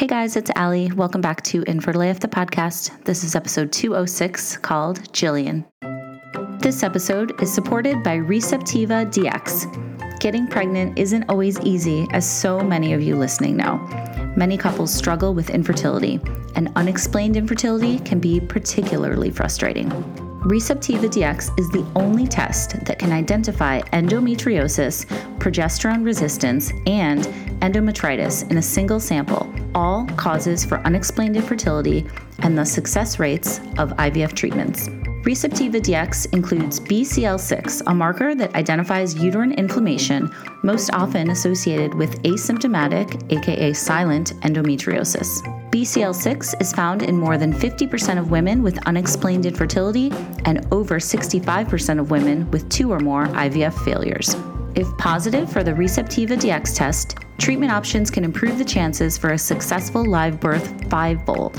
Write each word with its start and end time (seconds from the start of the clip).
Hey 0.00 0.06
guys, 0.06 0.34
it's 0.34 0.50
Allie. 0.56 0.90
Welcome 0.92 1.20
back 1.20 1.42
to 1.42 1.62
Infertile 1.64 2.00
AF 2.00 2.20
the 2.20 2.26
podcast. 2.26 3.04
This 3.04 3.22
is 3.22 3.36
episode 3.36 3.70
206 3.70 4.56
called 4.56 5.00
Jillian. 5.12 5.66
This 6.58 6.82
episode 6.82 7.38
is 7.42 7.52
supported 7.52 8.02
by 8.02 8.16
Receptiva 8.16 9.12
DX. 9.12 10.18
Getting 10.18 10.46
pregnant 10.46 10.98
isn't 10.98 11.24
always 11.28 11.60
easy, 11.60 12.06
as 12.12 12.26
so 12.26 12.60
many 12.60 12.94
of 12.94 13.02
you 13.02 13.14
listening 13.14 13.58
know. 13.58 13.76
Many 14.38 14.56
couples 14.56 14.90
struggle 14.90 15.34
with 15.34 15.50
infertility, 15.50 16.18
and 16.54 16.72
unexplained 16.76 17.36
infertility 17.36 17.98
can 17.98 18.20
be 18.20 18.40
particularly 18.40 19.30
frustrating. 19.30 19.90
Receptiva 20.44 21.04
DX 21.04 21.58
is 21.60 21.68
the 21.68 21.86
only 21.94 22.26
test 22.26 22.82
that 22.86 22.98
can 22.98 23.12
identify 23.12 23.82
endometriosis, 23.92 25.04
progesterone 25.38 26.02
resistance, 26.02 26.72
and 26.86 27.24
endometritis 27.60 28.50
in 28.50 28.56
a 28.56 28.62
single 28.62 28.98
sample, 28.98 29.52
all 29.74 30.06
causes 30.16 30.64
for 30.64 30.78
unexplained 30.78 31.36
infertility 31.36 32.06
and 32.38 32.56
the 32.56 32.64
success 32.64 33.18
rates 33.18 33.58
of 33.76 33.90
IVF 33.98 34.32
treatments. 34.32 34.88
Receptiva 35.22 35.82
DX 35.82 36.32
includes 36.32 36.80
BCL6, 36.80 37.82
a 37.86 37.94
marker 37.94 38.34
that 38.34 38.54
identifies 38.54 39.14
uterine 39.14 39.52
inflammation, 39.52 40.34
most 40.62 40.88
often 40.94 41.28
associated 41.28 41.94
with 41.94 42.22
asymptomatic, 42.22 43.30
aka 43.30 43.74
silent, 43.74 44.32
endometriosis. 44.40 45.42
BCL6 45.70 46.58
is 46.62 46.72
found 46.72 47.02
in 47.02 47.18
more 47.18 47.36
than 47.36 47.52
50% 47.52 48.18
of 48.18 48.30
women 48.30 48.62
with 48.62 48.78
unexplained 48.86 49.44
infertility 49.44 50.10
and 50.46 50.66
over 50.72 50.98
65% 50.98 52.00
of 52.00 52.10
women 52.10 52.50
with 52.50 52.66
two 52.70 52.90
or 52.90 52.98
more 52.98 53.26
IVF 53.26 53.74
failures. 53.84 54.34
If 54.74 54.88
positive 54.98 55.52
for 55.52 55.64
the 55.64 55.72
Receptiva 55.72 56.38
DX 56.38 56.76
test, 56.76 57.16
treatment 57.38 57.72
options 57.72 58.10
can 58.10 58.24
improve 58.24 58.58
the 58.58 58.64
chances 58.64 59.18
for 59.18 59.30
a 59.30 59.38
successful 59.38 60.04
live 60.04 60.38
birth 60.38 60.88
fivefold. 60.88 61.56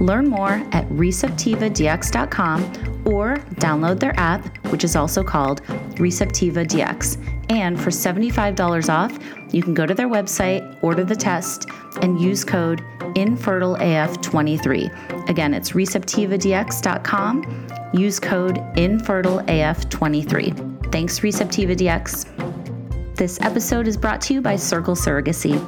Learn 0.00 0.28
more 0.28 0.62
at 0.72 0.88
receptivadx.com 0.88 2.62
or 3.06 3.36
download 3.56 4.00
their 4.00 4.18
app, 4.18 4.66
which 4.68 4.84
is 4.84 4.96
also 4.96 5.24
called 5.24 5.62
Receptiva 5.96 6.66
DX. 6.66 7.18
And 7.50 7.78
for 7.80 7.90
$75 7.90 8.88
off, 8.88 9.18
you 9.52 9.62
can 9.62 9.74
go 9.74 9.84
to 9.86 9.94
their 9.94 10.08
website, 10.08 10.82
order 10.82 11.04
the 11.04 11.16
test, 11.16 11.66
and 12.02 12.20
use 12.20 12.42
code 12.44 12.82
InfertileAF23. 13.14 15.28
Again, 15.28 15.54
it's 15.54 15.70
receptivadx.com. 15.72 17.66
Use 17.94 18.18
code 18.18 18.56
InfertileAF23. 18.56 20.73
Thanks, 20.94 21.18
Receptiva 21.18 21.74
DX. 21.74 23.16
This 23.16 23.40
episode 23.40 23.88
is 23.88 23.96
brought 23.96 24.20
to 24.20 24.34
you 24.34 24.40
by 24.40 24.54
Circle 24.54 24.94
Surrogacy. 24.94 25.58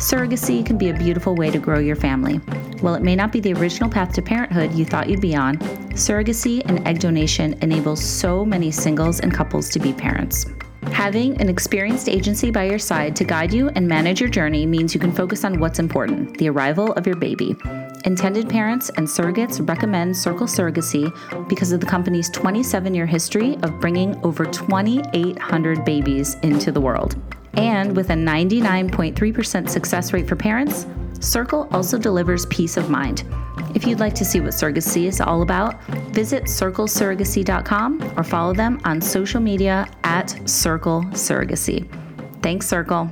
Surrogacy 0.00 0.64
can 0.64 0.78
be 0.78 0.88
a 0.88 0.94
beautiful 0.94 1.34
way 1.34 1.50
to 1.50 1.58
grow 1.58 1.78
your 1.78 1.96
family. 1.96 2.36
While 2.80 2.94
it 2.94 3.02
may 3.02 3.14
not 3.14 3.30
be 3.30 3.40
the 3.40 3.52
original 3.52 3.90
path 3.90 4.14
to 4.14 4.22
parenthood 4.22 4.72
you 4.72 4.86
thought 4.86 5.10
you'd 5.10 5.20
be 5.20 5.36
on, 5.36 5.58
surrogacy 5.92 6.62
and 6.64 6.88
egg 6.88 6.98
donation 6.98 7.58
enables 7.60 8.02
so 8.02 8.42
many 8.42 8.70
singles 8.70 9.20
and 9.20 9.34
couples 9.34 9.68
to 9.68 9.78
be 9.78 9.92
parents. 9.92 10.46
Having 10.84 11.38
an 11.42 11.50
experienced 11.50 12.08
agency 12.08 12.50
by 12.50 12.64
your 12.64 12.78
side 12.78 13.14
to 13.16 13.24
guide 13.24 13.52
you 13.52 13.68
and 13.74 13.86
manage 13.86 14.18
your 14.18 14.30
journey 14.30 14.64
means 14.64 14.94
you 14.94 15.00
can 15.00 15.12
focus 15.12 15.44
on 15.44 15.60
what's 15.60 15.78
important 15.78 16.38
the 16.38 16.48
arrival 16.48 16.94
of 16.94 17.06
your 17.06 17.16
baby. 17.16 17.54
Intended 18.04 18.48
parents 18.48 18.90
and 18.96 19.06
surrogates 19.06 19.66
recommend 19.68 20.16
Circle 20.16 20.46
Surrogacy 20.46 21.48
because 21.48 21.72
of 21.72 21.80
the 21.80 21.86
company's 21.86 22.30
27 22.30 22.94
year 22.94 23.06
history 23.06 23.56
of 23.62 23.78
bringing 23.78 24.18
over 24.24 24.46
2,800 24.46 25.84
babies 25.84 26.34
into 26.42 26.72
the 26.72 26.80
world. 26.80 27.16
And 27.54 27.94
with 27.94 28.10
a 28.10 28.14
99.3% 28.14 29.68
success 29.68 30.12
rate 30.12 30.28
for 30.28 30.36
parents, 30.36 30.86
Circle 31.20 31.68
also 31.72 31.98
delivers 31.98 32.46
peace 32.46 32.78
of 32.78 32.88
mind. 32.88 33.24
If 33.74 33.86
you'd 33.86 34.00
like 34.00 34.14
to 34.14 34.24
see 34.24 34.40
what 34.40 34.50
surrogacy 34.50 35.04
is 35.04 35.20
all 35.20 35.42
about, 35.42 35.82
visit 36.14 36.44
circlesurrogacy.com 36.44 38.14
or 38.16 38.24
follow 38.24 38.54
them 38.54 38.80
on 38.84 39.02
social 39.02 39.40
media 39.40 39.86
at 40.04 40.48
Circle 40.48 41.02
Surrogacy. 41.10 41.86
Thanks, 42.42 42.66
Circle. 42.66 43.10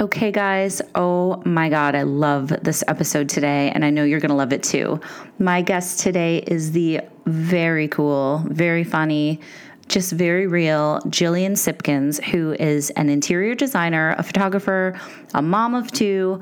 Okay, 0.00 0.32
guys. 0.32 0.80
Oh 0.94 1.42
my 1.44 1.68
God, 1.68 1.94
I 1.94 2.04
love 2.04 2.48
this 2.48 2.82
episode 2.88 3.28
today, 3.28 3.70
and 3.74 3.84
I 3.84 3.90
know 3.90 4.04
you're 4.04 4.20
going 4.20 4.30
to 4.30 4.34
love 4.34 4.50
it 4.50 4.62
too. 4.62 4.98
My 5.38 5.60
guest 5.60 6.00
today 6.00 6.38
is 6.38 6.72
the 6.72 7.02
very 7.26 7.88
cool, 7.88 8.42
very 8.48 8.84
funny, 8.84 9.38
just 9.88 10.12
very 10.12 10.46
real 10.46 11.00
Jillian 11.08 11.52
Sipkins, 11.52 12.24
who 12.24 12.54
is 12.54 12.88
an 12.90 13.10
interior 13.10 13.54
designer, 13.54 14.14
a 14.16 14.22
photographer, 14.22 14.98
a 15.34 15.42
mom 15.42 15.74
of 15.74 15.92
two, 15.92 16.40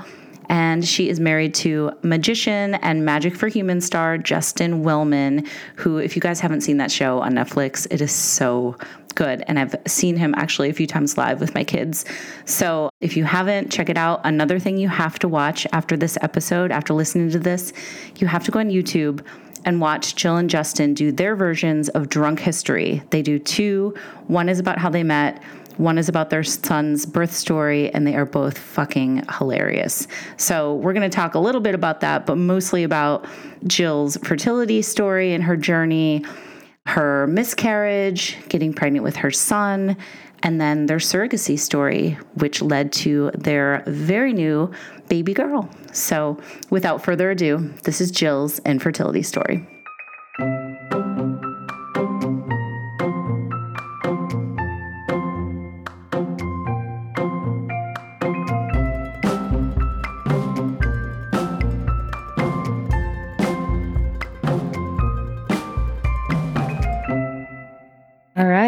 and 0.50 0.86
she 0.86 1.08
is 1.08 1.20
married 1.20 1.54
to 1.54 1.92
magician 2.02 2.74
and 2.74 3.04
Magic 3.04 3.36
for 3.36 3.46
Humans 3.46 3.86
star 3.86 4.18
Justin 4.18 4.82
Willman, 4.82 5.48
who, 5.76 5.98
if 5.98 6.16
you 6.16 6.20
guys 6.20 6.40
haven't 6.40 6.62
seen 6.62 6.76
that 6.78 6.90
show 6.90 7.20
on 7.20 7.34
Netflix, 7.34 7.86
it 7.88 8.00
is 8.00 8.10
so 8.10 8.76
good. 9.14 9.44
And 9.46 9.60
I've 9.60 9.76
seen 9.86 10.16
him 10.16 10.34
actually 10.36 10.68
a 10.68 10.72
few 10.72 10.88
times 10.88 11.16
live 11.16 11.40
with 11.40 11.54
my 11.54 11.62
kids. 11.62 12.04
So 12.46 12.90
if 13.00 13.16
you 13.16 13.22
haven't, 13.22 13.70
check 13.70 13.88
it 13.88 13.96
out. 13.96 14.20
Another 14.24 14.58
thing 14.58 14.76
you 14.76 14.88
have 14.88 15.20
to 15.20 15.28
watch 15.28 15.68
after 15.72 15.96
this 15.96 16.18
episode, 16.20 16.72
after 16.72 16.94
listening 16.94 17.30
to 17.30 17.38
this, 17.38 17.72
you 18.16 18.26
have 18.26 18.42
to 18.44 18.50
go 18.50 18.58
on 18.58 18.70
YouTube 18.70 19.24
and 19.64 19.80
watch 19.80 20.16
Jill 20.16 20.36
and 20.36 20.50
Justin 20.50 20.94
do 20.94 21.12
their 21.12 21.36
versions 21.36 21.88
of 21.90 22.08
Drunk 22.08 22.40
History. 22.40 23.02
They 23.10 23.22
do 23.22 23.38
two. 23.38 23.94
One 24.26 24.48
is 24.48 24.58
about 24.58 24.78
how 24.78 24.90
they 24.90 25.04
met. 25.04 25.42
One 25.80 25.96
is 25.96 26.10
about 26.10 26.28
their 26.28 26.44
son's 26.44 27.06
birth 27.06 27.32
story, 27.32 27.90
and 27.94 28.06
they 28.06 28.14
are 28.14 28.26
both 28.26 28.58
fucking 28.58 29.24
hilarious. 29.38 30.06
So, 30.36 30.74
we're 30.74 30.92
going 30.92 31.08
to 31.10 31.16
talk 31.16 31.34
a 31.34 31.38
little 31.38 31.62
bit 31.62 31.74
about 31.74 32.00
that, 32.00 32.26
but 32.26 32.36
mostly 32.36 32.84
about 32.84 33.26
Jill's 33.66 34.18
fertility 34.18 34.82
story 34.82 35.32
and 35.32 35.42
her 35.42 35.56
journey, 35.56 36.26
her 36.84 37.26
miscarriage, 37.28 38.36
getting 38.50 38.74
pregnant 38.74 39.04
with 39.04 39.16
her 39.16 39.30
son, 39.30 39.96
and 40.42 40.60
then 40.60 40.84
their 40.84 40.98
surrogacy 40.98 41.58
story, 41.58 42.18
which 42.34 42.60
led 42.60 42.92
to 42.92 43.30
their 43.32 43.82
very 43.86 44.34
new 44.34 44.70
baby 45.08 45.32
girl. 45.32 45.66
So, 45.92 46.38
without 46.68 47.02
further 47.02 47.30
ado, 47.30 47.72
this 47.84 48.02
is 48.02 48.10
Jill's 48.10 48.58
infertility 48.66 49.22
story. 49.22 49.66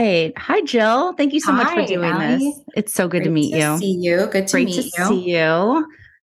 Right. 0.03 0.39
Hi, 0.39 0.61
Jill. 0.63 1.13
Thank 1.15 1.33
you 1.33 1.41
so 1.41 1.53
much 1.53 1.73
for 1.73 1.87
doing 1.87 2.11
Allie. 2.11 2.39
this. 2.39 2.61
It's 2.77 2.93
so 2.93 3.09
good 3.09 3.23
Great 3.23 3.25
to 3.25 3.31
meet 3.31 3.55
you. 3.55 3.79
See 3.79 3.99
you. 4.01 4.27
Good 4.27 4.47
to 4.49 4.53
Great 4.53 4.67
meet 4.67 4.75
to 4.75 4.83
you. 4.83 5.07
see 5.09 5.31
you. 5.31 5.87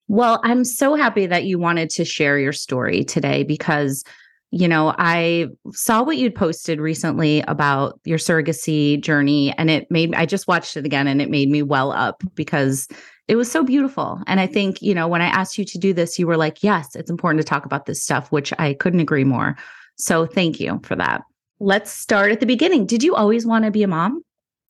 Well, 0.08 0.42
I'm 0.44 0.64
so 0.66 0.96
happy 0.96 1.26
that 1.26 1.46
you 1.46 1.58
wanted 1.58 1.90
to 1.92 2.06
share 2.06 2.38
your 2.38 2.52
story 2.52 3.04
today 3.04 3.44
because, 3.44 4.04
you 4.52 4.68
know, 4.68 4.94
I 4.98 5.48
saw 5.72 6.04
what 6.04 6.18
you'd 6.18 6.36
posted 6.36 6.82
recently 6.82 7.42
about 7.48 8.00
your 8.04 8.18
surrogacy 8.18 9.02
journey, 9.02 9.54
and 9.58 9.70
it 9.70 9.90
made 9.90 10.14
I 10.16 10.26
just 10.26 10.48
watched 10.48 10.76
it 10.76 10.86
again 10.86 11.08
and 11.08 11.22
it 11.22 11.30
made 11.30 11.50
me 11.50 11.62
well 11.62 11.92
up 11.94 12.24
because 12.36 12.90
it 13.30 13.38
was 13.38 13.50
so 13.50 13.64
beautiful. 13.64 14.22
And 14.28 14.42
I 14.42 14.48
think, 14.48 14.82
you 14.82 14.94
know, 14.94 15.08
when 15.08 15.22
I 15.22 15.28
asked 15.28 15.58
you 15.58 15.64
to 15.64 15.78
do 15.78 15.94
this, 15.94 16.20
you 16.20 16.28
were 16.28 16.38
like, 16.38 16.62
yes, 16.64 16.96
it's 16.96 17.10
important 17.10 17.40
to 17.40 17.48
talk 17.48 17.66
about 17.66 17.86
this 17.86 18.04
stuff, 18.04 18.32
which 18.32 18.52
I 18.60 18.74
couldn't 18.74 19.00
agree 19.00 19.24
more. 19.24 19.56
So 19.96 20.26
thank 20.26 20.60
you 20.60 20.82
for 20.84 20.98
that. 20.98 21.22
Let's 21.62 21.92
start 21.92 22.32
at 22.32 22.40
the 22.40 22.48
beginning. 22.48 22.88
Did 22.88 23.04
you 23.04 23.16
always 23.16 23.46
want 23.46 23.66
to 23.66 23.72
be 23.72 23.84
a 23.84 23.88
mom? 23.88 24.24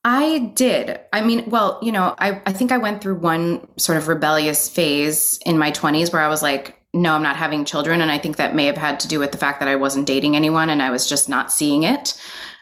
I 0.03 0.51
did. 0.55 0.99
I 1.13 1.21
mean, 1.21 1.49
well, 1.49 1.79
you 1.81 1.89
know, 1.89 2.15
I, 2.19 2.41
I 2.45 2.51
think 2.51 2.73
I 2.73 2.77
went 2.79 3.01
through 3.01 3.15
one 3.15 3.65
sort 3.77 3.97
of 3.97 4.09
rebellious 4.09 4.67
phase 4.67 5.39
in 5.45 5.57
my 5.57 5.71
20s 5.71 6.11
where 6.11 6.21
I 6.21 6.27
was 6.27 6.41
like, 6.41 6.81
no, 6.93 7.13
I'm 7.13 7.23
not 7.23 7.37
having 7.37 7.63
children. 7.63 8.01
And 8.01 8.11
I 8.11 8.17
think 8.17 8.35
that 8.35 8.55
may 8.55 8.65
have 8.65 8.75
had 8.75 8.99
to 8.99 9.07
do 9.07 9.19
with 9.19 9.31
the 9.31 9.37
fact 9.37 9.61
that 9.61 9.69
I 9.69 9.77
wasn't 9.77 10.05
dating 10.05 10.35
anyone 10.35 10.69
and 10.69 10.81
I 10.81 10.89
was 10.89 11.07
just 11.07 11.29
not 11.29 11.49
seeing 11.49 11.83
it. 11.83 12.21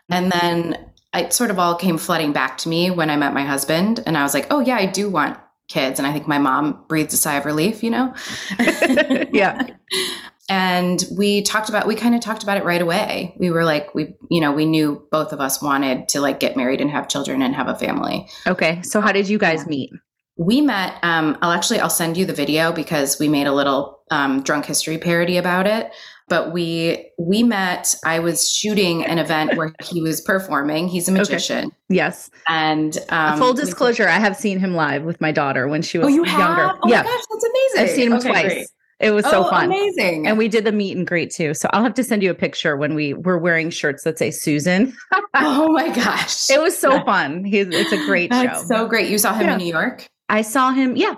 And 0.09 0.31
mm-hmm. 0.31 0.47
then 0.47 0.91
it 1.15 1.33
sort 1.33 1.49
of 1.49 1.57
all 1.57 1.73
came 1.73 1.97
flooding 1.97 2.31
back 2.31 2.59
to 2.59 2.69
me 2.69 2.91
when 2.91 3.09
I 3.09 3.15
met 3.15 3.33
my 3.33 3.43
husband. 3.43 4.03
And 4.05 4.15
I 4.15 4.21
was 4.21 4.35
like, 4.35 4.45
oh, 4.51 4.59
yeah, 4.59 4.75
I 4.75 4.85
do 4.85 5.09
want 5.09 5.39
kids. 5.69 5.99
And 5.99 6.07
I 6.07 6.11
think 6.11 6.27
my 6.27 6.37
mom 6.37 6.83
breathed 6.87 7.13
a 7.13 7.17
sigh 7.17 7.35
of 7.35 7.45
relief, 7.45 7.83
you 7.83 7.89
know? 7.89 8.13
Yeah. 9.31 9.67
and 10.49 11.05
we 11.15 11.43
talked 11.43 11.69
about 11.69 11.85
we 11.87 11.95
kind 11.95 12.15
of 12.15 12.21
talked 12.21 12.41
about 12.41 12.57
it 12.57 12.65
right 12.65 12.81
away 12.81 13.35
we 13.37 13.51
were 13.51 13.63
like 13.63 13.93
we 13.93 14.15
you 14.31 14.41
know 14.41 14.51
we 14.51 14.65
knew 14.65 15.05
both 15.11 15.31
of 15.31 15.39
us 15.39 15.61
wanted 15.61 16.09
to 16.09 16.19
like 16.19 16.39
get 16.39 16.57
married 16.57 16.81
and 16.81 16.89
have 16.89 17.07
children 17.07 17.41
and 17.43 17.55
have 17.55 17.67
a 17.67 17.75
family 17.75 18.27
Okay. 18.47 18.81
So 18.81 18.99
how 18.99 19.11
did 19.11 19.29
you 19.29 19.37
guys 19.37 19.67
meet? 19.67 19.91
we 20.37 20.61
met 20.61 20.95
um 21.03 21.37
i'll 21.41 21.51
actually 21.51 21.79
i'll 21.81 21.89
send 21.89 22.15
you 22.15 22.25
the 22.25 22.33
video 22.33 22.71
because 22.71 23.19
we 23.19 23.27
made 23.27 23.45
a 23.45 23.51
little 23.51 23.99
um, 24.09 24.41
drunk 24.41 24.65
history 24.65 24.97
parody 24.97 25.37
about 25.37 25.67
it 25.67 25.91
but 26.29 26.53
we 26.53 27.09
we 27.17 27.43
met 27.43 27.95
i 28.05 28.19
was 28.19 28.49
shooting 28.49 29.05
an 29.05 29.17
event 29.17 29.57
where 29.57 29.73
he 29.83 30.01
was 30.01 30.21
performing 30.21 30.87
he's 30.87 31.07
a 31.09 31.11
magician 31.11 31.65
okay. 31.65 31.75
yes 31.89 32.29
and 32.47 32.99
um, 33.09 33.37
full 33.37 33.53
disclosure 33.53 34.07
i 34.07 34.19
have 34.19 34.35
seen 34.35 34.59
him 34.59 34.75
live 34.75 35.03
with 35.03 35.19
my 35.19 35.31
daughter 35.31 35.67
when 35.67 35.81
she 35.81 35.97
was 35.97 36.05
oh, 36.05 36.09
you 36.09 36.25
younger 36.25 36.67
have? 36.67 36.79
oh 36.83 36.89
yeah 36.89 37.03
gosh 37.03 37.23
that's 37.31 37.45
amazing 37.45 37.81
i've 37.81 37.89
seen 37.89 38.07
him 38.07 38.13
okay, 38.13 38.29
twice 38.29 38.53
great. 38.53 38.67
It 38.99 39.11
was 39.11 39.23
so 39.23 39.45
oh, 39.45 39.49
fun. 39.49 39.65
Amazing. 39.67 40.27
And 40.27 40.37
we 40.37 40.49
did 40.49 40.65
the 40.65 40.73
meet 40.73 40.97
and 40.97 41.07
greet 41.07 41.31
too. 41.31 41.53
So 41.53 41.69
I'll 41.71 41.83
have 41.83 41.93
to 41.93 42.03
send 42.03 42.21
you 42.21 42.31
a 42.31 42.35
picture 42.35 42.75
when 42.75 42.95
we 42.95 43.13
were 43.13 43.37
wearing 43.37 43.69
shirts 43.69 44.03
that 44.03 44.19
say 44.19 44.29
Susan. 44.29 44.93
oh 45.35 45.71
my 45.71 45.87
gosh. 45.95 46.49
It 46.49 46.61
was 46.61 46.77
so 46.77 47.01
fun. 47.05 47.45
He's, 47.45 47.67
it's 47.69 47.93
a 47.93 48.05
great 48.05 48.29
That's 48.29 48.61
show. 48.61 48.67
so 48.67 48.87
great. 48.87 49.09
You 49.09 49.17
saw 49.17 49.33
him 49.33 49.47
yeah. 49.47 49.53
in 49.53 49.57
New 49.57 49.71
York? 49.71 50.09
I 50.27 50.41
saw 50.41 50.71
him. 50.71 50.97
Yeah. 50.97 51.15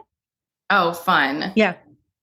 Oh, 0.69 0.93
fun. 0.93 1.53
Yeah. 1.55 1.73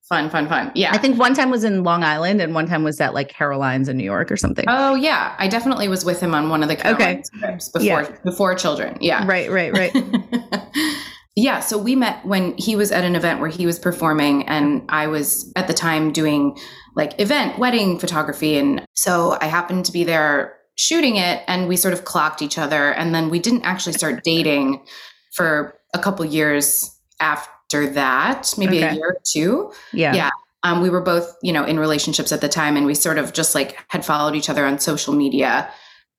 Fun, 0.09 0.31
fun, 0.31 0.49
fun. 0.49 0.73
Yeah. 0.75 0.93
I 0.93 0.97
think 0.97 1.19
one 1.19 1.35
time 1.35 1.51
was 1.51 1.65
in 1.65 1.85
Long 1.85 2.03
Island 2.03 2.41
and 2.41 2.55
one 2.55 2.67
time 2.67 2.83
was 2.83 2.99
at 2.99 3.13
like 3.13 3.29
Caroline's 3.29 3.91
in 3.91 3.99
New 3.99 4.05
York 4.05 4.33
or 4.33 4.39
something. 4.39 4.65
Oh 4.67 4.95
yeah. 4.95 5.35
I 5.39 5.49
definitely 5.49 5.89
was 5.89 6.03
with 6.03 6.19
him 6.19 6.35
on 6.35 6.49
one 6.49 6.63
of 6.63 6.71
the 6.71 6.77
Caroline's 6.77 7.31
okay. 7.35 7.47
trips 7.47 7.69
before 7.69 7.85
yeah. 7.85 8.17
before 8.25 8.55
children. 8.55 8.97
Yeah. 9.03 9.27
Right, 9.27 9.51
right, 9.51 9.71
right. 9.71 9.95
yeah. 11.37 11.61
So 11.61 11.77
we 11.77 11.95
met 11.95 12.25
when 12.25 12.57
he 12.57 12.75
was 12.75 12.91
at 12.91 13.05
an 13.05 13.17
event 13.17 13.41
where 13.41 13.51
he 13.51 13.67
was 13.67 13.79
performing 13.79 14.49
and 14.49 14.83
I 14.89 15.09
was 15.09 15.53
at 15.57 15.67
the 15.67 15.75
time 15.75 16.11
doing 16.11 16.57
like 16.97 17.21
event 17.21 17.59
wedding 17.59 17.99
photography. 17.99 18.57
And 18.57 18.87
so 18.95 19.37
I 19.43 19.45
happened 19.45 19.85
to 19.87 19.93
be 19.93 20.05
there 20.05 20.57
shooting 20.77 21.17
it 21.17 21.43
and 21.47 21.69
we 21.69 21.77
sort 21.77 21.93
of 21.93 22.07
clocked 22.07 22.41
each 22.41 22.57
other. 22.57 22.95
And 22.95 23.15
then 23.15 23.29
we 23.29 23.41
didn't 23.41 23.65
actually 23.65 23.93
start 23.93 24.25
dating 24.25 24.87
for 25.35 25.79
a 25.93 25.99
couple 25.99 26.25
years 26.25 26.99
after 27.21 27.51
after 27.69 27.89
that, 27.91 28.55
maybe 28.57 28.79
okay. 28.79 28.89
a 28.89 28.95
year 28.95 29.09
or 29.09 29.19
two. 29.25 29.73
Yeah. 29.93 30.15
Yeah. 30.15 30.31
Um, 30.63 30.81
we 30.83 30.91
were 30.91 31.03
both, 31.03 31.37
you 31.43 31.53
know, 31.53 31.65
in 31.65 31.79
relationships 31.79 32.33
at 32.33 32.41
the 32.41 32.49
time 32.49 32.77
and 32.77 32.87
we 32.87 32.95
sort 32.95 33.19
of 33.19 33.33
just 33.33 33.55
like 33.55 33.79
had 33.89 34.05
followed 34.05 34.35
each 34.35 34.49
other 34.49 34.65
on 34.65 34.79
social 34.79 35.15
media. 35.15 35.71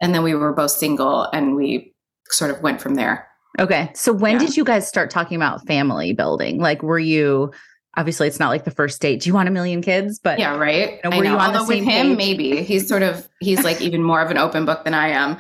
And 0.02 0.14
then 0.14 0.24
we 0.24 0.34
were 0.36 0.54
both 0.54 0.72
single 0.72 1.24
and 1.34 1.56
we 1.56 1.94
sort 2.30 2.52
of 2.52 2.62
went 2.62 2.80
from 2.82 2.96
there. 2.96 3.28
Okay. 3.60 3.92
So 3.96 4.14
when 4.14 4.34
yeah. 4.34 4.40
did 4.40 4.58
you 4.58 4.64
guys 4.64 4.88
start 4.88 5.10
talking 5.10 5.36
about 5.36 5.66
family 5.66 6.14
building? 6.14 6.60
Like, 6.60 6.84
were 6.84 7.00
you 7.00 7.52
obviously 7.98 8.28
it's 8.28 8.40
not 8.40 8.50
like 8.50 8.64
the 8.64 8.72
first 8.72 9.02
date. 9.02 9.22
Do 9.22 9.30
you 9.30 9.34
want 9.34 9.50
a 9.50 9.52
million 9.52 9.82
kids? 9.82 10.20
But 10.20 10.40
yeah, 10.40 10.56
right. 10.56 11.00
You 11.04 11.10
know, 11.10 11.18
were 11.18 11.24
you 11.24 11.32
on 11.32 11.56
Although 11.56 11.66
the 11.66 11.66
same 11.66 11.86
with 11.86 11.94
him? 11.94 12.08
page? 12.10 12.18
Maybe 12.18 12.64
he's 12.64 12.88
sort 12.88 13.04
of 13.04 13.28
he's 13.40 13.64
like 13.64 13.82
even 13.82 14.04
more 14.04 14.22
of 14.22 14.32
an 14.32 14.38
open 14.38 14.66
book 14.66 14.84
than 14.84 14.94
I 14.94 15.10
am. 15.10 15.38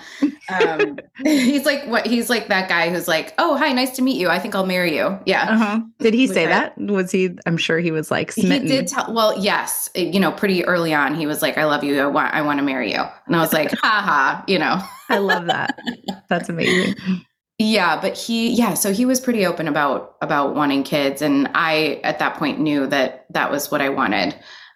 Um, 0.51 0.99
he's 1.23 1.65
like 1.65 1.85
what 1.85 2.05
he's 2.05 2.29
like 2.29 2.47
that 2.47 2.69
guy 2.69 2.89
who's 2.89 3.07
like, 3.07 3.33
oh 3.37 3.57
hi, 3.57 3.71
nice 3.71 3.95
to 3.97 4.01
meet 4.01 4.17
you. 4.17 4.29
I 4.29 4.39
think 4.39 4.55
I'll 4.55 4.65
marry 4.65 4.95
you. 4.95 5.17
Yeah. 5.25 5.49
Uh-huh. 5.49 5.81
Did 5.99 6.13
he 6.13 6.27
say 6.27 6.45
that? 6.45 6.77
Was 6.77 7.11
he? 7.11 7.29
I'm 7.45 7.57
sure 7.57 7.79
he 7.79 7.91
was 7.91 8.11
like 8.11 8.31
smitten. 8.31 8.67
He 8.67 8.73
did 8.73 8.87
tell. 8.87 9.13
Well, 9.13 9.39
yes. 9.39 9.89
You 9.95 10.19
know, 10.19 10.31
pretty 10.31 10.65
early 10.65 10.93
on, 10.93 11.15
he 11.15 11.25
was 11.27 11.41
like, 11.41 11.57
I 11.57 11.65
love 11.65 11.83
you. 11.83 11.99
I 12.01 12.07
want. 12.07 12.33
I 12.33 12.41
want 12.41 12.59
to 12.59 12.63
marry 12.63 12.91
you. 12.91 13.03
And 13.27 13.35
I 13.35 13.39
was 13.39 13.53
like, 13.53 13.71
ha 13.71 14.01
ha. 14.03 14.43
You 14.47 14.59
know. 14.59 14.81
I 15.09 15.17
love 15.17 15.47
that. 15.47 15.79
That's 16.27 16.49
amazing. 16.49 16.95
Yeah, 17.61 17.99
but 17.99 18.17
he 18.17 18.51
yeah, 18.51 18.73
so 18.73 18.93
he 18.93 19.05
was 19.05 19.19
pretty 19.19 19.45
open 19.45 19.67
about 19.67 20.15
about 20.21 20.55
wanting 20.55 20.83
kids 20.83 21.21
and 21.21 21.49
I 21.53 21.99
at 22.05 22.19
that 22.19 22.37
point 22.37 22.61
knew 22.61 22.87
that 22.87 23.25
that 23.31 23.51
was 23.51 23.69
what 23.69 23.81
I 23.81 23.89
wanted. 23.89 24.33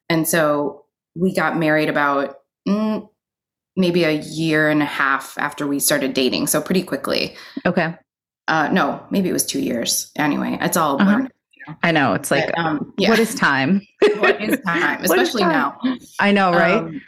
And 0.09 0.27
so 0.27 0.83
we 1.15 1.33
got 1.33 1.57
married 1.57 1.87
about 1.87 2.35
mm, 2.67 3.07
maybe 3.77 4.03
a 4.03 4.11
year 4.11 4.69
and 4.69 4.81
a 4.81 4.85
half 4.85 5.37
after 5.37 5.65
we 5.65 5.79
started 5.79 6.13
dating, 6.13 6.47
so 6.47 6.61
pretty 6.61 6.83
quickly. 6.83 7.37
Okay. 7.65 7.95
Uh 8.49 8.67
no, 8.67 9.05
maybe 9.09 9.29
it 9.29 9.33
was 9.33 9.45
2 9.45 9.61
years. 9.61 10.11
Anyway, 10.17 10.57
it's 10.59 10.75
all 10.75 11.01
uh-huh. 11.01 11.27
I 11.83 11.91
know. 11.91 12.13
It's 12.13 12.29
like, 12.31 12.47
but, 12.47 12.57
um, 12.57 12.93
yeah. 12.97 13.09
what 13.09 13.19
is 13.19 13.33
time? 13.35 13.81
what 14.17 14.41
is 14.41 14.59
time? 14.65 15.01
Especially 15.03 15.43
is 15.43 15.47
time? 15.47 15.77
now. 15.83 15.97
I 16.19 16.33
know, 16.33 16.51
right? 16.51 16.73
Um, 16.73 17.01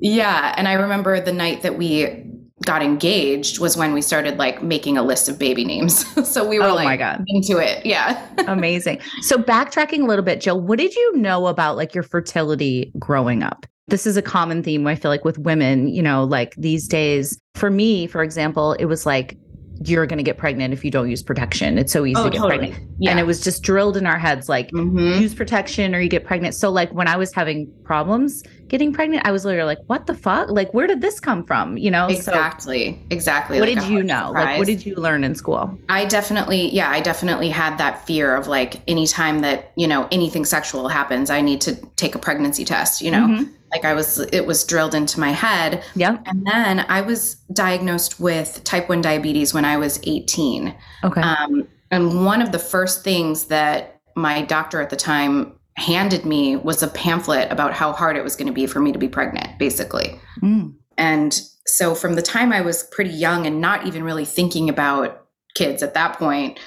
yeah. 0.00 0.52
And 0.56 0.66
I 0.66 0.72
remember 0.72 1.20
the 1.20 1.32
night 1.32 1.62
that 1.62 1.78
we 1.78 2.31
got 2.62 2.82
engaged 2.82 3.58
was 3.58 3.76
when 3.76 3.92
we 3.92 4.02
started 4.02 4.38
like 4.38 4.62
making 4.62 4.96
a 4.96 5.02
list 5.02 5.28
of 5.28 5.38
baby 5.38 5.64
names. 5.64 6.06
so 6.28 6.46
we 6.46 6.58
were 6.58 6.66
oh 6.66 6.74
like 6.74 6.84
my 6.84 6.96
God. 6.96 7.24
into 7.28 7.58
it. 7.58 7.84
Yeah. 7.84 8.26
Amazing. 8.46 9.00
So 9.22 9.38
backtracking 9.38 10.02
a 10.02 10.06
little 10.06 10.24
bit, 10.24 10.40
Jill, 10.40 10.60
what 10.60 10.78
did 10.78 10.94
you 10.94 11.16
know 11.16 11.46
about 11.46 11.76
like 11.76 11.94
your 11.94 12.04
fertility 12.04 12.92
growing 12.98 13.42
up? 13.42 13.66
This 13.88 14.06
is 14.06 14.16
a 14.16 14.22
common 14.22 14.62
theme 14.62 14.86
I 14.86 14.94
feel 14.94 15.10
like 15.10 15.24
with 15.24 15.38
women, 15.38 15.88
you 15.88 16.02
know, 16.02 16.24
like 16.24 16.54
these 16.56 16.86
days. 16.86 17.38
For 17.54 17.70
me, 17.70 18.06
for 18.06 18.22
example, 18.22 18.72
it 18.74 18.86
was 18.86 19.04
like 19.04 19.36
you're 19.84 20.06
going 20.06 20.18
to 20.18 20.22
get 20.22 20.38
pregnant 20.38 20.72
if 20.72 20.84
you 20.84 20.90
don't 20.90 21.08
use 21.08 21.22
protection. 21.22 21.78
It's 21.78 21.92
so 21.92 22.04
easy 22.04 22.20
oh, 22.20 22.24
to 22.24 22.30
get 22.30 22.38
totally. 22.38 22.58
pregnant. 22.58 22.90
Yeah. 22.98 23.10
And 23.10 23.20
it 23.20 23.26
was 23.26 23.40
just 23.42 23.62
drilled 23.62 23.96
in 23.96 24.06
our 24.06 24.18
heads 24.18 24.48
like 24.48 24.70
mm-hmm. 24.70 25.20
use 25.20 25.34
protection 25.34 25.94
or 25.94 26.00
you 26.00 26.08
get 26.08 26.24
pregnant. 26.24 26.54
So 26.54 26.70
like 26.70 26.92
when 26.92 27.08
I 27.08 27.16
was 27.16 27.32
having 27.32 27.72
problems 27.84 28.42
getting 28.68 28.92
pregnant, 28.92 29.26
I 29.26 29.32
was 29.32 29.44
literally 29.44 29.66
like, 29.66 29.84
what 29.86 30.06
the 30.06 30.14
fuck? 30.14 30.50
Like 30.50 30.72
where 30.72 30.86
did 30.86 31.00
this 31.00 31.20
come 31.20 31.44
from? 31.44 31.76
You 31.76 31.90
know? 31.90 32.06
Exactly. 32.06 32.92
So, 32.92 32.98
exactly. 33.10 33.60
What 33.60 33.68
like 33.68 33.80
did 33.80 33.88
you 33.88 34.02
know? 34.02 34.28
Surprise. 34.28 34.46
Like 34.46 34.58
what 34.58 34.66
did 34.66 34.86
you 34.86 34.94
learn 34.96 35.24
in 35.24 35.34
school? 35.34 35.78
I 35.88 36.04
definitely, 36.04 36.70
yeah, 36.70 36.90
I 36.90 37.00
definitely 37.00 37.48
had 37.48 37.76
that 37.78 38.06
fear 38.06 38.34
of 38.36 38.46
like 38.46 38.80
anytime 38.88 39.40
that, 39.40 39.72
you 39.76 39.86
know, 39.86 40.08
anything 40.10 40.44
sexual 40.44 40.88
happens, 40.88 41.30
I 41.30 41.40
need 41.40 41.60
to 41.62 41.74
take 41.96 42.14
a 42.14 42.18
pregnancy 42.18 42.64
test, 42.64 43.00
you 43.00 43.10
know? 43.10 43.26
Mm-hmm 43.26 43.52
like 43.72 43.84
I 43.84 43.94
was 43.94 44.18
it 44.18 44.46
was 44.46 44.64
drilled 44.64 44.94
into 44.94 45.18
my 45.18 45.30
head. 45.30 45.82
Yeah. 45.94 46.18
And 46.26 46.46
then 46.46 46.84
I 46.88 47.00
was 47.00 47.36
diagnosed 47.52 48.20
with 48.20 48.62
type 48.64 48.88
1 48.88 49.00
diabetes 49.00 49.54
when 49.54 49.64
I 49.64 49.76
was 49.76 49.98
18. 50.04 50.74
Okay. 51.04 51.20
Um, 51.20 51.66
and 51.90 52.24
one 52.24 52.42
of 52.42 52.52
the 52.52 52.58
first 52.58 53.02
things 53.02 53.46
that 53.46 54.00
my 54.14 54.42
doctor 54.42 54.80
at 54.80 54.90
the 54.90 54.96
time 54.96 55.58
handed 55.76 56.26
me 56.26 56.56
was 56.56 56.82
a 56.82 56.88
pamphlet 56.88 57.50
about 57.50 57.72
how 57.72 57.92
hard 57.92 58.16
it 58.16 58.22
was 58.22 58.36
going 58.36 58.46
to 58.46 58.52
be 58.52 58.66
for 58.66 58.80
me 58.80 58.92
to 58.92 58.98
be 58.98 59.08
pregnant, 59.08 59.58
basically. 59.58 60.20
Mm. 60.42 60.74
And 60.98 61.40
so 61.66 61.94
from 61.94 62.14
the 62.14 62.22
time 62.22 62.52
I 62.52 62.60
was 62.60 62.84
pretty 62.84 63.10
young 63.10 63.46
and 63.46 63.60
not 63.60 63.86
even 63.86 64.04
really 64.04 64.26
thinking 64.26 64.68
about 64.68 65.26
kids 65.54 65.82
at 65.82 65.94
that 65.94 66.18
point, 66.18 66.58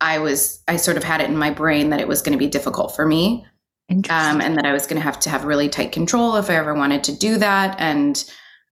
I 0.00 0.18
was 0.18 0.62
I 0.68 0.76
sort 0.76 0.96
of 0.96 1.04
had 1.04 1.20
it 1.20 1.30
in 1.30 1.36
my 1.36 1.50
brain 1.50 1.90
that 1.90 2.00
it 2.00 2.08
was 2.08 2.22
going 2.22 2.32
to 2.32 2.38
be 2.38 2.48
difficult 2.48 2.94
for 2.94 3.06
me 3.06 3.46
um, 4.10 4.40
and 4.40 4.56
that 4.56 4.66
I 4.66 4.72
was 4.72 4.86
going 4.86 4.96
to 4.96 5.02
have 5.02 5.18
to 5.20 5.30
have 5.30 5.44
really 5.44 5.68
tight 5.68 5.92
control 5.92 6.36
if 6.36 6.50
I 6.50 6.56
ever 6.56 6.74
wanted 6.74 7.04
to 7.04 7.16
do 7.16 7.38
that, 7.38 7.76
and 7.78 8.24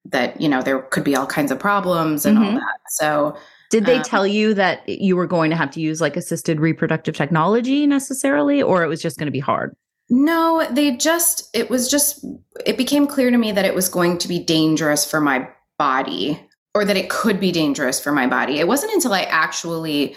that 0.06 0.40
you 0.40 0.48
know 0.48 0.62
there 0.62 0.80
could 0.80 1.04
be 1.04 1.16
all 1.16 1.26
kinds 1.26 1.50
of 1.50 1.58
problems 1.58 2.26
and 2.26 2.38
mm-hmm. 2.38 2.46
all 2.46 2.54
that. 2.54 2.78
So, 2.88 3.36
did 3.70 3.86
they 3.86 3.98
um, 3.98 4.02
tell 4.02 4.26
you 4.26 4.54
that 4.54 4.88
you 4.88 5.16
were 5.16 5.26
going 5.26 5.50
to 5.50 5.56
have 5.56 5.70
to 5.72 5.80
use 5.80 6.00
like 6.00 6.16
assisted 6.16 6.60
reproductive 6.60 7.14
technology 7.14 7.86
necessarily, 7.86 8.62
or 8.62 8.82
it 8.82 8.88
was 8.88 9.02
just 9.02 9.18
going 9.18 9.26
to 9.26 9.32
be 9.32 9.40
hard? 9.40 9.74
No, 10.10 10.66
they 10.70 10.96
just 10.96 11.48
it 11.54 11.70
was 11.70 11.88
just 11.88 12.24
it 12.66 12.76
became 12.76 13.06
clear 13.06 13.30
to 13.30 13.38
me 13.38 13.52
that 13.52 13.64
it 13.64 13.74
was 13.74 13.88
going 13.88 14.18
to 14.18 14.28
be 14.28 14.40
dangerous 14.40 15.08
for 15.08 15.20
my 15.20 15.48
body 15.78 16.40
or 16.74 16.84
that 16.84 16.96
it 16.96 17.10
could 17.10 17.40
be 17.40 17.52
dangerous 17.52 18.00
for 18.00 18.12
my 18.12 18.26
body. 18.26 18.58
It 18.58 18.68
wasn't 18.68 18.92
until 18.92 19.12
I 19.12 19.22
actually 19.22 20.16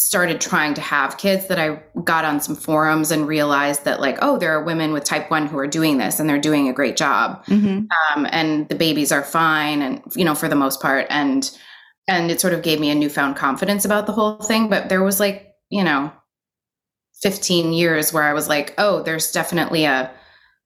started 0.00 0.40
trying 0.40 0.72
to 0.72 0.80
have 0.80 1.18
kids 1.18 1.46
that 1.48 1.58
I 1.58 1.82
got 2.04 2.24
on 2.24 2.40
some 2.40 2.56
forums 2.56 3.10
and 3.10 3.28
realized 3.28 3.84
that 3.84 4.00
like, 4.00 4.16
oh, 4.22 4.38
there 4.38 4.50
are 4.52 4.64
women 4.64 4.94
with 4.94 5.04
type 5.04 5.30
one 5.30 5.46
who 5.46 5.58
are 5.58 5.66
doing 5.66 5.98
this 5.98 6.18
and 6.18 6.28
they're 6.28 6.40
doing 6.40 6.68
a 6.68 6.72
great 6.72 6.96
job. 6.96 7.44
Mm-hmm. 7.44 7.84
Um, 8.16 8.26
and 8.32 8.66
the 8.70 8.74
babies 8.74 9.12
are 9.12 9.22
fine 9.22 9.82
and, 9.82 10.02
you 10.16 10.24
know, 10.24 10.34
for 10.34 10.48
the 10.48 10.56
most 10.56 10.80
part. 10.80 11.06
And, 11.10 11.50
and 12.08 12.30
it 12.30 12.40
sort 12.40 12.54
of 12.54 12.62
gave 12.62 12.80
me 12.80 12.90
a 12.90 12.94
newfound 12.94 13.36
confidence 13.36 13.84
about 13.84 14.06
the 14.06 14.12
whole 14.12 14.36
thing. 14.36 14.70
But 14.70 14.88
there 14.88 15.02
was 15.02 15.20
like, 15.20 15.52
you 15.68 15.84
know, 15.84 16.10
15 17.20 17.74
years 17.74 18.10
where 18.10 18.22
I 18.22 18.32
was 18.32 18.48
like, 18.48 18.74
oh, 18.78 19.02
there's 19.02 19.30
definitely 19.30 19.84
a, 19.84 20.10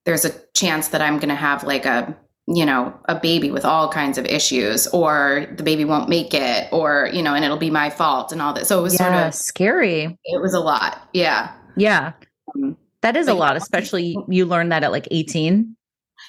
there's 0.04 0.24
a 0.24 0.34
chance 0.54 0.88
that 0.88 1.02
I'm 1.02 1.18
going 1.18 1.28
to 1.28 1.34
have 1.34 1.64
like 1.64 1.86
a 1.86 2.16
you 2.46 2.66
know, 2.66 2.94
a 3.06 3.18
baby 3.18 3.50
with 3.50 3.64
all 3.64 3.88
kinds 3.88 4.18
of 4.18 4.26
issues, 4.26 4.86
or 4.88 5.46
the 5.56 5.62
baby 5.62 5.84
won't 5.84 6.08
make 6.08 6.34
it, 6.34 6.68
or, 6.72 7.08
you 7.12 7.22
know, 7.22 7.34
and 7.34 7.44
it'll 7.44 7.56
be 7.56 7.70
my 7.70 7.88
fault 7.88 8.32
and 8.32 8.42
all 8.42 8.52
that. 8.52 8.66
So 8.66 8.78
it 8.78 8.82
was 8.82 8.94
yeah, 8.94 8.98
sort 8.98 9.28
of 9.28 9.34
scary. 9.34 10.18
It 10.24 10.42
was 10.42 10.52
a 10.52 10.60
lot. 10.60 11.08
Yeah. 11.14 11.52
Yeah. 11.76 12.12
Um, 12.54 12.76
that 13.00 13.16
is 13.16 13.28
a 13.28 13.34
lot, 13.34 13.56
especially 13.56 14.16
you 14.28 14.44
learn 14.44 14.68
that 14.70 14.84
at 14.84 14.92
like 14.92 15.08
18. 15.10 15.74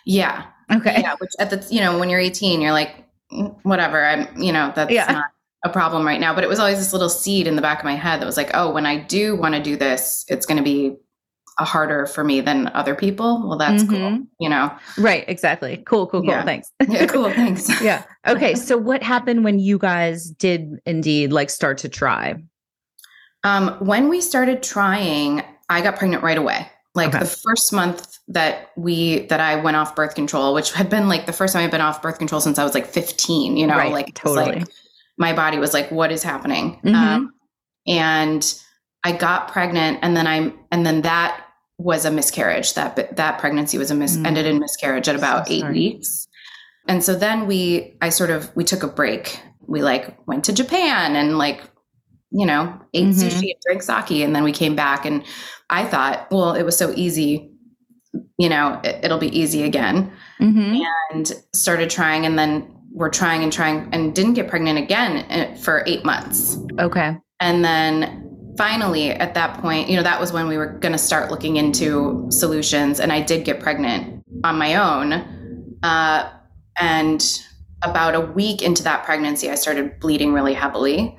Yeah. 0.05 0.45
Okay. 0.71 1.01
Yeah. 1.01 1.15
Which 1.19 1.31
at 1.39 1.49
the, 1.49 1.65
you 1.69 1.81
know, 1.81 1.99
when 1.99 2.09
you're 2.09 2.19
18, 2.19 2.61
you're 2.61 2.71
like, 2.71 2.95
mm, 3.31 3.55
whatever. 3.63 4.05
I'm, 4.05 4.41
you 4.41 4.53
know, 4.53 4.71
that's 4.75 4.91
yeah. 4.91 5.11
not 5.11 5.25
a 5.65 5.69
problem 5.69 6.05
right 6.05 6.19
now. 6.19 6.33
But 6.33 6.43
it 6.43 6.47
was 6.47 6.59
always 6.59 6.77
this 6.77 6.93
little 6.93 7.09
seed 7.09 7.45
in 7.45 7.55
the 7.55 7.61
back 7.61 7.79
of 7.79 7.85
my 7.85 7.95
head 7.95 8.21
that 8.21 8.25
was 8.25 8.37
like, 8.37 8.51
oh, 8.53 8.71
when 8.71 8.85
I 8.85 8.97
do 8.97 9.35
want 9.35 9.55
to 9.55 9.61
do 9.61 9.75
this, 9.75 10.25
it's 10.29 10.45
going 10.45 10.57
to 10.57 10.63
be 10.63 10.95
harder 11.63 12.05
for 12.05 12.23
me 12.23 12.41
than 12.41 12.69
other 12.73 12.95
people. 12.95 13.47
Well, 13.47 13.57
that's 13.57 13.83
mm-hmm. 13.83 13.95
cool, 13.95 14.27
you 14.39 14.49
know? 14.49 14.75
Right, 14.97 15.23
exactly. 15.27 15.77
Cool, 15.85 16.07
cool, 16.07 16.21
cool. 16.21 16.29
Yeah. 16.29 16.43
Thanks. 16.43 16.71
yeah, 16.87 17.05
cool. 17.05 17.31
Thanks. 17.31 17.81
yeah. 17.81 18.03
Okay. 18.27 18.55
So 18.55 18.77
what 18.77 19.01
happened 19.01 19.45
when 19.45 19.59
you 19.59 19.77
guys 19.77 20.29
did 20.29 20.79
indeed 20.85 21.31
like 21.31 21.49
start 21.49 21.77
to 21.79 21.89
try? 21.89 22.35
Um, 23.43 23.77
when 23.79 24.09
we 24.09 24.21
started 24.21 24.63
trying, 24.63 25.43
I 25.69 25.81
got 25.81 25.95
pregnant 25.95 26.23
right 26.23 26.37
away. 26.37 26.67
Like 26.93 27.09
okay. 27.09 27.19
the 27.19 27.25
first 27.25 27.71
month 27.71 28.19
that 28.27 28.71
we 28.75 29.25
that 29.27 29.39
I 29.39 29.57
went 29.57 29.77
off 29.77 29.95
birth 29.95 30.15
control, 30.15 30.53
which 30.53 30.71
had 30.71 30.89
been 30.89 31.07
like 31.07 31.25
the 31.25 31.33
first 31.33 31.53
time 31.53 31.63
I've 31.63 31.71
been 31.71 31.81
off 31.81 32.01
birth 32.01 32.17
control 32.17 32.41
since 32.41 32.57
I 32.57 32.63
was 32.63 32.73
like 32.73 32.87
15, 32.87 33.57
you 33.57 33.67
know, 33.67 33.75
right, 33.75 33.91
like 33.91 34.15
totally. 34.15 34.59
Like, 34.59 34.67
my 35.17 35.33
body 35.33 35.57
was 35.57 35.73
like, 35.73 35.91
what 35.91 36.11
is 36.11 36.23
happening? 36.23 36.79
Mm-hmm. 36.83 36.95
Um, 36.95 37.33
and 37.87 38.61
I 39.03 39.11
got 39.11 39.49
pregnant 39.49 39.99
and 40.01 40.17
then 40.17 40.25
I'm 40.25 40.57
and 40.71 40.85
then 40.85 41.03
that 41.03 41.44
was 41.77 42.05
a 42.05 42.11
miscarriage. 42.11 42.73
That 42.75 43.15
that 43.17 43.39
pregnancy 43.39 43.77
was 43.77 43.91
a 43.91 43.95
mis- 43.95 44.17
Mm. 44.17 44.27
ended 44.27 44.45
in 44.45 44.59
miscarriage 44.59 45.07
at 45.09 45.15
about 45.15 45.47
So 45.47 45.53
eight 45.53 45.67
weeks. 45.69 46.27
And 46.87 47.03
so 47.03 47.15
then 47.15 47.47
we, 47.47 47.97
I 48.01 48.09
sort 48.09 48.29
of, 48.29 48.55
we 48.55 48.63
took 48.63 48.83
a 48.83 48.87
break. 48.87 49.39
We 49.67 49.81
like 49.81 50.15
went 50.27 50.43
to 50.45 50.53
Japan 50.53 51.15
and 51.15 51.37
like, 51.37 51.63
you 52.31 52.45
know, 52.45 52.79
ate 52.93 53.07
Mhm. 53.07 53.23
sushi 53.23 53.49
and 53.51 53.59
drank 53.65 53.81
sake. 53.81 54.23
And 54.23 54.35
then 54.35 54.43
we 54.43 54.51
came 54.51 54.75
back 54.75 55.05
and 55.05 55.23
I 55.69 55.85
thought, 55.85 56.27
well, 56.31 56.53
it 56.53 56.61
was 56.63 56.77
so 56.77 56.93
easy, 56.95 57.49
you 58.37 58.49
know, 58.49 58.79
it, 58.83 58.99
it'll 59.03 59.17
be 59.17 59.35
easy 59.37 59.63
again. 59.63 60.11
Mhm. 60.39 60.83
And 61.11 61.33
started 61.53 61.89
trying. 61.89 62.25
And 62.27 62.37
then 62.37 62.67
we're 62.93 63.09
trying 63.09 63.41
and 63.43 63.51
trying 63.51 63.89
and 63.91 64.13
didn't 64.13 64.33
get 64.35 64.47
pregnant 64.47 64.77
again 64.77 65.25
uh, 65.31 65.55
for 65.57 65.83
eight 65.87 66.05
months. 66.05 66.57
Okay. 66.79 67.17
And 67.41 67.65
then 67.65 68.34
finally, 68.57 69.11
at 69.11 69.33
that 69.33 69.61
point, 69.61 69.89
you 69.89 69.95
know, 69.95 70.03
that 70.03 70.19
was 70.19 70.31
when 70.31 70.47
we 70.47 70.57
were 70.57 70.67
going 70.67 70.91
to 70.91 70.97
start 70.97 71.31
looking 71.31 71.57
into 71.57 72.25
solutions. 72.29 72.99
And 72.99 73.11
I 73.11 73.21
did 73.21 73.45
get 73.45 73.59
pregnant 73.59 74.23
on 74.43 74.57
my 74.57 74.75
own. 74.75 75.77
Uh, 75.83 76.29
and 76.79 77.39
about 77.83 78.15
a 78.15 78.21
week 78.21 78.61
into 78.61 78.83
that 78.83 79.03
pregnancy, 79.03 79.49
I 79.49 79.55
started 79.55 79.99
bleeding 79.99 80.33
really 80.33 80.53
heavily. 80.53 81.17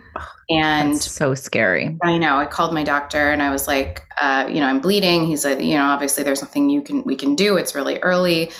And 0.49 0.95
That's 0.95 1.11
so 1.11 1.35
scary. 1.35 1.97
I 2.02 2.19
know 2.19 2.37
I 2.37 2.47
called 2.47 2.73
my 2.73 2.85
doctor 2.85 3.31
and 3.31 3.43
I 3.43 3.50
was 3.50 3.66
like, 3.66 4.02
uh, 4.21 4.47
you 4.49 4.61
know, 4.61 4.66
I'm 4.66 4.81
bleeding. 4.81 5.26
He 5.26 5.37
said, 5.37 5.62
you 5.62 5.75
know, 5.75 5.85
obviously 5.85 6.23
there's 6.23 6.43
nothing 6.43 6.71
you 6.71 6.83
can 6.83 7.02
we 7.05 7.16
can 7.16 7.35
do. 7.35 7.57
It's 7.57 7.75
really 7.75 7.99
early. 8.00 8.50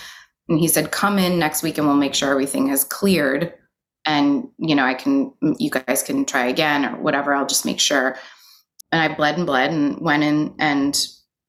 And 0.49 0.59
he 0.59 0.69
said, 0.69 0.91
come 0.91 1.19
in 1.19 1.39
next 1.39 1.63
week 1.63 1.79
and 1.79 1.87
we'll 1.87 1.97
make 1.97 2.15
sure 2.15 2.31
everything 2.31 2.69
has 2.69 2.85
cleared. 2.85 3.53
And 4.05 4.49
you 4.59 4.75
know, 4.75 4.85
I 4.85 4.95
can 4.95 5.33
you 5.59 5.71
guys 5.71 6.03
can 6.03 6.25
try 6.25 6.47
again 6.47 6.85
or 6.85 7.01
whatever. 7.01 7.35
I'll 7.35 7.47
just 7.47 7.65
make 7.65 7.81
sure. 7.81 8.17
And 8.93 9.01
I 9.01 9.15
bled 9.15 9.37
and 9.37 9.47
bled 9.47 9.71
and 9.71 9.99
went 10.01 10.23
in 10.23 10.55
and 10.59 10.97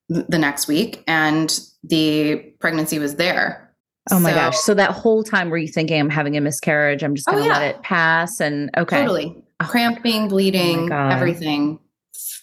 the 0.10 0.38
next 0.38 0.67
week 0.67 1.03
and 1.08 1.60
the 1.84 2.38
pregnancy 2.60 2.98
was 3.00 3.15
there. 3.15 3.74
Oh 4.10 4.20
my 4.20 4.29
So- 4.32 4.36
gosh. 4.36 4.58
So 4.58 4.74
that 4.74 4.91
whole 4.91 5.24
time 5.24 5.50
were 5.50 5.58
you 5.58 5.67
thinking 5.67 6.00
I'm 6.00 6.10
having 6.10 6.38
a 6.38 6.41
miscarriage? 6.41 7.03
I'm 7.03 7.13
just 7.15 7.27
Oh, 7.27 7.34
going 7.34 7.44
to 7.46 7.50
let 7.50 7.62
yeah. 7.62 7.70
it 7.70 7.82
pass 7.84 8.39
and 8.39 8.70
okay. 8.77 9.01
Totally. 9.01 9.36
Oh. 9.60 9.65
Cramping, 9.65 10.27
bleeding, 10.29 10.86
oh 10.86 10.88
God. 10.88 11.12
everything. 11.13 11.79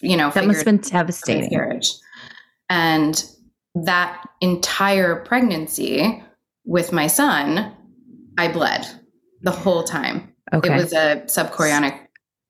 You 0.01 0.15
know, 0.17 0.29
That 0.31 0.45
must 0.45 0.59
have 0.59 0.65
been 0.65 0.77
devastating. 0.77 1.41
miscarriage. 1.43 1.91
And 2.69 3.23
that 3.75 4.23
entire 4.41 5.17
pregnancy 5.25 6.23
with 6.65 6.91
my 6.91 7.07
son, 7.07 7.73
I 8.37 8.47
bled 8.51 8.87
the 9.41 9.51
whole 9.51 9.83
time. 9.83 10.33
Okay. 10.53 10.71
It 10.71 10.75
was 10.77 10.93
a 10.93 11.23
subchorionic 11.25 11.99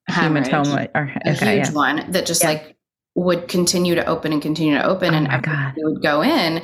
hemorrhage, 0.07 0.47
hematoma 0.47 0.89
or 0.95 1.11
a 1.25 1.31
okay, 1.31 1.55
huge 1.57 1.67
yeah. 1.67 1.71
one 1.73 2.11
that 2.11 2.25
just 2.25 2.41
Yeah. 2.43 2.49
like 2.49 2.75
would 3.15 3.47
continue 3.47 3.95
to 3.95 4.05
open 4.05 4.33
and 4.33 4.41
continue 4.41 4.75
to 4.75 4.85
open. 4.85 5.13
Oh 5.13 5.17
and 5.17 5.27
my 5.27 5.73
he 5.75 5.83
would 5.83 6.01
go 6.01 6.21
in 6.21 6.61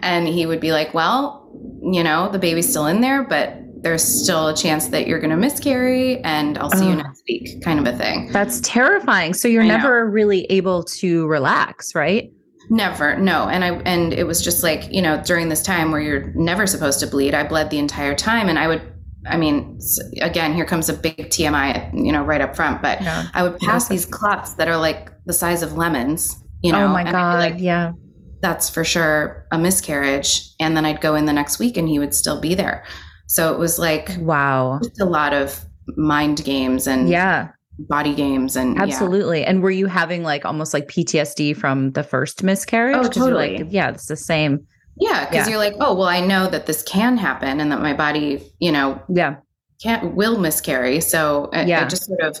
and 0.00 0.28
he 0.28 0.44
would 0.46 0.60
be 0.60 0.72
like, 0.72 0.92
well, 0.94 1.48
you 1.82 2.02
know, 2.04 2.28
the 2.30 2.38
baby's 2.38 2.68
still 2.68 2.86
in 2.86 3.00
there, 3.00 3.22
but 3.24 3.54
there's 3.80 4.02
still 4.02 4.48
a 4.48 4.54
chance 4.56 4.88
that 4.88 5.06
you're 5.06 5.18
going 5.18 5.30
to 5.30 5.36
miscarry 5.36 6.18
and 6.24 6.56
I'll 6.58 6.70
see 6.70 6.86
you 6.86 6.92
Oh. 6.92 6.96
next 6.96 7.22
week 7.28 7.62
kind 7.62 7.78
of 7.78 7.86
a 7.92 7.96
thing. 7.96 8.30
That's 8.32 8.60
terrifying. 8.62 9.34
So 9.34 9.46
you're 9.48 9.62
I 9.62 9.68
know. 9.68 9.76
never 9.76 10.08
really 10.10 10.44
able 10.46 10.84
to 10.84 11.26
relax, 11.26 11.94
right? 11.94 12.30
Never, 12.70 13.16
no. 13.18 13.46
And 13.48 13.62
I 13.62 13.74
and 13.84 14.14
it 14.14 14.26
was 14.26 14.40
just 14.42 14.62
like, 14.62 14.90
you 14.90 15.02
know, 15.02 15.22
during 15.26 15.50
this 15.50 15.62
time 15.62 15.90
where 15.90 16.00
you're 16.00 16.32
never 16.34 16.66
supposed 16.66 16.98
to 17.00 17.06
bleed, 17.06 17.34
I 17.34 17.44
bled 17.46 17.68
the 17.68 17.78
entire 17.78 18.14
time 18.14 18.48
and 18.48 18.58
I 18.58 18.68
would 18.68 18.80
I 19.26 19.36
mean, 19.36 19.78
again, 20.20 20.54
here 20.54 20.64
comes 20.64 20.88
a 20.88 20.92
big 20.92 21.16
TMI, 21.16 21.92
you 21.94 22.12
know, 22.12 22.22
right 22.22 22.40
up 22.40 22.54
front, 22.54 22.82
but 22.82 23.00
No. 23.00 23.24
I 23.34 23.42
would 23.42 23.58
pass 23.58 23.88
these 23.88 24.04
clots 24.06 24.54
that 24.54 24.68
are 24.68 24.76
like 24.76 25.10
the 25.26 25.32
size 25.32 25.62
of 25.62 25.74
lemons, 25.76 26.36
you 26.62 26.72
oh 26.72 26.78
know. 26.78 26.84
oh 26.86 26.88
my 26.88 27.02
and 27.02 27.12
god. 27.12 27.38
like, 27.38 27.54
yeah. 27.58 27.92
that's 28.40 28.68
for 28.68 28.84
sure 28.84 29.46
a 29.52 29.58
miscarriage. 29.58 30.50
And 30.60 30.76
then 30.76 30.84
I'd 30.84 31.00
go 31.00 31.14
in 31.14 31.24
the 31.24 31.32
next 31.32 31.58
week 31.58 31.76
and 31.76 31.88
he 31.88 31.98
would 31.98 32.14
still 32.14 32.40
be 32.40 32.54
there. 32.54 32.84
So 33.26 33.52
it 33.52 33.58
was 33.58 33.78
like 33.78 34.10
Wow. 34.20 34.80
just 34.82 35.00
a 35.00 35.06
lot 35.06 35.32
of 35.32 35.64
mind 35.96 36.44
games 36.44 36.86
and 36.86 37.08
Yeah, 37.08 37.48
body 37.78 38.14
games 38.14 38.56
and 38.56 38.76
yeah. 38.76 38.82
absolutely. 38.82 39.44
And 39.44 39.62
were 39.62 39.70
you 39.70 39.86
having 39.86 40.22
like 40.22 40.44
almost 40.44 40.74
like 40.74 40.88
PTSD 40.88 41.56
from 41.56 41.92
the 41.92 42.02
first 42.02 42.42
miscarriage? 42.42 42.96
Oh, 43.06 43.08
totally. 43.08 43.58
Like, 43.58 43.66
yeah, 43.70 43.88
it's 43.90 44.06
the 44.06 44.16
same. 44.16 44.66
Yeah, 44.96 45.28
because 45.28 45.46
Yeah. 45.46 45.50
you're 45.52 45.58
like, 45.58 45.74
oh 45.80 45.94
well, 45.94 46.08
I 46.08 46.20
know 46.20 46.48
that 46.48 46.66
this 46.66 46.82
can 46.82 47.16
happen 47.16 47.60
and 47.60 47.70
that 47.72 47.80
my 47.80 47.92
body, 47.94 48.42
you 48.60 48.70
know, 48.72 49.00
Yeah. 49.08 49.36
can't 49.82 50.14
will 50.14 50.38
miscarry. 50.38 51.00
So 51.00 51.50
uh, 51.54 51.60
it, 51.60 51.68
Yeah. 51.68 51.84
it 51.84 51.90
just 51.90 52.06
sort 52.06 52.20
of 52.20 52.38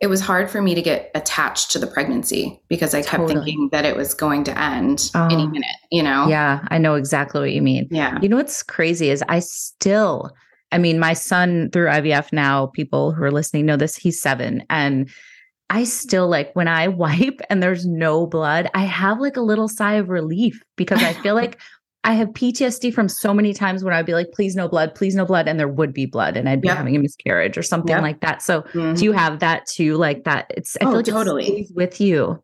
it 0.00 0.08
was 0.10 0.20
hard 0.20 0.50
for 0.50 0.60
me 0.60 0.74
to 0.74 0.82
get 0.82 1.12
attached 1.14 1.70
to 1.70 1.78
the 1.78 1.86
pregnancy 1.86 2.60
because 2.68 2.92
I 2.92 3.02
kept 3.02 3.20
Totally. 3.20 3.34
thinking 3.34 3.68
that 3.70 3.84
it 3.84 3.94
was 3.96 4.14
going 4.14 4.42
to 4.44 4.60
end 4.60 5.12
Oh. 5.14 5.28
any 5.30 5.46
minute, 5.46 5.76
you 5.92 6.02
know? 6.02 6.26
Yeah, 6.26 6.58
I 6.72 6.78
know 6.78 6.96
exactly 6.96 7.40
what 7.40 7.52
you 7.52 7.62
mean. 7.62 7.86
Yeah. 7.88 8.18
You 8.20 8.28
know 8.28 8.34
what's 8.34 8.64
crazy 8.64 9.10
is 9.10 9.22
I 9.28 9.38
still, 9.38 10.32
I 10.72 10.78
mean, 10.78 10.98
my 10.98 11.12
son 11.12 11.70
through 11.72 11.86
IVF 11.86 12.32
now, 12.32 12.66
people 12.66 13.12
who 13.12 13.22
are 13.22 13.30
listening 13.30 13.64
know 13.64 13.76
this, 13.76 13.94
he's 13.94 14.20
seven. 14.20 14.64
And 14.70 15.08
I 15.70 15.84
still 15.84 16.28
like 16.28 16.50
when 16.56 16.66
I 16.66 16.88
wipe 17.04 17.40
and 17.48 17.62
there's 17.62 17.86
no 17.86 18.26
blood, 18.26 18.68
I 18.74 18.82
have 18.86 19.20
like 19.20 19.36
a 19.36 19.40
little 19.40 19.68
sigh 19.68 19.94
of 19.94 20.08
relief 20.08 20.60
because 20.74 21.00
I 21.00 21.12
feel 21.12 21.34
like 21.36 21.60
I 22.04 22.14
have 22.14 22.28
PTSD 22.30 22.92
from 22.92 23.08
so 23.08 23.32
many 23.32 23.54
times 23.54 23.84
when 23.84 23.94
I'd 23.94 24.06
be 24.06 24.14
like, 24.14 24.32
please 24.32 24.56
no 24.56 24.66
blood, 24.68 24.94
please 24.94 25.14
no 25.14 25.24
blood. 25.24 25.46
And 25.46 25.58
there 25.58 25.68
would 25.68 25.92
be 25.92 26.04
blood 26.06 26.36
and 26.36 26.48
I'd 26.48 26.60
be 26.60 26.66
Yep. 26.68 26.76
having 26.76 26.96
a 26.96 26.98
miscarriage 26.98 27.56
or 27.56 27.62
something 27.62 27.94
Yep. 27.94 28.02
like 28.02 28.20
that. 28.22 28.42
So 28.42 28.62
Mhm. 28.72 28.96
do 28.98 29.04
you 29.04 29.12
have 29.12 29.38
that 29.38 29.66
too? 29.66 29.96
Like 29.96 30.24
that? 30.24 30.46
It's, 30.50 30.76
I 30.80 30.84
Oh, 30.84 30.88
feel 30.88 30.96
like 30.96 31.04
totally. 31.06 31.60
it 31.62 31.76
with 31.76 32.00
you. 32.00 32.42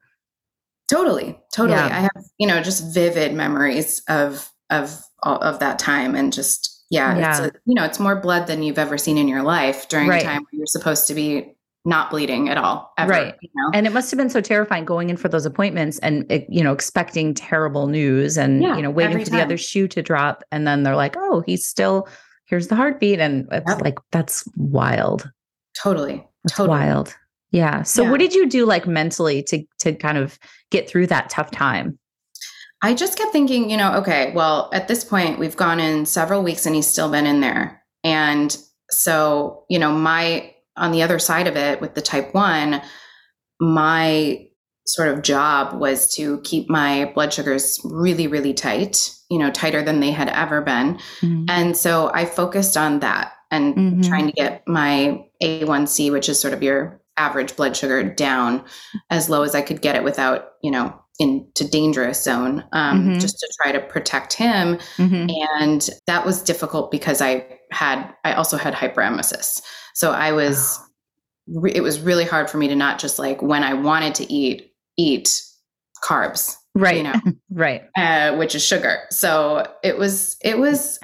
Totally, 0.90 1.38
totally. 1.52 1.76
Yeah. 1.78 1.86
I 1.86 2.00
have, 2.00 2.24
you 2.38 2.46
know, 2.46 2.62
just 2.62 2.94
vivid 2.94 3.34
memories 3.34 4.02
of 4.08 4.48
of 4.70 5.02
of 5.24 5.58
that 5.58 5.78
time, 5.78 6.14
and 6.14 6.32
just 6.32 6.84
yeah, 6.90 7.12
it's 7.30 7.40
Yeah. 7.40 7.46
a, 7.46 7.50
you 7.66 7.74
know, 7.74 7.84
it's 7.84 7.98
more 8.00 8.16
blood 8.16 8.46
than 8.46 8.62
you've 8.62 8.78
ever 8.78 8.96
seen 8.96 9.18
in 9.18 9.28
your 9.28 9.42
life 9.42 9.88
during 9.88 10.08
Right. 10.08 10.22
a 10.22 10.24
time 10.24 10.42
where 10.42 10.48
you're 10.58 10.66
supposed 10.66 11.06
to 11.08 11.14
be 11.14 11.54
not 11.85 12.11
bleeding 12.11 12.49
at 12.49 12.58
all, 12.58 12.92
ever. 12.99 13.11
Right. 13.11 13.35
You 13.40 13.49
know? 13.54 13.70
And 13.73 13.87
it 13.87 13.92
must 13.92 14.11
have 14.11 14.18
been 14.18 14.30
so 14.30 14.40
terrifying 14.40 14.85
going 14.85 15.11
in 15.11 15.16
for 15.16 15.28
those 15.28 15.47
appointments 15.47 15.99
and 16.00 16.26
eh, 16.30 16.44
you 16.49 16.62
know 16.62 16.73
expecting 16.73 17.32
terrible 17.35 17.87
news 17.87 18.37
and 18.37 18.62
Yeah, 18.62 18.76
you 18.76 18.82
know 18.82 18.90
waiting 18.90 19.25
for 19.25 19.30
the 19.30 19.40
other 19.42 19.56
shoe 19.56 19.88
to 19.88 20.02
drop 20.02 20.42
and 20.52 20.66
then 20.66 20.82
they're 20.82 20.97
like, 20.97 21.14
"Oh, 21.16 21.42
he's 21.47 21.64
still 21.66 22.08
here's 22.47 22.68
the 22.68 22.76
heartbeat." 22.76 23.20
And 23.20 23.47
it's 23.52 23.70
Yep. 23.70 23.80
like 23.82 23.99
that's 24.12 24.44
wild. 24.56 25.30
totally, 25.80 26.26
That's 26.44 26.56
totally. 26.56 26.78
wild. 26.78 27.14
Yeah. 27.52 27.82
So 27.85 28.02
Yeah. 28.02 28.11
what 28.11 28.20
did 28.20 28.35
you 28.35 28.49
do 28.49 28.66
like 28.66 28.87
mentally 28.87 29.42
to 29.44 29.64
to 29.78 29.94
kind 29.94 30.18
of 30.18 30.38
get 30.70 30.88
through 30.90 31.06
that 31.08 31.30
tough 31.30 31.50
time? 31.50 31.99
I 32.82 32.94
just 32.94 33.16
kept 33.18 33.32
thinking, 33.32 33.70
you 33.70 33.76
know, 33.76 33.94
okay, 33.94 34.32
well, 34.35 34.68
at 34.73 34.87
this 34.88 35.02
point, 35.04 35.38
we've 35.40 35.56
gone 35.56 35.80
in 35.80 36.06
several 36.06 36.42
weeks 36.44 36.64
and 36.66 36.75
he's 36.76 36.87
still 36.87 37.11
been 37.11 37.26
in 37.26 37.40
there. 37.40 37.82
And 38.04 38.56
so, 38.90 39.64
you 39.68 39.80
know, 39.80 39.90
my, 39.90 40.54
on 40.78 40.92
the 40.92 41.02
other 41.02 41.18
side 41.18 41.47
of 41.47 41.56
it 41.56 41.80
with 41.80 41.94
the 41.94 42.02
type 42.02 42.35
one, 42.35 42.80
my 43.61 44.47
sort 44.87 45.08
of 45.08 45.23
job 45.23 45.78
was 45.78 46.08
to 46.14 46.40
keep 46.42 46.70
my 46.70 47.12
blood 47.14 47.32
sugars 47.32 47.78
really, 47.85 48.26
really 48.26 48.54
tight, 48.54 49.11
you 49.28 49.38
know, 49.38 49.50
tighter 49.50 49.82
than 49.82 50.00
they 50.00 50.11
had 50.11 50.28
ever 50.30 50.62
been. 50.62 50.99
And 51.49 51.76
so 51.76 52.11
I 52.14 52.25
focused 52.25 52.76
on 52.76 53.00
that 53.00 53.32
and 53.50 53.75
Mhm. 53.76 54.08
trying 54.08 54.26
to 54.26 54.32
get 54.32 54.62
my 54.66 55.23
A1C, 55.42 56.11
which 56.11 56.28
is 56.28 56.40
sort 56.40 56.54
of 56.54 56.62
your 56.62 57.00
average 57.18 57.54
blood 57.56 57.76
sugar, 57.76 58.02
down 58.02 58.64
as 59.11 59.28
low 59.28 59.42
as 59.42 59.54
I 59.54 59.61
could 59.61 59.82
get 59.82 59.97
it 59.97 60.04
without, 60.04 60.52
you 60.62 60.70
know, 60.70 60.94
into 61.18 61.68
dangerous 61.68 62.23
zone, 62.23 62.64
um, 62.73 63.08
Mhm. 63.11 63.20
just 63.20 63.38
to 63.40 63.49
try 63.61 63.73
to 63.73 63.80
protect 63.80 64.32
him. 64.35 64.78
Mhm. 64.99 65.28
And 65.61 65.90
that 66.06 66.25
was 66.25 66.40
difficult 66.42 66.90
because 66.92 67.20
I 67.20 67.44
had, 67.70 68.12
I 68.25 68.32
also 68.34 68.56
had 68.56 68.75
hyperemesis. 68.75 69.60
So 69.94 70.12
I 70.12 70.32
was, 70.32 70.78
re- 71.48 71.72
it 71.75 71.82
was 71.82 72.00
really 72.00 72.25
hard 72.25 72.48
for 72.50 72.58
me 72.58 72.68
to 72.68 72.76
not 72.76 72.98
just 72.98 73.18
like 73.18 73.42
when 73.42 73.62
I 73.64 73.75
wanted 73.75 74.14
to 74.16 74.32
eat, 74.32 74.72
eat 74.96 75.42
carbs, 76.04 76.54
Right. 76.75 76.98
you 76.98 77.02
know, 77.04 77.14
right. 77.50 77.82
uh, 77.96 78.37
which 78.37 78.54
is 78.54 78.64
sugar. 78.64 79.00
So 79.10 79.66
it 79.82 79.98
was, 79.98 80.37
it 80.44 80.58
was 80.58 80.98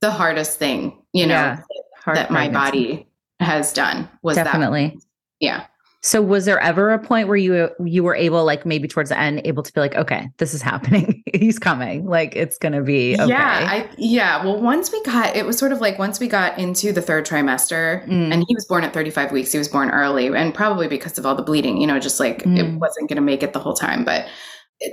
the 0.00 0.10
hardest 0.10 0.58
thing, 0.58 1.02
you 1.12 1.26
know, 1.26 1.34
Yeah. 1.34 1.62
That 2.06 2.30
my 2.30 2.48
body 2.48 3.06
has 3.38 3.72
done 3.74 4.08
was 4.22 4.36
Definitely. 4.36 4.88
that. 4.94 5.02
Yeah. 5.40 5.66
So 6.08 6.22
was 6.22 6.46
there 6.46 6.58
ever 6.60 6.90
a 6.90 6.98
point 6.98 7.28
where 7.28 7.36
you 7.36 7.68
you 7.84 8.02
were 8.02 8.14
able 8.14 8.42
like 8.44 8.64
maybe 8.64 8.88
towards 8.88 9.10
the 9.10 9.18
end 9.18 9.42
able 9.44 9.62
to 9.62 9.72
be 9.74 9.80
like 9.80 9.94
okay 9.94 10.30
this 10.38 10.54
is 10.54 10.62
happening 10.62 11.22
he's 11.34 11.58
coming 11.58 12.06
like 12.06 12.34
it's 12.34 12.56
going 12.56 12.72
to 12.72 12.80
be 12.82 13.14
okay 13.14 13.28
Yeah. 13.28 13.66
I, 13.70 13.90
yeah. 13.98 14.42
Well, 14.42 14.58
once 14.60 14.90
we 14.90 15.02
got, 15.02 15.36
it 15.36 15.44
was 15.44 15.58
sort 15.58 15.70
of 15.72 15.80
like 15.82 15.98
once 15.98 16.18
we 16.18 16.26
got 16.26 16.58
into 16.58 16.92
the 16.92 17.02
third 17.02 17.26
trimester 17.26 18.06
Mm. 18.08 18.32
and 18.32 18.44
he 18.48 18.54
was 18.54 18.64
born 18.64 18.84
at 18.84 18.94
35 18.94 19.32
weeks, 19.32 19.52
he 19.52 19.58
was 19.58 19.68
born 19.68 19.90
early 19.90 20.28
and 20.28 20.54
probably 20.54 20.88
because 20.88 21.18
of 21.18 21.26
all 21.26 21.34
the 21.34 21.42
bleeding, 21.42 21.78
you 21.80 21.86
know, 21.86 21.98
just 21.98 22.18
like 22.20 22.42
Mm. 22.44 22.58
it 22.58 22.78
wasn't 22.78 23.08
going 23.08 23.16
to 23.16 23.22
make 23.22 23.42
it 23.42 23.52
the 23.52 23.58
whole 23.60 23.74
time. 23.74 24.04
But 24.04 24.26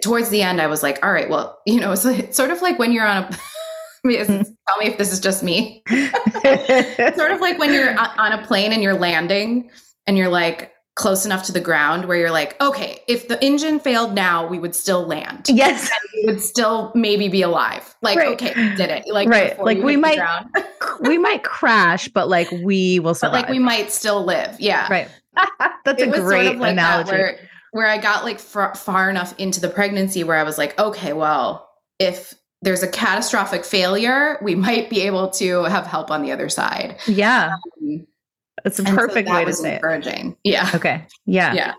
towards 0.03 0.29
the 0.29 0.41
end, 0.41 0.59
I 0.59 0.67
was 0.67 0.83
like, 0.83 0.99
all 1.05 1.13
right, 1.13 1.29
well, 1.29 1.59
you 1.65 1.79
know, 1.79 1.93
it's, 1.93 2.03
it's 2.05 2.35
sort 2.35 2.51
of 2.51 2.61
like 2.61 2.77
when 2.77 2.91
you're 2.91 3.07
on 3.07 3.23
a, 3.23 3.29
is- 4.09 4.27
tell 4.27 4.77
me 4.79 4.87
if 4.87 4.97
this 4.97 5.13
is 5.13 5.19
just 5.21 5.43
me. 5.43 5.81
sort 5.89 7.31
of 7.31 7.39
like 7.39 7.57
when 7.57 7.73
you're 7.73 7.97
on 7.97 8.31
a 8.33 8.45
plane 8.45 8.73
and 8.73 8.83
you're 8.83 8.97
landing 8.99 9.69
and 10.07 10.17
you're 10.17 10.29
like, 10.29 10.71
close 10.95 11.25
enough 11.25 11.43
to 11.43 11.51
the 11.51 11.59
ground 11.59 12.05
where 12.05 12.17
you're 12.17 12.31
like, 12.31 12.59
okay, 12.61 12.99
if 13.07 13.27
the 13.27 13.43
engine 13.43 13.79
failed 13.79 14.13
now, 14.15 14.47
we 14.47 14.57
would 14.57 14.73
still 14.73 15.05
land. 15.05 15.45
Yes. 15.49 15.91
we 16.15 16.25
would 16.25 16.41
still 16.41 16.91
maybe 16.95 17.27
be 17.27 17.41
alive. 17.41 17.93
Like, 18.01 18.17
Right. 18.17 18.29
okay, 18.41 18.53
we 18.55 18.75
did 18.75 18.89
it. 18.89 19.05
Like, 19.07 19.27
Right. 19.27 19.59
Like, 19.59 19.79
we 19.79 19.97
might 19.97 20.19
we 21.01 21.17
might 21.17 21.43
crash, 21.43 22.07
but 22.07 22.29
like 22.29 22.49
we 22.63 22.99
will 22.99 23.11
but 23.11 23.17
survive. 23.17 23.33
like 23.41 23.49
we 23.49 23.59
might 23.59 23.91
still 23.91 24.23
live. 24.23 24.55
Yeah. 24.59 24.87
right. 24.89 25.09
That's 25.83 26.01
it 26.01 26.07
a 26.07 26.11
great 26.11 26.43
sort 26.45 26.55
of 26.55 26.61
like 26.61 26.71
analogy. 26.71 27.11
where 27.11 27.39
where 27.71 27.87
I 27.87 27.97
got 27.97 28.23
like 28.23 28.39
far, 28.39 28.73
far 28.73 29.09
enough 29.09 29.37
into 29.37 29.59
the 29.59 29.67
pregnancy 29.67 30.23
where 30.23 30.37
I 30.37 30.43
was 30.43 30.57
like, 30.57 30.79
okay, 30.79 31.11
well, 31.11 31.69
if 31.99 32.33
there's 32.61 32.83
a 32.83 32.87
catastrophic 32.87 33.65
failure, 33.65 34.39
we 34.41 34.55
might 34.55 34.89
be 34.89 35.01
able 35.01 35.29
to 35.31 35.63
have 35.65 35.85
help 35.85 36.09
on 36.09 36.21
the 36.21 36.31
other 36.31 36.47
side. 36.47 36.95
yeah. 37.05 37.55
Um, 37.83 38.07
It's 38.65 38.79
a 38.79 38.81
and 38.83 38.89
so 38.89 38.95
perfect 38.95 39.27
that 39.27 39.35
way 39.35 39.45
to 39.45 39.53
say 39.53 39.71
it. 39.71 39.75
encouraging. 39.75 40.35
Yeah. 40.43 40.69
Okay. 40.73 41.05
Yeah. 41.25 41.53
Yeah. 41.53 41.73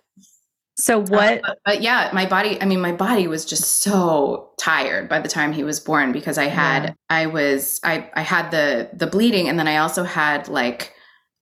So 0.79 0.99
what 1.01 1.39
Uh, 1.39 1.41
but, 1.43 1.59
but 1.65 1.83
yeah, 1.83 2.11
my 2.13 2.27
body, 2.27 2.61
I 2.61 2.67
mean, 2.67 2.81
my 2.81 2.93
body 2.93 3.27
was 3.27 3.45
just 3.45 3.83
so 3.83 4.51
tired 4.59 5.09
by 5.09 5.21
the 5.21 5.29
time 5.29 5.53
he 5.53 5.65
was 5.65 5.81
born 5.81 6.13
because 6.13 6.37
I 6.39 6.49
had, 6.49 6.85
Yeah. 6.85 6.93
I 7.09 7.27
was, 7.27 7.81
I, 7.83 8.11
I 8.15 8.21
had 8.23 8.51
the, 8.51 8.91
the 8.93 9.07
bleeding 9.07 9.49
and 9.49 9.59
then 9.59 9.69
I 9.69 9.79
also 9.79 10.05
had 10.05 10.49
like, 10.49 10.93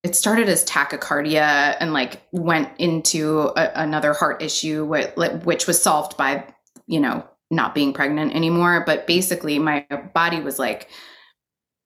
it 0.02 0.16
started 0.16 0.48
as 0.48 0.64
tachycardia 0.64 1.76
and 1.78 1.92
like 1.92 2.22
went 2.32 2.70
into 2.78 3.52
a, 3.56 3.70
another 3.76 4.14
heart 4.14 4.42
issue, 4.42 4.84
which, 4.84 5.10
which 5.44 5.66
was 5.66 5.80
solved 5.80 6.16
by, 6.16 6.44
you 6.86 6.98
know, 6.98 7.24
not 7.52 7.74
being 7.74 7.92
pregnant 7.92 8.34
anymore. 8.34 8.82
But 8.84 9.06
basically 9.06 9.58
my 9.60 9.86
body 10.14 10.40
was 10.40 10.58
like 10.58 10.88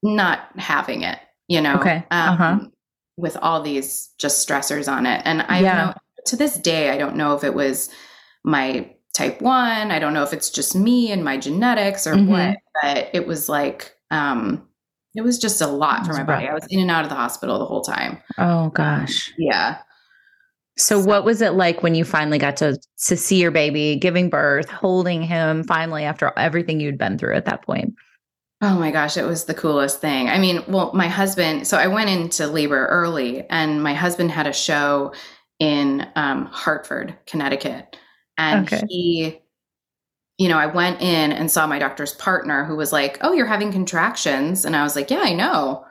not 0.03 0.49
having 0.59 1.03
it, 1.03 1.19
you 1.49 1.61
know, 1.61 1.75
Okay. 1.77 2.05
um, 2.11 2.29
Uh-huh. 2.33 2.59
With 3.17 3.37
all 3.39 3.63
these 3.63 4.11
just 4.19 4.47
stressors 4.47 4.91
on 4.91 5.07
it. 5.07 5.23
And 5.25 5.43
I 5.49 5.61
Yeah. 5.61 5.77
know 5.77 5.95
to 6.27 6.37
this 6.37 6.57
day, 6.57 6.91
I 6.91 6.97
don't 6.99 7.17
know 7.17 7.35
if 7.35 7.45
it 7.45 7.55
was 7.55 7.91
my 8.45 8.91
type 9.13 9.41
one. 9.43 9.91
I 9.91 9.99
don't 9.99 10.15
know 10.15 10.23
if 10.23 10.33
it's 10.33 10.51
just 10.51 10.75
me 10.75 11.13
and 11.13 11.23
my 11.23 11.37
genetics 11.37 12.07
or 12.07 12.15
Mhm. 12.15 12.29
what, 12.29 12.57
but 12.83 13.11
it 13.13 13.27
was 13.27 13.49
like, 13.49 13.95
um, 14.11 14.67
it 15.15 15.23
was 15.23 15.39
just 15.39 15.61
a 15.61 15.67
lot 15.67 16.05
for 16.07 16.13
my 16.15 16.25
body. 16.25 16.49
I 16.49 16.55
was 16.55 16.67
in 16.71 16.81
and 16.81 16.91
out 16.91 17.05
of 17.05 17.11
the 17.11 17.15
hospital 17.15 17.59
the 17.59 17.67
whole 17.67 17.83
time. 17.83 18.21
Oh 18.39 18.71
gosh. 18.71 19.33
Yeah. 19.39 19.79
So 20.77 20.99
what 20.99 21.25
was 21.25 21.41
it 21.41 21.53
like 21.53 21.85
when 21.85 21.95
you 21.95 22.05
finally 22.05 22.39
got 22.39 22.57
to 22.57 22.77
to 23.07 23.17
see 23.17 23.41
your 23.41 23.53
baby 23.53 23.95
giving 23.95 24.29
birth, 24.29 24.69
holding 24.69 25.23
him 25.23 25.63
finally 25.65 26.03
after 26.03 26.33
everything 26.37 26.81
you'd 26.81 26.99
been 26.99 27.17
through 27.17 27.37
at 27.37 27.45
that 27.45 27.63
point? 27.63 27.95
Oh 28.67 28.79
my 28.79 28.91
gosh, 28.91 29.19
it 29.19 29.25
was 29.25 29.45
the 29.45 29.53
coolest 29.53 30.01
thing. 30.01 30.31
I 30.31 30.39
mean, 30.39 30.65
well, 30.67 30.91
my 30.95 31.07
husband, 31.07 31.67
so 31.67 31.77
I 31.77 31.87
went 31.87 32.09
into 32.09 32.47
labor 32.47 32.87
early, 32.87 33.45
and 33.51 33.83
my 33.83 33.93
husband 33.93 34.31
had 34.31 34.47
a 34.47 34.55
show 34.55 35.13
in 35.59 36.09
um, 36.17 36.47
Hartford, 36.47 37.15
Connecticut. 37.27 37.99
And 38.39 38.67
Okay. 38.67 38.83
he, 38.89 39.41
you 40.39 40.49
know, 40.49 40.57
I 40.57 40.65
went 40.65 41.03
in 41.03 41.31
and 41.31 41.51
saw 41.51 41.67
my 41.67 41.79
doctor's 41.79 42.15
partner 42.15 42.65
who 42.65 42.75
was 42.75 42.91
like, 42.91 43.19
Oh, 43.21 43.35
you're 43.35 43.45
having 43.45 43.71
contractions. 43.71 44.65
And 44.65 44.75
I 44.75 44.83
was 44.83 44.97
like, 44.97 45.11
Yeah, 45.11 45.21
I 45.23 45.35
know. 45.35 45.85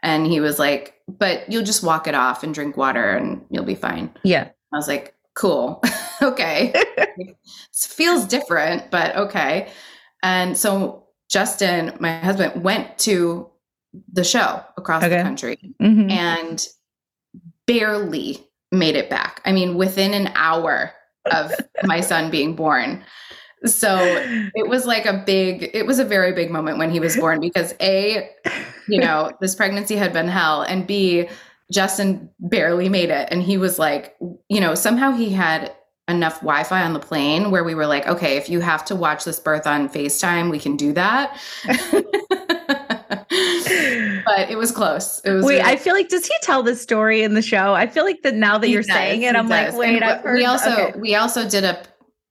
And 0.00 0.24
he 0.24 0.38
was 0.38 0.60
like, 0.60 0.94
But 1.08 1.50
you'll 1.50 1.64
just 1.64 1.82
walk 1.82 2.06
it 2.06 2.14
off 2.14 2.44
and 2.44 2.54
drink 2.54 2.76
water 2.76 3.10
and 3.10 3.44
you'll 3.50 3.64
be 3.64 3.74
fine. 3.74 4.08
Yeah. 4.22 4.50
I 4.72 4.76
was 4.76 4.86
like, 4.86 5.14
Cool. 5.34 5.82
okay. 6.22 6.72
It 7.18 7.36
feels 7.74 8.24
different, 8.24 8.90
but 8.90 9.16
okay. 9.16 9.70
And 10.22 10.56
so 10.56 11.06
Justin, 11.30 11.96
my 12.00 12.18
husband, 12.18 12.62
went 12.62 12.98
to 12.98 13.48
the 14.12 14.24
show 14.24 14.62
across 14.76 15.02
Okay. 15.02 15.16
the 15.18 15.22
country 15.22 15.58
Mhm. 15.80 16.10
and 16.10 16.66
barely 17.66 18.38
made 18.72 18.96
it 18.96 19.10
back. 19.10 19.40
I 19.44 19.52
mean, 19.52 19.76
within 19.76 20.14
an 20.14 20.30
hour 20.34 20.92
of 21.30 21.52
my 21.84 22.00
son 22.00 22.30
being 22.30 22.54
born. 22.54 23.04
So 23.66 23.98
it 24.54 24.68
was 24.68 24.86
like 24.86 25.04
a 25.06 25.22
big, 25.26 25.70
it 25.74 25.86
was 25.86 25.98
a 25.98 26.04
very 26.04 26.32
big 26.32 26.50
moment 26.50 26.78
when 26.78 26.90
he 26.90 26.98
was 26.98 27.16
born 27.16 27.40
because 27.40 27.74
A, 27.80 28.30
you 28.88 28.98
know, 28.98 29.30
this 29.40 29.54
pregnancy 29.54 29.96
had 29.96 30.12
been 30.14 30.28
hell, 30.28 30.62
and 30.62 30.86
B, 30.86 31.28
Justin 31.70 32.30
barely 32.38 32.88
made 32.88 33.10
it. 33.10 33.28
And 33.30 33.42
he 33.42 33.58
was 33.58 33.78
like, 33.78 34.16
you 34.48 34.60
know, 34.60 34.74
somehow 34.74 35.12
he 35.12 35.30
had 35.30 35.72
enough 36.10 36.40
Wi 36.40 36.62
Fi 36.64 36.82
on 36.82 36.92
the 36.92 36.98
plane 37.00 37.50
where 37.50 37.64
we 37.64 37.74
were 37.74 37.86
like, 37.86 38.06
okay, 38.06 38.36
if 38.36 38.48
you 38.48 38.60
have 38.60 38.84
to 38.86 38.96
watch 38.96 39.24
this 39.24 39.38
birth 39.40 39.66
on 39.66 39.88
FaceTime, 39.88 40.50
we 40.50 40.58
can 40.58 40.76
do 40.76 40.92
that. 40.92 41.38
but 44.24 44.50
it 44.50 44.56
was 44.58 44.72
close. 44.72 45.20
It 45.24 45.30
was 45.32 45.44
Wait, 45.44 45.58
really- 45.58 45.70
I 45.70 45.76
feel 45.76 45.94
like 45.94 46.08
does 46.08 46.26
he 46.26 46.34
tell 46.42 46.62
this 46.62 46.80
story 46.80 47.22
in 47.22 47.34
the 47.34 47.42
show? 47.42 47.74
I 47.74 47.86
feel 47.86 48.04
like 48.04 48.22
that 48.22 48.34
now 48.34 48.58
that 48.58 48.66
He 48.66 48.72
you're 48.72 48.82
does, 48.82 48.92
saying 48.92 49.22
it, 49.22 49.34
I'm 49.36 49.48
like, 49.48 49.72
wait, 49.74 50.02
heard 50.02 50.34
we 50.34 50.44
also 50.44 50.70
okay. 50.88 50.98
we 50.98 51.14
also 51.14 51.48
did 51.48 51.64
a 51.64 51.82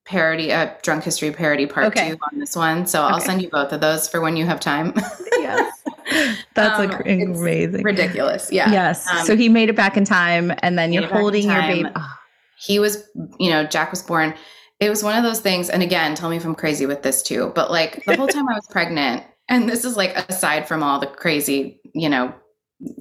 parody, 0.06 0.50
a 0.50 0.76
drunk 0.82 1.04
history 1.04 1.32
parody 1.32 1.66
part 1.68 1.86
Okay. 1.88 2.12
two 2.12 2.18
on 2.32 2.40
this 2.40 2.56
one. 2.56 2.86
So 2.88 3.04
I'll 3.04 3.18
Okay. 3.18 3.26
send 3.26 3.42
you 3.44 3.50
both 3.50 3.72
of 3.72 3.80
those 3.82 4.08
for 4.08 4.22
when 4.22 4.36
you 4.36 4.46
have 4.46 4.60
time. 4.60 4.94
yes. 5.38 5.72
That's 6.56 6.80
Um, 6.80 6.88
like 6.90 7.00
amazing. 7.06 7.84
Ridiculous. 7.84 8.52
Yeah. 8.52 8.72
Yes. 8.72 9.08
Um, 9.08 9.26
so 9.26 9.36
he 9.38 9.50
made 9.50 9.70
it 9.70 9.76
back 9.76 9.96
in 9.98 10.06
time 10.06 10.52
and 10.64 10.78
then 10.80 10.92
you're 10.92 11.04
it 11.04 11.10
back 11.10 11.16
in 11.16 11.22
holding 11.22 11.44
your 11.52 11.62
baby. 11.62 11.90
Oh, 11.96 12.14
He 12.60 12.80
was, 12.80 13.04
you 13.40 13.50
know, 13.50 13.64
Jack 13.66 13.92
was 13.92 14.04
born. 14.04 14.34
It 14.80 14.90
was 14.90 15.04
one 15.04 15.18
of 15.18 15.24
those 15.24 15.40
things. 15.40 15.70
And 15.70 15.84
again, 15.84 16.16
tell 16.16 16.30
me 16.30 16.38
if 16.38 16.46
I'm 16.46 16.56
crazy 16.56 16.86
with 16.86 17.04
this 17.04 17.22
too. 17.22 17.52
But 17.56 17.72
like 17.72 18.04
the 18.06 18.16
whole 18.16 18.28
time 18.28 18.48
I 18.50 18.54
was 18.54 18.68
pregnant, 18.70 19.24
and 19.48 19.68
this 19.70 19.84
is 19.86 19.98
like 19.98 20.16
aside 20.30 20.68
from 20.68 20.84
all 20.84 21.00
the 21.00 21.08
crazy, 21.08 21.82
you 21.94 22.10
know, 22.10 22.34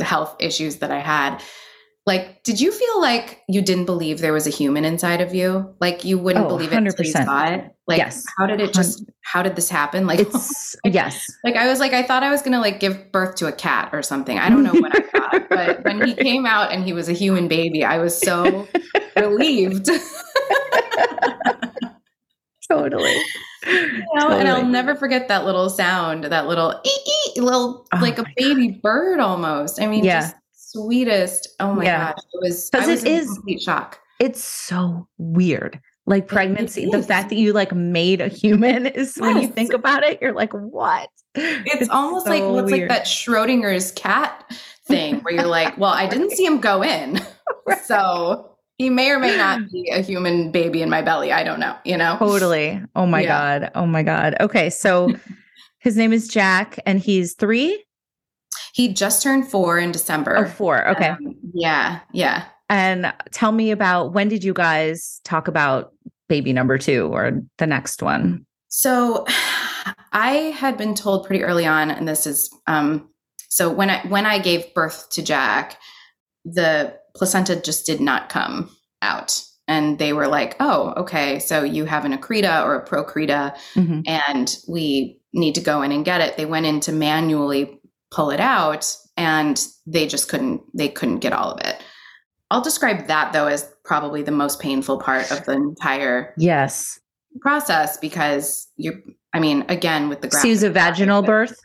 health 0.01 0.35
issues 0.41 0.77
that 0.77 0.91
I 0.91 1.01
had. 1.01 1.43
Like, 2.07 2.43
did 2.43 2.59
you 2.59 2.73
feel 2.73 3.01
like 3.03 3.43
you 3.49 3.61
didn't 3.61 3.85
believe 3.85 4.21
there 4.21 4.33
was 4.33 4.47
a 4.47 4.51
human 4.51 4.85
inside 4.87 5.21
of 5.21 5.35
you? 5.35 5.75
Like 5.81 6.05
you 6.05 6.19
wouldn't 6.19 6.47
Oh, 6.47 6.49
believe 6.49 6.73
it 6.73 6.77
until 6.79 7.05
you 7.05 7.13
100%. 7.13 7.25
saw 7.25 7.45
it? 7.51 7.71
Like, 7.89 7.99
Yes. 7.99 8.23
how 8.37 8.47
did 8.47 8.61
it 8.61 8.75
just, 8.75 9.03
how 9.23 9.43
did 9.43 9.57
this 9.57 9.71
happen? 9.71 10.07
Like, 10.07 10.21
it's 10.21 10.77
yes. 10.85 11.25
like 11.43 11.57
I 11.57 11.67
was 11.69 11.81
like, 11.81 11.95
I 11.95 12.03
thought 12.03 12.23
I 12.23 12.31
was 12.31 12.43
gonna 12.43 12.61
like 12.61 12.79
give 12.81 13.11
birth 13.11 13.35
to 13.37 13.47
a 13.47 13.53
cat 13.53 13.89
or 13.95 14.03
something. 14.03 14.39
I 14.39 14.51
don't 14.51 14.63
know 14.63 14.75
what 14.75 14.95
I 14.95 15.01
thought, 15.09 15.49
but 15.51 15.85
when 15.85 16.07
he 16.07 16.15
came 16.15 16.45
out 16.45 16.71
and 16.71 16.85
he 16.85 16.93
was 16.93 17.09
a 17.09 17.15
human 17.15 17.49
baby, 17.49 17.83
I 17.85 17.97
was 17.99 18.17
so 18.19 18.69
relieved. 19.17 19.89
Totally. 22.71 23.17
You 23.67 24.03
know, 24.17 24.29
and 24.31 24.47
I'll 24.49 24.65
never 24.67 24.95
forget 24.95 25.29
that 25.29 25.47
little 25.47 25.71
sound, 25.71 26.25
that 26.25 26.47
little 26.47 26.79
ee, 26.85 26.91
ee, 27.37 27.41
little 27.41 27.87
Oh 27.95 27.99
like 28.01 28.19
a 28.19 28.25
baby 28.37 28.79
bird 28.83 29.21
almost. 29.21 29.81
I 29.81 29.87
mean, 29.87 30.05
Yeah. 30.05 30.21
just 30.21 30.35
sweetest. 30.53 31.49
Oh 31.61 31.73
my 31.75 31.85
Yeah. 31.85 32.13
gosh, 32.13 32.23
it 32.35 32.41
was. 32.43 32.71
'Cause 32.71 32.87
I 32.87 32.91
was 32.93 33.05
it 33.05 33.11
is- 33.11 33.33
complete 33.33 33.63
shock. 33.63 33.99
It's 34.21 34.43
so 34.45 35.09
weird. 35.17 35.81
Like 36.09 36.27
pregnancy, 36.27 36.89
the 36.91 37.03
fact 37.03 37.29
that 37.29 37.37
you 37.37 37.53
like 37.53 37.75
made 37.75 38.21
a 38.21 38.29
human 38.29 38.87
is 39.01 39.17
when 39.17 39.43
you 39.43 39.49
think 39.49 39.73
about 39.73 40.03
it, 40.05 40.19
you're 40.23 40.33
like, 40.33 40.53
what? 40.53 41.11
It's, 41.35 41.91
almost 41.91 42.27
like 42.27 42.41
well, 42.41 42.59
it's 42.61 42.73
like 42.73 42.89
that 42.89 43.05
Schrodinger's 43.05 43.93
cat 43.93 44.51
thing 44.87 45.21
where 45.21 45.35
you're 45.35 45.47
like, 45.47 45.77
well, 45.77 45.93
I 45.93 46.07
didn't 46.07 46.31
see 46.31 46.45
him 46.47 46.61
go 46.61 46.83
in, 46.83 47.21
so 47.85 48.57
he 48.79 48.89
may 48.89 49.11
or 49.11 49.19
may 49.19 49.37
not 49.37 49.69
be 49.73 49.91
a 49.91 50.01
human 50.01 50.51
baby 50.51 50.81
in 50.81 50.89
my 50.89 51.03
belly. 51.03 51.31
I 51.31 51.45
don't 51.45 51.61
know. 51.61 51.77
You 51.85 51.99
know. 51.99 52.17
Totally. 52.19 52.81
Oh 52.97 53.07
my 53.07 53.21
Yeah. 53.21 53.59
God. 53.61 53.71
Oh 53.75 53.87
my 53.87 54.03
God. 54.03 54.35
Okay. 54.41 54.71
So 54.71 55.15
his 55.79 55.97
name 55.97 56.13
is 56.13 56.27
Jack 56.29 56.79
and 56.87 56.99
he's 56.99 57.35
three? 57.35 57.85
He 58.73 58.93
just 58.93 59.23
turned 59.23 59.49
four 59.51 59.79
in 59.79 59.93
December. 59.93 60.37
Oh, 60.37 60.49
four. 60.49 60.89
Okay. 60.89 61.09
Um, 61.09 61.37
yeah, 61.53 62.01
yeah. 62.13 62.45
And 62.69 63.13
tell 63.33 63.53
me 63.53 63.71
about 63.71 64.13
when 64.13 64.29
did 64.29 64.45
you 64.45 64.53
guys 64.53 65.21
talk 65.25 65.49
about 65.49 65.93
baby 66.29 66.53
number 66.53 66.79
two 66.79 67.07
or 67.13 67.41
the 67.59 67.67
next 67.67 68.03
one? 68.03 68.45
So 68.69 69.27
I 70.13 70.53
had 70.57 70.77
been 70.77 70.95
told 70.95 71.27
pretty 71.27 71.43
early 71.43 71.65
on, 71.67 71.91
and 71.91 72.07
this 72.07 72.27
is 72.27 72.51
um, 72.67 73.09
so 73.49 73.73
when 73.73 73.89
I 73.91 74.01
when 74.09 74.27
I 74.27 74.39
gave 74.39 74.75
birth 74.75 75.09
to 75.13 75.23
Jack, 75.23 75.79
the 76.45 76.95
placenta 77.17 77.57
just 77.57 77.87
did 77.87 78.01
not 78.01 78.29
come 78.29 78.71
out. 79.03 79.43
And 79.67 79.99
they 79.99 80.15
were 80.15 80.29
like, 80.29 80.57
oh, 80.61 80.95
okay, 80.97 81.39
so 81.41 81.63
you 81.63 81.85
have 81.85 82.07
an 82.07 82.17
accreta 82.17 82.65
or 82.65 82.75
a 82.75 82.87
percreta, 82.87 83.55
Mhm. 83.75 84.03
and 84.07 84.57
we 84.67 85.21
need 85.35 85.55
to 85.57 85.61
go 85.61 85.83
in 85.83 85.93
and 85.93 86.07
get 86.07 86.23
it. 86.23 86.37
They 86.39 86.47
went 86.47 86.65
in 86.65 86.81
to 86.81 86.93
manually 86.93 87.79
pull 88.11 88.31
it 88.31 88.41
out, 88.41 88.95
and 89.19 89.63
they 89.87 90.07
just 90.07 90.29
couldn't, 90.31 90.63
they 90.75 90.89
couldn't 90.89 91.19
get 91.19 91.35
all 91.35 91.53
of 91.53 91.61
it. 91.67 91.83
I'll 92.51 92.63
describe 92.63 93.07
that 93.09 93.33
though 93.33 93.47
as 93.47 93.71
probably 93.85 94.23
the 94.23 94.31
most 94.33 94.61
painful 94.61 94.99
part 94.99 95.31
of 95.31 95.45
the 95.45 95.53
entire 95.53 96.35
Yes. 96.39 96.99
process 97.41 97.97
because 97.99 98.69
you're 98.77 98.95
I 99.35 99.41
mean 99.41 99.65
again 99.69 100.09
with 100.09 100.21
the 100.23 100.31
So 100.31 100.41
he 100.43 100.51
was 100.51 100.63
a 100.63 100.71
vaginal 100.71 101.23
birth? 101.23 101.59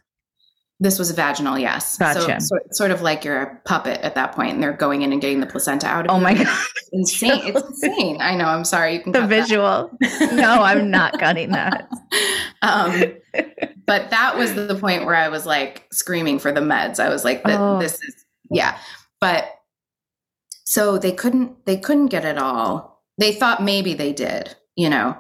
This 0.79 0.99
was 0.99 1.09
a 1.09 1.13
vaginal, 1.13 1.57
yes. 1.57 1.97
Gotcha. 1.97 2.41
So, 2.41 2.57
so 2.57 2.57
sort 2.71 2.91
of 2.91 3.01
like 3.01 3.23
you're 3.23 3.41
a 3.41 3.55
puppet 3.63 4.01
at 4.01 4.15
that 4.15 4.33
point, 4.33 4.53
and 4.55 4.61
they're 4.61 4.73
going 4.73 5.01
in 5.03 5.13
and 5.13 5.21
getting 5.21 5.39
the 5.39 5.45
placenta 5.45 5.87
out. 5.87 6.07
Of 6.07 6.11
Oh 6.11 6.17
you. 6.17 6.23
my 6.23 6.33
God. 6.33 6.47
It's 6.75 6.89
insane! 6.91 7.41
It's 7.45 7.61
insane. 7.83 8.17
I 8.19 8.35
know. 8.35 8.45
I'm 8.45 8.65
sorry. 8.65 8.95
You 8.95 8.99
can 9.03 9.13
The 9.13 9.25
visual. 9.25 9.95
No, 10.33 10.61
I'm 10.61 10.91
not 10.91 11.17
cutting 11.19 11.51
that. 11.51 11.87
um, 12.63 13.13
but 13.85 14.09
that 14.09 14.35
was 14.35 14.55
the 14.55 14.75
point 14.75 15.05
where 15.05 15.15
I 15.15 15.29
was 15.29 15.45
like 15.45 15.87
screaming 15.93 16.37
for 16.37 16.51
the 16.51 16.59
meds. 16.59 16.99
I 16.99 17.07
was 17.07 17.23
like, 17.23 17.45
"Th- 17.45 17.57
Oh. 17.57 17.79
"This 17.79 17.93
is 18.03 18.25
yeah." 18.51 18.77
But 19.21 19.45
so 20.73 20.97
they 20.97 21.11
couldn't 21.11 21.65
they 21.67 21.77
couldn't 21.77 22.07
get 22.07 22.25
it 22.25 22.37
all. 22.39 23.03
They 23.19 23.31
thought 23.31 23.61
maybe 23.63 23.93
they 23.93 24.11
did, 24.11 24.55
you 24.75 24.89
know. 24.89 25.15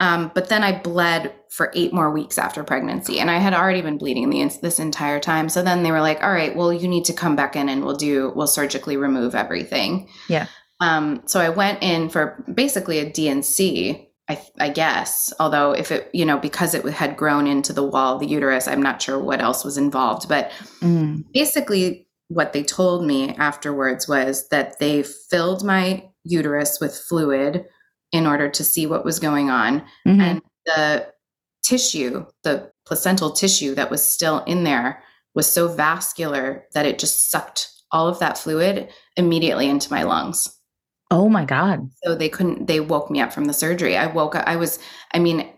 Um, 0.00 0.30
but 0.34 0.48
then 0.48 0.62
I 0.62 0.78
bled 0.78 1.34
for 1.50 1.70
eight 1.74 1.92
more 1.92 2.10
weeks 2.10 2.38
after 2.38 2.64
pregnancy, 2.64 3.18
and 3.18 3.30
I 3.30 3.38
had 3.38 3.52
already 3.54 3.82
been 3.82 3.98
bleeding 3.98 4.30
the, 4.30 4.58
this 4.62 4.78
entire 4.78 5.20
time. 5.20 5.48
So 5.50 5.62
then 5.62 5.82
they 5.82 5.90
were 5.90 6.00
like, 6.00 6.22
"All 6.22 6.32
right, 6.32 6.56
well, 6.56 6.72
you 6.72 6.88
need 6.88 7.04
to 7.06 7.12
come 7.12 7.36
back 7.36 7.56
in, 7.56 7.68
and 7.68 7.84
we'll 7.84 7.96
do 7.96 8.32
we'll 8.34 8.46
surgically 8.46 8.96
remove 8.96 9.34
everything." 9.34 10.08
Yeah. 10.28 10.46
Um, 10.80 11.22
so 11.26 11.40
I 11.40 11.50
went 11.50 11.82
in 11.82 12.08
for 12.10 12.42
basically 12.52 12.98
a 12.98 13.10
D&C, 13.10 14.08
I, 14.28 14.42
I 14.58 14.68
guess. 14.70 15.32
Although 15.40 15.72
if 15.72 15.90
it, 15.90 16.10
you 16.12 16.24
know, 16.26 16.38
because 16.38 16.74
it 16.74 16.84
had 16.86 17.16
grown 17.16 17.46
into 17.46 17.72
the 17.72 17.82
wall 17.84 18.14
of 18.14 18.20
the 18.20 18.26
uterus, 18.26 18.68
I'm 18.68 18.82
not 18.82 19.00
sure 19.00 19.18
what 19.18 19.40
else 19.40 19.64
was 19.64 19.76
involved. 19.78 20.28
But 20.28 20.52
Mm. 20.80 21.24
basically, 21.32 22.05
what 22.28 22.52
they 22.52 22.62
told 22.62 23.04
me 23.04 23.30
afterwards 23.36 24.08
was 24.08 24.48
that 24.48 24.78
they 24.80 25.02
filled 25.02 25.64
my 25.64 26.08
uterus 26.24 26.80
with 26.80 26.96
fluid 26.96 27.64
in 28.12 28.26
order 28.26 28.48
to 28.48 28.64
see 28.64 28.86
what 28.86 29.04
was 29.04 29.18
going 29.18 29.50
on 29.50 29.80
Mhm. 30.06 30.20
and 30.20 30.42
the 30.66 31.06
tissue 31.62 32.24
the 32.44 32.70
placental 32.86 33.30
tissue 33.32 33.74
that 33.74 33.90
was 33.90 34.02
still 34.02 34.42
in 34.44 34.64
there 34.64 35.02
was 35.34 35.50
so 35.50 35.68
vascular 35.68 36.64
that 36.74 36.86
it 36.86 36.98
just 36.98 37.30
sucked 37.30 37.68
all 37.92 38.08
of 38.08 38.18
that 38.20 38.38
fluid 38.38 38.88
immediately 39.16 39.68
into 39.68 39.90
my 39.92 40.02
lungs 40.02 40.48
oh 41.10 41.28
my 41.28 41.44
God. 41.44 41.88
so 42.04 42.14
they 42.14 42.28
couldn't 42.28 42.66
they 42.66 42.80
woke 42.80 43.10
me 43.10 43.20
up 43.20 43.32
from 43.32 43.44
the 43.46 43.52
surgery 43.52 43.96
i 43.96 44.06
woke 44.06 44.34
up 44.34 44.44
i 44.46 44.56
was 44.56 44.78
i 45.14 45.18
mean 45.18 45.48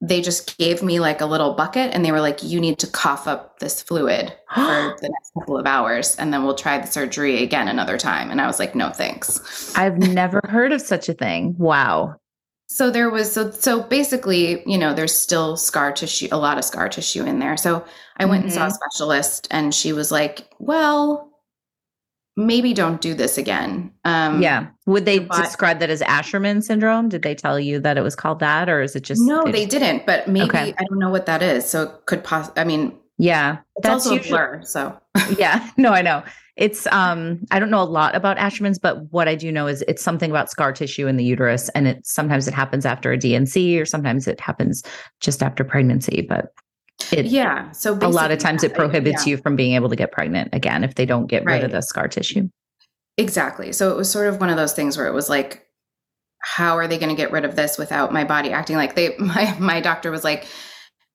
they 0.00 0.20
just 0.20 0.56
gave 0.58 0.82
me 0.82 1.00
like 1.00 1.20
a 1.20 1.26
little 1.26 1.54
bucket 1.54 1.92
and 1.92 2.04
they 2.04 2.12
were 2.12 2.20
like 2.20 2.42
you 2.42 2.60
need 2.60 2.78
to 2.78 2.86
cough 2.86 3.26
up 3.26 3.58
this 3.58 3.82
fluid 3.82 4.32
for 4.54 4.96
the 5.00 5.08
next 5.10 5.32
couple 5.34 5.58
of 5.58 5.66
hours 5.66 6.14
and 6.16 6.32
then 6.32 6.44
we'll 6.44 6.54
try 6.54 6.78
the 6.78 6.86
surgery 6.86 7.42
again 7.42 7.68
another 7.68 7.98
time 7.98 8.30
and 8.30 8.40
i 8.40 8.46
was 8.46 8.58
like 8.58 8.74
no 8.74 8.90
thanks 8.90 9.76
I've 9.76 9.98
never 9.98 10.40
heard 10.48 10.72
of 10.72 10.80
such 10.80 11.08
a 11.08 11.14
thing. 11.14 11.54
Wow. 11.58 12.16
so 12.68 12.90
there 12.90 13.10
was 13.10 13.32
so 13.32 13.50
so 13.50 13.82
basically 13.82 14.62
you 14.70 14.78
know 14.78 14.94
there's 14.94 15.14
still 15.14 15.56
scar 15.56 15.92
tissue 15.92 16.28
a 16.30 16.38
lot 16.38 16.58
of 16.58 16.64
scar 16.64 16.88
tissue 16.88 17.24
in 17.24 17.38
there 17.38 17.56
so 17.56 17.84
i 18.18 18.24
went 18.24 18.44
and 18.44 18.52
saw 18.52 18.64
a 18.64 18.66
mm-hmm. 18.66 18.74
specialist 18.74 19.48
and 19.50 19.74
she 19.74 19.92
was 19.92 20.12
like 20.12 20.48
well 20.58 21.27
maybe 22.38 22.72
don't 22.72 23.00
do 23.00 23.12
this 23.14 23.36
again 23.36 23.90
um 24.04 24.40
yeah. 24.40 24.68
Would 24.86 25.04
they 25.04 25.18
body- 25.18 25.42
describe 25.42 25.80
that 25.80 25.90
as 25.90 26.00
Asherman 26.02 26.62
syndrome? 26.62 27.08
Did 27.10 27.22
they 27.22 27.34
tell 27.34 27.58
you 27.60 27.78
that 27.80 27.98
it 27.98 28.02
was 28.02 28.16
called 28.16 28.38
that, 28.40 28.68
or 28.70 28.80
is 28.80 28.96
it 28.96 29.02
just 29.02 29.20
no 29.22 29.42
they 29.44 29.66
didn't 29.66 30.06
but 30.06 30.26
maybe 30.28 30.44
Okay. 30.48 30.74
i 30.78 30.84
don't 30.88 30.98
know 30.98 31.10
what 31.10 31.26
that 31.26 31.42
is 31.42 31.68
so 31.68 31.82
it 31.82 32.06
could 32.06 32.22
pos- 32.24 32.50
i 32.56 32.64
mean 32.64 32.96
Yeah, 33.18 33.58
it's 33.76 33.82
that's 33.86 34.06
also 34.06 34.14
usually 34.16 34.40
a 34.40 34.46
blur 34.46 34.62
so 34.62 34.98
yeah. 35.36 35.68
No, 35.76 35.90
I 35.90 36.00
know. 36.02 36.22
It's 36.56 36.86
um 36.88 37.40
I 37.50 37.58
don't 37.60 37.70
know 37.70 37.82
a 37.82 37.84
lot 38.00 38.14
about 38.16 38.36
Asherman's, 38.36 38.78
but 38.78 39.12
what 39.12 39.26
I 39.28 39.34
do 39.34 39.50
know 39.52 39.66
is 39.66 39.82
it's 39.88 40.02
something 40.02 40.30
about 40.30 40.50
scar 40.50 40.72
tissue 40.72 41.06
in 41.08 41.16
the 41.16 41.24
uterus, 41.24 41.68
and 41.70 41.86
it 41.88 42.06
sometimes 42.06 42.46
it 42.48 42.54
happens 42.54 42.84
after 42.86 43.12
a 43.12 43.18
DNC, 43.18 43.80
or 43.80 43.84
sometimes 43.84 44.26
it 44.28 44.40
happens 44.40 44.82
just 45.20 45.42
after 45.42 45.64
pregnancy. 45.64 46.24
But 46.28 46.52
it 47.12 47.26
yeah 47.26 47.70
so 47.72 47.94
a 48.00 48.08
lot 48.08 48.30
of 48.30 48.38
times 48.38 48.62
it 48.64 48.74
prohibits 48.74 49.26
yeah, 49.26 49.30
you 49.32 49.36
from 49.36 49.56
being 49.56 49.74
able 49.74 49.88
to 49.88 49.96
get 49.96 50.12
pregnant 50.12 50.48
again 50.52 50.84
if 50.84 50.94
they 50.94 51.06
don't 51.06 51.26
get 51.26 51.44
rid 51.44 51.64
of 51.64 51.70
the 51.72 51.80
scar 51.80 52.08
tissue. 52.08 52.48
exactly 53.16 53.72
so 53.72 53.90
it 53.90 53.96
was 53.96 54.10
sort 54.10 54.26
of 54.28 54.40
one 54.40 54.50
of 54.50 54.56
those 54.56 54.72
things 54.72 54.96
where 54.96 55.06
it 55.06 55.12
was 55.14 55.28
like 55.28 55.66
how 56.42 56.76
are 56.76 56.86
they 56.86 56.98
going 56.98 57.08
to 57.08 57.16
get 57.20 57.32
rid 57.32 57.44
of 57.44 57.56
this 57.56 57.76
without 57.78 58.12
my 58.12 58.24
body 58.24 58.50
acting 58.52 58.76
like 58.76 58.94
they 58.94 59.16
my 59.18 59.54
my 59.58 59.80
doctor 59.80 60.10
was 60.10 60.24
like 60.24 60.46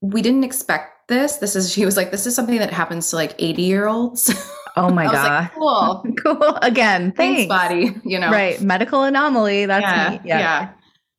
we 0.01 0.21
didn't 0.21 0.43
expect 0.43 1.07
this 1.09 1.37
this 1.37 1.55
is 1.55 1.71
she 1.71 1.85
was 1.85 1.97
like 1.97 2.11
this 2.11 2.25
is 2.25 2.35
something 2.35 2.57
that 2.59 2.71
happens 2.71 3.09
to 3.09 3.15
like 3.15 3.33
80 3.39 3.61
year 3.61 3.87
olds 3.87 4.33
Oh 4.75 4.89
my 4.89 5.03
I 5.03 5.07
was 5.07 5.13
god. 5.13 5.41
like, 5.43 5.53
cool 5.53 6.03
cool. 6.23 6.55
Again, 6.63 7.11
thanks 7.11 7.41
thanks. 7.41 7.47
body 7.47 7.95
you 8.03 8.17
know 8.17 8.31
Right. 8.31 8.59
Medical 8.59 9.03
anomaly. 9.03 9.67
That's 9.67 9.83
yeah, 9.83 10.11
yeah 10.25 10.39
Yeah. 10.39 10.69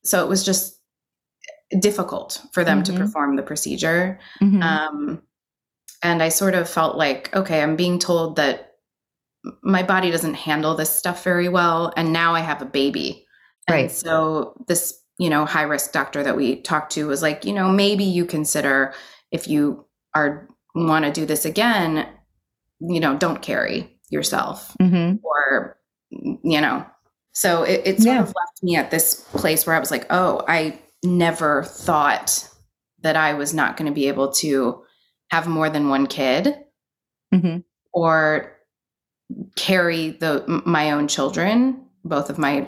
so 0.03 0.25
it 0.25 0.29
was 0.29 0.45
just 0.45 0.74
difficult 1.81 2.41
for 2.53 2.65
them 2.65 2.81
Mhm. 2.81 2.85
to 2.87 2.93
perform 2.95 3.37
the 3.37 3.43
procedure 3.43 4.19
Mhm. 4.41 4.63
Um, 4.63 5.23
and 6.03 6.23
I 6.23 6.29
sort 6.29 6.55
of 6.55 6.69
felt 6.69 6.97
like, 6.97 7.35
okay, 7.35 7.63
I'm 7.63 7.77
being 7.77 7.99
told 7.99 8.37
that 8.37 8.73
my 9.63 9.83
body 9.83 10.11
doesn't 10.11 10.35
handle 10.35 10.75
this 10.75 10.91
stuff 10.91 11.23
very 11.25 11.49
well. 11.49 11.93
And 11.97 12.13
now 12.13 12.35
I 12.35 12.41
have 12.41 12.61
a 12.63 12.67
baby. 12.67 13.27
And 13.69 13.75
Right. 13.75 13.91
so 13.91 14.55
this, 14.69 14.99
you 15.19 15.31
know, 15.31 15.45
high 15.47 15.63
risk 15.63 15.93
doctor 15.93 16.23
that 16.23 16.37
we 16.37 16.61
talked 16.63 16.93
to 16.93 17.07
was 17.07 17.23
like, 17.23 17.45
you 17.45 17.53
know, 17.53 17.69
maybe 17.69 18.05
you 18.05 18.25
consider 18.27 18.93
if 19.31 19.49
you 19.49 19.85
are 20.15 20.49
want 20.75 21.05
to 21.05 21.11
do 21.13 21.25
this 21.27 21.45
again, 21.45 22.07
you 22.81 23.01
know, 23.01 23.17
don't 23.17 23.41
carry 23.43 23.99
yourself 24.11 24.77
Mhm. 24.81 25.21
or 25.23 25.77
you 26.11 26.61
know 26.61 26.85
so 27.33 27.63
it, 27.65 27.81
it 27.85 27.97
sort 28.01 28.15
Yeah. 28.15 28.21
of 28.23 28.27
left 28.29 28.63
me 28.63 28.77
at 28.77 28.91
this 28.93 29.15
place 29.33 29.67
where 29.67 29.75
i 29.75 29.79
was 29.81 29.91
like 29.91 30.07
oh 30.11 30.43
i 30.47 30.79
never 31.05 31.62
thought 31.64 32.49
that 33.03 33.17
i 33.17 33.35
was 33.35 33.53
not 33.55 33.77
going 33.77 33.87
to 33.87 33.95
be 33.95 34.09
able 34.09 34.33
to 34.33 34.83
have 35.31 35.47
more 35.47 35.71
than 35.71 35.88
one 35.88 36.07
kid 36.07 36.57
Mhm. 37.33 37.64
or 37.93 38.53
carry 39.57 40.11
the 40.11 40.45
my 40.67 40.90
own 40.93 41.09
children 41.09 41.87
both 42.05 42.31
of 42.31 42.38
my 42.38 42.67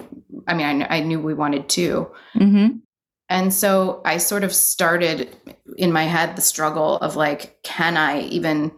i 0.48 0.54
mean 0.54 0.82
i, 0.82 0.96
I 0.96 1.00
knew 1.00 1.20
we 1.20 1.34
wanted 1.34 1.68
two 1.68 2.10
Mhm. 2.34 2.80
and 3.28 3.52
so 3.52 4.00
i 4.04 4.16
sort 4.18 4.44
of 4.44 4.54
started 4.54 5.36
in 5.76 5.92
my 5.92 6.04
head 6.04 6.36
the 6.36 6.42
struggle 6.42 6.96
of 6.98 7.16
like 7.16 7.62
can 7.62 7.96
i 7.96 8.20
even 8.22 8.72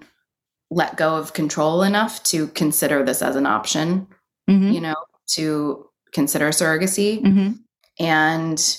let 0.71 0.97
go 0.97 1.17
of 1.17 1.33
control 1.33 1.83
enough 1.83 2.23
to 2.25 2.49
consider 2.49 3.03
this 3.05 3.23
as 3.23 3.37
an 3.37 3.47
option 3.47 4.07
Mhm. 4.51 4.73
you 4.73 4.81
know, 4.81 4.97
to 5.29 5.87
consider 6.13 6.49
surrogacy. 6.49 7.23
Mhm. 7.23 7.59
And 8.01 8.79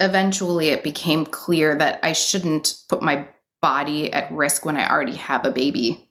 eventually 0.00 0.68
it 0.68 0.82
became 0.82 1.26
clear 1.26 1.76
that 1.76 1.98
I 2.02 2.12
shouldn't 2.12 2.74
put 2.88 3.02
my 3.02 3.26
body 3.60 4.12
at 4.12 4.30
risk 4.30 4.64
when 4.64 4.76
I 4.76 4.88
already 4.88 5.16
have 5.16 5.44
a 5.44 5.50
baby 5.50 6.08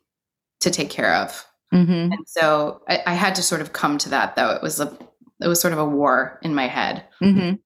to 0.60 0.70
take 0.72 0.90
care 0.90 1.14
of. 1.16 1.46
Mhm. 1.74 2.12
And 2.14 2.28
so 2.28 2.82
I, 2.90 3.02
I 3.08 3.14
had 3.14 3.36
to 3.36 3.42
sort 3.42 3.62
of 3.62 3.74
come 3.74 3.98
to 4.00 4.10
that 4.10 4.36
though. 4.36 4.52
It 4.52 4.62
was 4.62 4.80
a 4.80 4.98
it 5.40 5.48
was 5.48 5.62
sort 5.62 5.74
of 5.74 5.80
a 5.80 5.86
war 5.86 6.40
in 6.42 6.56
my 6.56 6.68
head. 6.68 7.04
Mhm. 7.22 7.60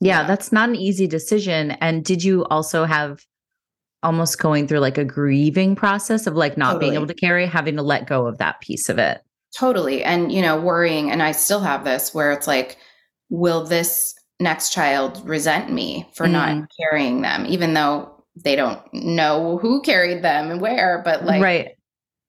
Yeah, 0.00 0.20
Yeah. 0.22 0.26
that's 0.26 0.50
not 0.52 0.68
an 0.68 0.76
easy 0.76 1.06
decision. 1.06 1.72
And 1.72 2.04
did 2.04 2.24
you 2.24 2.44
also 2.46 2.84
have 2.84 3.20
almost 4.02 4.38
going 4.38 4.66
through 4.66 4.80
like 4.80 4.98
a 4.98 5.04
grieving 5.04 5.76
process 5.76 6.26
of 6.26 6.34
like 6.34 6.58
not 6.58 6.80
being 6.80 6.94
able 6.94 7.06
to 7.06 7.14
carry, 7.14 7.46
having 7.46 7.76
to 7.76 7.82
let 7.82 8.06
go 8.06 8.26
of 8.26 8.38
that 8.38 8.60
piece 8.60 8.88
of 8.88 8.98
it? 8.98 9.22
Totally. 9.56 10.02
And 10.02 10.32
you 10.32 10.42
know, 10.42 10.60
worrying 10.60 11.10
and 11.10 11.22
I 11.22 11.32
still 11.32 11.60
have 11.60 11.84
this 11.84 12.12
where 12.12 12.32
it's 12.32 12.46
like, 12.48 12.76
will 13.30 13.64
this 13.64 14.14
next 14.40 14.72
child 14.72 15.22
resent 15.24 15.72
me 15.72 16.08
for 16.14 16.26
not 16.26 16.48
Mm. 16.50 16.66
carrying 16.78 17.22
them, 17.22 17.46
even 17.46 17.74
though 17.74 18.24
they 18.36 18.56
don't 18.56 18.80
know 18.92 19.58
who 19.58 19.80
carried 19.82 20.22
them 20.22 20.50
and 20.50 20.60
where, 20.60 21.02
but 21.04 21.24
like 21.24 21.42
right. 21.42 21.68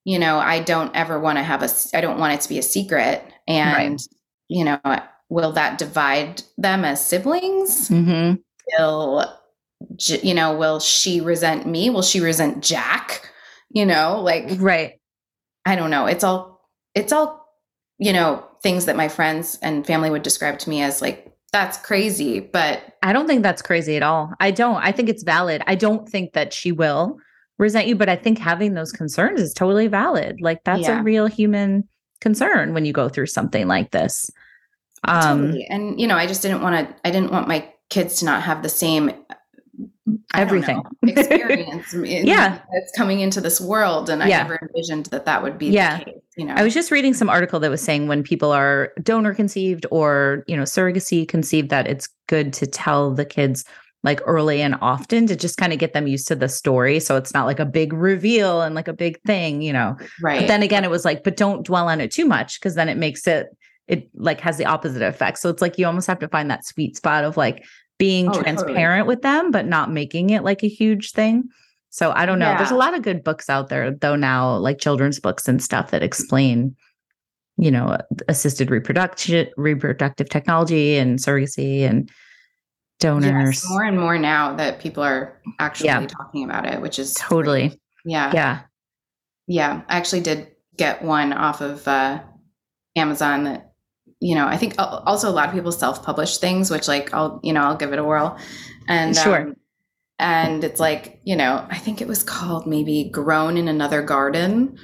you 0.03 0.19
know, 0.19 0.37
I 0.37 0.59
don't 0.59 0.95
ever 0.95 1.19
want 1.19 1.39
to 1.39 1.43
have 1.43 1.63
a, 1.63 1.69
I 1.95 2.01
don't 2.01 2.19
want 2.19 2.33
it 2.33 2.41
to 2.41 2.49
be 2.49 2.59
a 2.59 2.63
secret. 2.63 3.23
And, 3.47 3.99
you 4.47 4.63
know, 4.63 4.79
will 5.29 5.51
that 5.53 5.79
divide 5.79 6.43
them 6.59 6.85
as 6.85 7.03
siblings? 7.03 7.89
Mm-hmm. 7.89 8.35
Will, 8.77 9.25
you 9.97 10.33
know, 10.35 10.55
will 10.55 10.79
she 10.79 11.21
resent 11.21 11.65
me? 11.65 11.89
Will 11.89 12.03
she 12.03 12.19
resent 12.19 12.63
Jack? 12.63 13.31
You 13.71 13.85
know, 13.85 14.21
like, 14.21 14.45
Right. 14.59 14.99
I 15.65 15.75
don't 15.75 15.89
know. 15.89 16.05
It's 16.05 16.23
all, 16.23 16.69
it's 16.93 17.11
all, 17.11 17.43
you 17.97 18.13
know, 18.13 18.45
things 18.61 18.85
that 18.85 18.95
my 18.95 19.07
friends 19.07 19.57
and 19.63 19.85
family 19.87 20.11
would 20.11 20.21
describe 20.23 20.59
to 20.59 20.69
me 20.69 20.83
as 20.83 21.01
like, 21.01 21.31
that's 21.55 21.77
crazy. 21.77 22.41
But 22.41 22.97
I 23.01 23.13
don't 23.13 23.27
think 23.27 23.41
that's 23.41 23.61
crazy 23.61 23.95
at 23.95 24.03
all. 24.03 24.33
I 24.41 24.51
don't. 24.51 24.75
I 24.75 24.91
think 24.91 25.07
it's 25.07 25.23
valid. 25.23 25.63
I 25.67 25.75
don't 25.75 26.07
think 26.09 26.33
that 26.33 26.51
she 26.51 26.73
will 26.73 27.17
resent 27.57 27.87
you, 27.87 27.95
but 27.95 28.09
I 28.09 28.17
think 28.17 28.37
having 28.37 28.73
those 28.73 28.91
concerns 28.91 29.39
is 29.39 29.53
totally 29.53 29.87
valid. 29.87 30.41
Like 30.41 30.61
that's 30.65 30.81
Yeah. 30.81 30.99
a 30.99 31.03
real 31.03 31.27
human 31.27 31.87
concern 32.19 32.73
when 32.73 32.83
you 32.83 32.91
go 32.91 33.07
through 33.07 33.27
something 33.27 33.67
like 33.69 33.91
this. 33.91 34.29
Um 35.05 35.43
totally. 35.43 35.65
And, 35.69 35.97
you 35.97 36.07
know, 36.07 36.17
I 36.17 36.27
just 36.27 36.41
didn't 36.41 36.61
want 36.61 36.89
to, 36.89 36.95
I 37.07 37.11
didn't 37.11 37.31
want 37.31 37.47
my 37.47 37.71
kids 37.89 38.19
to 38.19 38.25
not 38.25 38.43
have 38.43 38.61
the 38.61 38.67
same 38.69 39.11
Everything. 40.33 40.77
know, 40.77 41.11
experience 41.13 41.93
in- 41.93 42.27
Yeah. 42.27 42.59
that's 42.71 42.91
coming 42.95 43.21
into 43.21 43.41
this 43.41 43.59
world 43.59 44.09
and 44.09 44.21
Yeah. 44.21 44.39
i 44.39 44.43
never 44.43 44.59
envisioned 44.61 45.07
that 45.07 45.25
that 45.25 45.41
would 45.43 45.57
be 45.57 45.67
Yeah. 45.67 45.99
the 45.99 46.05
case 46.05 46.13
you 46.37 46.45
know 46.45 46.53
I 46.55 46.63
was 46.63 46.73
just 46.73 46.91
reading 46.91 47.13
some 47.13 47.29
article 47.29 47.59
that 47.61 47.71
was 47.71 47.81
saying 47.81 48.07
when 48.07 48.21
people 48.23 48.51
are 48.51 48.91
donor 49.01 49.33
conceived 49.33 49.85
or, 49.89 50.43
you 50.47 50.55
know, 50.57 50.63
surrogacy 50.63 51.27
conceived 51.27 51.69
that 51.69 51.87
it's 51.87 52.07
good 52.27 52.53
to 52.53 52.67
tell 52.67 53.11
the 53.11 53.25
kids 53.25 53.63
like 54.03 54.21
early 54.27 54.61
and 54.61 54.75
often 54.81 55.25
to 55.27 55.35
just 55.35 55.57
kind 55.57 55.73
of 55.73 55.79
get 55.79 55.93
them 55.93 56.05
used 56.07 56.27
to 56.27 56.35
the 56.35 56.47
story 56.49 56.99
so 56.99 57.15
it's 57.15 57.33
not 57.33 57.45
like 57.47 57.59
a 57.59 57.65
big 57.65 57.91
reveal 57.93 58.61
and 58.61 58.75
like 58.75 58.87
a 58.87 58.93
big 58.93 59.19
thing, 59.23 59.61
you 59.63 59.73
know. 59.73 59.97
right 60.21 60.41
But 60.41 60.47
then 60.47 60.61
again 60.61 60.83
it 60.83 60.91
was 60.91 61.05
like 61.05 61.23
but 61.23 61.35
don't 61.37 61.65
dwell 61.65 61.87
on 61.89 61.99
it 62.01 62.11
too 62.11 62.25
much 62.25 62.59
because 62.59 62.75
then 62.75 62.89
it 62.89 62.97
makes 62.97 63.25
it 63.25 63.47
it 63.87 64.09
like 64.15 64.41
has 64.41 64.57
the 64.57 64.65
opposite 64.65 65.01
effect. 65.03 65.37
So 65.39 65.49
it's 65.49 65.61
like 65.61 65.77
you 65.79 65.85
almost 65.87 66.07
have 66.07 66.19
to 66.19 66.27
find 66.27 66.49
that 66.51 66.65
sweet 66.65 66.97
spot 66.97 67.23
of 67.23 67.37
like 67.37 67.63
being 67.97 68.27
Oh, 68.27 68.33
totally. 68.33 68.43
transparent 68.55 69.07
with 69.07 69.21
them 69.21 69.51
but 69.51 69.65
not 69.65 69.91
making 69.91 70.29
it 70.29 70.43
like 70.43 70.63
a 70.63 70.67
huge 70.67 71.11
thing. 71.11 71.49
So 71.89 72.11
I 72.11 72.25
don't 72.25 72.39
know. 72.39 72.53
There's 72.57 72.71
a 72.71 72.75
lot 72.75 72.93
of 72.93 73.03
good 73.03 73.23
books 73.23 73.49
out 73.49 73.69
there 73.69 73.91
though 73.91 74.17
now, 74.17 74.57
like 74.57 74.79
children's 74.79 75.19
books 75.19 75.47
and 75.47 75.63
stuff 75.63 75.91
that 75.91 76.03
explain 76.03 76.75
you 77.57 77.71
know, 77.71 77.97
assisted 78.27 78.69
reproduction, 78.69 79.47
reproductive 79.57 80.29
technology 80.29 80.97
and 80.97 81.19
surrogacy 81.19 81.81
and 81.81 82.09
donors. 82.99 83.63
Yes, 83.63 83.69
more 83.69 83.83
and 83.83 83.99
more 83.99 84.17
now 84.17 84.55
that 84.55 84.79
people 84.79 85.03
are 85.03 85.41
actually 85.59 85.87
yeah. 85.87 86.05
talking 86.05 86.43
about 86.43 86.65
it, 86.65 86.81
which 86.81 86.99
is 86.99 87.13
totally. 87.13 87.69
Great. 87.69 87.79
Yeah. 88.05 88.31
Yeah. 88.33 88.61
Yeah. 89.47 89.81
I 89.87 89.97
actually 89.97 90.21
did 90.21 90.51
get 90.77 91.01
one 91.01 91.31
off 91.33 91.61
of 91.61 91.87
uh, 91.87 92.21
Amazon 92.95 93.45
that, 93.45 93.71
you 94.19 94.35
know, 94.35 94.47
I 94.47 94.57
think 94.57 94.75
also 94.77 95.29
a 95.29 95.31
lot 95.31 95.49
of 95.49 95.53
people 95.53 95.71
self 95.71 96.03
publish 96.03 96.37
things, 96.37 96.71
which 96.71 96.87
like 96.87 97.13
I'll, 97.13 97.39
you 97.43 97.53
know, 97.53 97.61
I'll 97.61 97.75
give 97.75 97.93
it 97.93 97.99
a 97.99 98.03
whirl. 98.03 98.37
And 98.87 99.15
sure. 99.15 99.41
Um, 99.41 99.55
and 100.17 100.63
it's 100.63 100.79
like, 100.79 101.19
you 101.25 101.35
know, 101.35 101.65
I 101.69 101.77
think 101.77 102.01
it 102.01 102.07
was 102.07 102.23
called 102.23 102.65
maybe 102.67 103.09
Grown 103.11 103.57
in 103.57 103.67
Another 103.67 104.01
Garden 104.01 104.77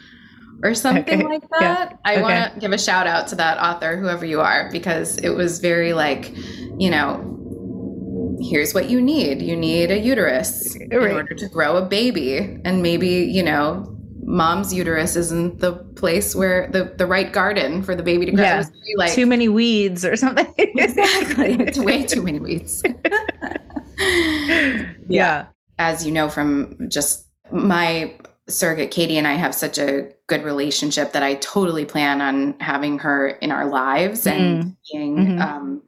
or 0.63 0.73
something 0.75 1.21
okay. 1.21 1.23
like 1.23 1.49
that. 1.59 1.91
Yeah. 1.91 1.97
I 2.03 2.13
okay. 2.13 2.21
want 2.21 2.53
to 2.53 2.59
give 2.59 2.71
a 2.71 2.77
shout 2.77 3.07
out 3.07 3.27
to 3.29 3.35
that 3.35 3.57
author, 3.57 3.97
whoever 3.97 4.25
you 4.25 4.41
are, 4.41 4.69
because 4.71 5.17
it 5.17 5.29
was 5.29 5.59
very 5.59 5.93
like, 5.93 6.33
you 6.77 6.89
know, 6.89 8.37
here's 8.41 8.73
what 8.73 8.89
you 8.89 9.01
need. 9.01 9.41
You 9.41 9.55
need 9.55 9.91
a 9.91 9.97
uterus 9.97 10.75
right. 10.77 10.91
in 10.91 11.15
order 11.15 11.33
to 11.33 11.47
grow 11.47 11.77
a 11.77 11.85
baby. 11.85 12.37
And 12.37 12.81
maybe, 12.81 13.07
you 13.07 13.43
know, 13.43 13.97
mom's 14.31 14.73
uterus 14.73 15.15
isn't 15.15 15.59
the 15.59 15.73
place 15.73 16.33
where 16.33 16.69
the, 16.71 16.93
the 16.97 17.05
right 17.05 17.31
garden 17.31 17.83
for 17.83 17.95
the 17.95 18.01
baby 18.01 18.25
to 18.25 18.31
grow. 18.31 18.43
Yeah. 18.43 18.63
Like, 18.95 19.13
too 19.13 19.25
many 19.25 19.49
weeds 19.49 20.05
or 20.05 20.15
something. 20.15 20.51
exactly. 20.57 21.53
It's 21.59 21.77
way 21.77 22.05
too 22.05 22.23
many 22.23 22.39
weeds. 22.39 22.81
yeah. 23.99 24.93
yeah. 25.07 25.45
As 25.77 26.05
you 26.05 26.11
know 26.11 26.29
from 26.29 26.87
just 26.89 27.27
my 27.51 28.13
surrogate 28.47 28.91
Katie 28.91 29.17
and 29.17 29.27
I 29.27 29.33
have 29.33 29.53
such 29.53 29.77
a 29.77 30.09
good 30.27 30.43
relationship 30.43 31.11
that 31.11 31.23
I 31.23 31.35
totally 31.35 31.85
plan 31.85 32.21
on 32.21 32.57
having 32.59 32.99
her 32.99 33.27
in 33.27 33.51
our 33.51 33.65
lives 33.65 34.25
mm. 34.25 34.31
and 34.31 34.77
being 34.91 35.17
mm-hmm. 35.17 35.41
um, 35.41 35.83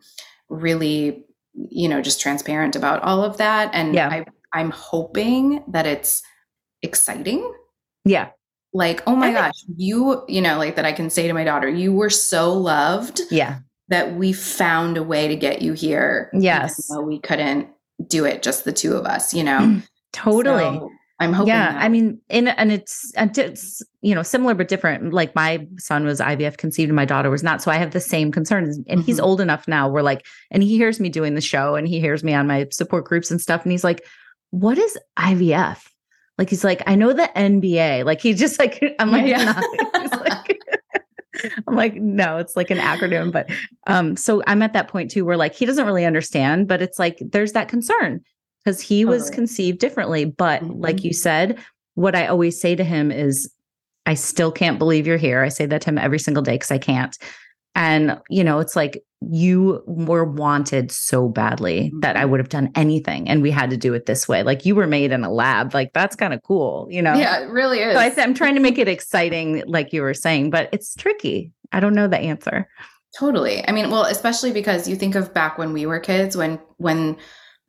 really, 0.49 1.25
you 1.53 1.88
know, 1.88 2.01
just 2.01 2.19
transparent 2.19 2.75
about 2.75 3.01
all 3.03 3.23
of 3.23 3.38
that. 3.38 3.69
And 3.73 3.95
yeah. 3.95 4.10
I, 4.10 4.25
I'm 4.51 4.71
hoping 4.71 5.63
that 5.69 5.86
it's 5.86 6.21
exciting. 6.82 7.49
Yeah. 8.05 8.29
Like, 8.73 9.03
oh 9.05 9.15
my 9.15 9.31
gosh, 9.31 9.63
you, 9.77 10.23
you 10.27 10.41
know, 10.41 10.57
like 10.57 10.75
that 10.77 10.85
I 10.85 10.93
can 10.93 11.09
say 11.09 11.27
to 11.27 11.33
my 11.33 11.43
daughter, 11.43 11.69
you 11.69 11.93
were 11.93 12.09
so 12.09 12.53
loved. 12.53 13.21
Yeah. 13.29 13.59
That 13.89 14.15
we 14.15 14.33
found 14.33 14.97
a 14.97 15.03
way 15.03 15.27
to 15.27 15.35
get 15.35 15.61
you 15.61 15.73
here. 15.73 16.31
Yes. 16.33 16.89
we 17.03 17.19
couldn't 17.19 17.67
do 18.07 18.25
it 18.25 18.41
just 18.41 18.65
the 18.65 18.73
two 18.73 18.95
of 18.95 19.05
us, 19.05 19.33
you 19.33 19.43
know? 19.43 19.81
Totally. 20.13 20.63
So, 20.63 20.89
I'm 21.19 21.33
hoping. 21.33 21.49
Yeah, 21.49 21.71
that. 21.71 21.83
I 21.83 21.89
mean, 21.89 22.19
in 22.29 22.47
and 22.49 22.71
it's 22.71 23.11
it's 23.15 23.81
you 24.01 24.13
know 24.15 24.23
similar 24.23 24.53
but 24.55 24.67
different. 24.67 25.13
Like 25.13 25.35
my 25.35 25.65
son 25.77 26.05
was 26.05 26.19
IVF 26.19 26.57
conceived, 26.57 26.89
and 26.89 26.95
my 26.95 27.05
daughter 27.05 27.29
was 27.29 27.43
not. 27.43 27.61
So 27.61 27.71
I 27.71 27.77
have 27.77 27.91
the 27.91 27.99
same 27.99 28.31
concerns. 28.31 28.77
And 28.77 28.85
mm-hmm. 28.87 29.01
he's 29.01 29.19
old 29.19 29.39
enough 29.39 29.67
now. 29.67 29.87
Where 29.87 30.03
like, 30.03 30.25
and 30.51 30.63
he 30.63 30.75
hears 30.77 30.99
me 30.99 31.09
doing 31.09 31.35
the 31.35 31.41
show, 31.41 31.75
and 31.75 31.87
he 31.87 31.99
hears 31.99 32.23
me 32.23 32.33
on 32.33 32.47
my 32.47 32.67
support 32.71 33.05
groups 33.05 33.31
and 33.31 33.39
stuff, 33.39 33.63
and 33.63 33.71
he's 33.71 33.83
like, 33.83 34.03
"What 34.49 34.77
is 34.77 34.97
IVF?" 35.17 35.83
Like 36.37 36.49
he's 36.49 36.63
like, 36.63 36.81
"I 36.87 36.95
know 36.95 37.13
the 37.13 37.29
NBA." 37.35 38.05
Like 38.05 38.21
he 38.21 38.33
just 38.33 38.59
like 38.59 38.81
I'm 38.99 39.11
like, 39.11 39.27
yeah. 39.27 39.61
like 39.93 40.59
I'm 41.67 41.75
like, 41.75 41.95
no, 41.95 42.37
it's 42.37 42.55
like 42.55 42.71
an 42.71 42.77
acronym. 42.77 43.31
But 43.31 43.49
um, 43.87 44.15
so 44.15 44.43
I'm 44.47 44.61
at 44.61 44.73
that 44.73 44.87
point 44.87 45.11
too 45.11 45.25
where 45.25 45.37
like 45.37 45.53
he 45.53 45.65
doesn't 45.65 45.85
really 45.85 46.05
understand, 46.05 46.67
but 46.67 46.81
it's 46.81 46.99
like 46.99 47.17
there's 47.21 47.53
that 47.53 47.67
concern 47.67 48.21
because 48.63 48.79
he 48.79 49.05
was 49.05 49.29
conceived 49.29 49.79
differently. 49.79 50.25
But 50.25 50.61
mm-hmm. 50.61 50.79
like 50.79 51.03
you 51.03 51.13
said, 51.13 51.59
what 51.95 52.15
I 52.15 52.27
always 52.27 52.59
say 52.59 52.75
to 52.75 52.83
him 52.83 53.11
is, 53.11 53.51
I 54.05 54.15
still 54.15 54.51
can't 54.51 54.79
believe 54.79 55.07
you're 55.07 55.17
here. 55.17 55.43
I 55.43 55.49
say 55.49 55.65
that 55.65 55.81
to 55.81 55.89
him 55.89 55.97
every 55.97 56.19
single 56.19 56.43
day 56.43 56.55
because 56.55 56.71
I 56.71 56.77
can't. 56.77 57.17
And, 57.75 58.19
you 58.29 58.43
know, 58.43 58.59
it's 58.59 58.75
like 58.75 59.01
you 59.31 59.83
were 59.86 60.23
wanted 60.23 60.91
so 60.91 61.29
badly 61.29 61.91
that 61.99 62.15
I 62.15 62.21
mm-hmm. 62.21 62.31
would 62.31 62.39
have 62.39 62.49
done 62.49 62.71
anything. 62.75 63.29
And 63.29 63.41
we 63.41 63.51
had 63.51 63.69
to 63.69 63.77
do 63.77 63.93
it 63.93 64.05
this 64.05 64.27
way. 64.27 64.43
Like 64.43 64.65
you 64.65 64.75
were 64.75 64.88
made 64.88 65.12
in 65.12 65.23
a 65.23 65.31
lab. 65.31 65.73
Like 65.73 65.93
that's 65.93 66.15
kind 66.15 66.33
of 66.33 66.41
cool, 66.43 66.88
you 66.89 67.01
know? 67.01 67.13
Yeah, 67.13 67.41
it 67.41 67.49
really 67.49 67.79
is. 67.79 67.93
So 67.93 67.99
I, 67.99 68.23
I'm 68.23 68.33
trying 68.33 68.55
to 68.55 68.62
make 68.62 68.77
it 68.77 68.88
exciting, 68.88 69.63
like 69.67 69.93
you 69.93 70.01
were 70.01 70.13
saying, 70.13 70.49
but 70.49 70.69
it's 70.71 70.95
tricky. 70.95 71.51
I 71.71 71.79
don't 71.79 71.93
know 71.93 72.07
the 72.07 72.19
answer. 72.19 72.67
Totally. 73.17 73.67
I 73.67 73.71
mean, 73.71 73.89
well, 73.91 74.03
especially 74.05 74.51
because 74.51 74.88
you 74.88 74.95
think 74.95 75.15
of 75.15 75.33
back 75.33 75.57
when 75.57 75.73
we 75.73 75.86
were 75.86 75.99
kids, 75.99 76.36
when, 76.36 76.59
when, 76.77 77.17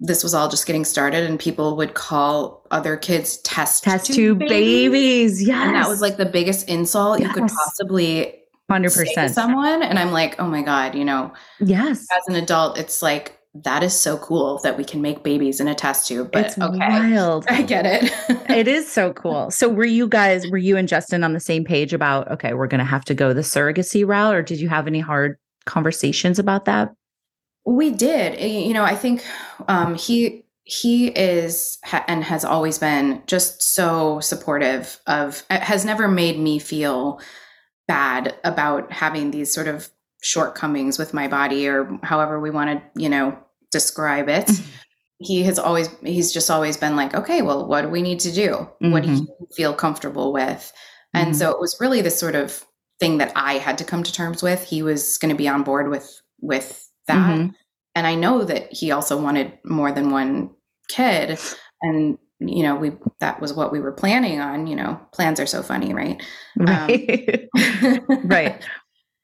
this 0.01 0.25
was 0.25 0.35
all 0.35 0.49
just 0.49 0.67
getting 0.67 0.85
started 0.85 1.25
and 1.25 1.39
people 1.39 1.77
would 1.77 1.95
call 1.95 2.67
other 2.73 2.97
kids 2.97 3.39
test 3.39 3.85
test 3.85 4.13
tube 4.13 4.41
babies. 4.41 4.91
babies. 4.91 5.47
Yes. 5.47 5.67
And 5.67 5.77
that 5.77 5.89
was 5.89 6.01
like 6.01 6.17
the 6.17 6.27
biggest 6.27 6.69
insult 6.69 7.21
yes. 7.21 7.29
you 7.29 7.35
could 7.35 7.49
possibly 7.49 8.35
100% 8.71 9.31
someone 9.31 9.83
and 9.83 9.99
I'm 9.99 10.13
like, 10.13 10.41
"Oh 10.41 10.47
my 10.47 10.63
god, 10.63 10.95
you 10.95 11.05
know." 11.05 11.33
Yes. 11.61 12.07
As 12.17 12.27
an 12.29 12.35
adult, 12.35 12.79
it's 12.79 13.03
like 13.03 13.39
that 13.55 13.85
is 13.85 13.99
so 13.99 14.19
cool 14.19 14.59
that 14.65 14.77
we 14.77 14.85
can 14.85 15.01
make 15.01 15.23
babies 15.23 15.61
in 15.61 15.69
a 15.69 15.75
test 15.75 16.09
tube. 16.09 16.33
But 16.33 16.47
it's 16.47 16.59
okay. 16.59 16.79
wild. 16.79 17.45
I 17.49 17.63
get 17.63 17.87
it. 17.87 18.13
it 18.51 18.67
is 18.67 18.91
so 18.91 19.13
cool. 19.13 19.51
So 19.51 19.69
were 19.69 19.85
you 19.85 20.09
guys, 20.09 20.51
were 20.51 20.59
you 20.59 20.77
and 20.77 20.89
Justin 20.89 21.23
on 21.23 21.35
the 21.35 21.41
same 21.41 21.65
page 21.65 21.93
about, 21.93 22.31
okay, 22.33 22.55
we're 22.55 22.67
gonna 22.67 22.85
have 22.85 23.05
to 23.07 23.15
go 23.15 23.33
the 23.33 23.43
surrogacy 23.43 24.07
route, 24.07 24.35
or 24.35 24.43
did 24.43 24.61
you 24.61 24.69
have 24.69 24.87
any 24.87 25.01
hard 25.01 25.39
conversations 25.67 26.39
about 26.39 26.65
that? 26.65 26.93
We 27.65 27.91
did. 27.91 28.41
You 28.41 28.75
know, 28.75 28.85
I 28.85 28.97
think 28.97 29.25
um, 29.69 29.95
he 29.95 30.45
he 30.65 31.09
is 31.09 31.79
ha- 31.85 32.05
and 32.09 32.25
has 32.25 32.45
always 32.45 32.79
been 32.79 33.23
just 33.27 33.63
so 33.63 34.21
supportive 34.21 34.99
of. 35.07 35.43
Has 35.49 35.85
never 35.85 36.09
made 36.09 36.39
me 36.39 36.59
feel 36.59 37.21
bad 37.87 38.37
about 38.45 38.93
having 38.93 39.31
these 39.31 39.53
sort 39.53 39.69
of 39.69 39.89
shortcomings 40.23 40.99
with 40.99 41.13
my 41.13 41.29
body 41.29 41.69
or 41.69 41.99
however 42.03 42.41
we 42.41 42.51
want 42.51 42.71
to, 42.71 43.01
you 43.01 43.09
know, 43.09 43.39
describe 43.71 44.29
it. 44.29 44.47
Mm-hmm. 44.47 44.71
he 45.19 45.43
has 45.45 45.59
always 45.59 45.89
he's 46.03 46.33
just 46.33 46.51
always 46.51 46.77
been 46.77 46.97
like, 46.97 47.15
okay, 47.15 47.43
well, 47.43 47.67
what 47.67 47.83
do 47.83 47.89
we 47.89 48.03
need 48.03 48.21
to 48.21 48.33
do? 48.33 48.51
Mm-hmm. 48.51 48.91
What 48.91 49.03
do 49.03 49.11
you 49.11 49.23
mm-hmm. 49.23 49.45
feel 49.55 49.75
comfortable 49.75 50.33
with? 50.33 50.73
And 51.13 51.29
mm-hmm. 51.29 51.39
so 51.39 51.51
it 51.51 51.61
was 51.61 51.77
really 51.81 52.03
this 52.03 52.19
sort 52.19 52.35
of 52.35 52.65
thing 53.01 53.19
that 53.19 53.33
I 53.37 53.55
had 53.55 53.79
to 53.79 53.85
come 53.85 54.03
to 54.03 54.13
terms 54.13 54.43
with. 54.43 54.65
He 54.65 54.83
was 54.83 55.19
going 55.19 55.31
to 55.31 55.39
be 55.39 55.49
on 55.49 55.63
board 55.63 55.89
with 55.89 56.21
with 56.41 56.91
that. 57.07 57.31
Mm-hmm. 57.31 57.51
And 57.95 58.07
I 58.07 58.15
know 58.15 58.45
that 58.45 58.73
he 58.73 58.91
also 58.91 59.21
wanted 59.21 59.53
more 59.65 59.93
than 59.93 60.11
one 60.11 60.51
kid. 60.89 61.39
And, 61.83 62.19
you 62.41 62.63
know, 62.63 62.77
we 62.77 62.93
that 63.21 63.41
was 63.41 63.53
what 63.53 63.73
we 63.73 63.81
were 63.81 63.93
planning 63.93 64.41
on. 64.41 64.67
You 64.67 64.77
know, 64.77 65.01
plans 65.13 65.41
are 65.41 65.47
so 65.47 65.63
funny, 65.63 65.95
right? 65.95 66.23
Right. 66.57 67.49
Um, 67.83 68.07
right. 68.25 68.63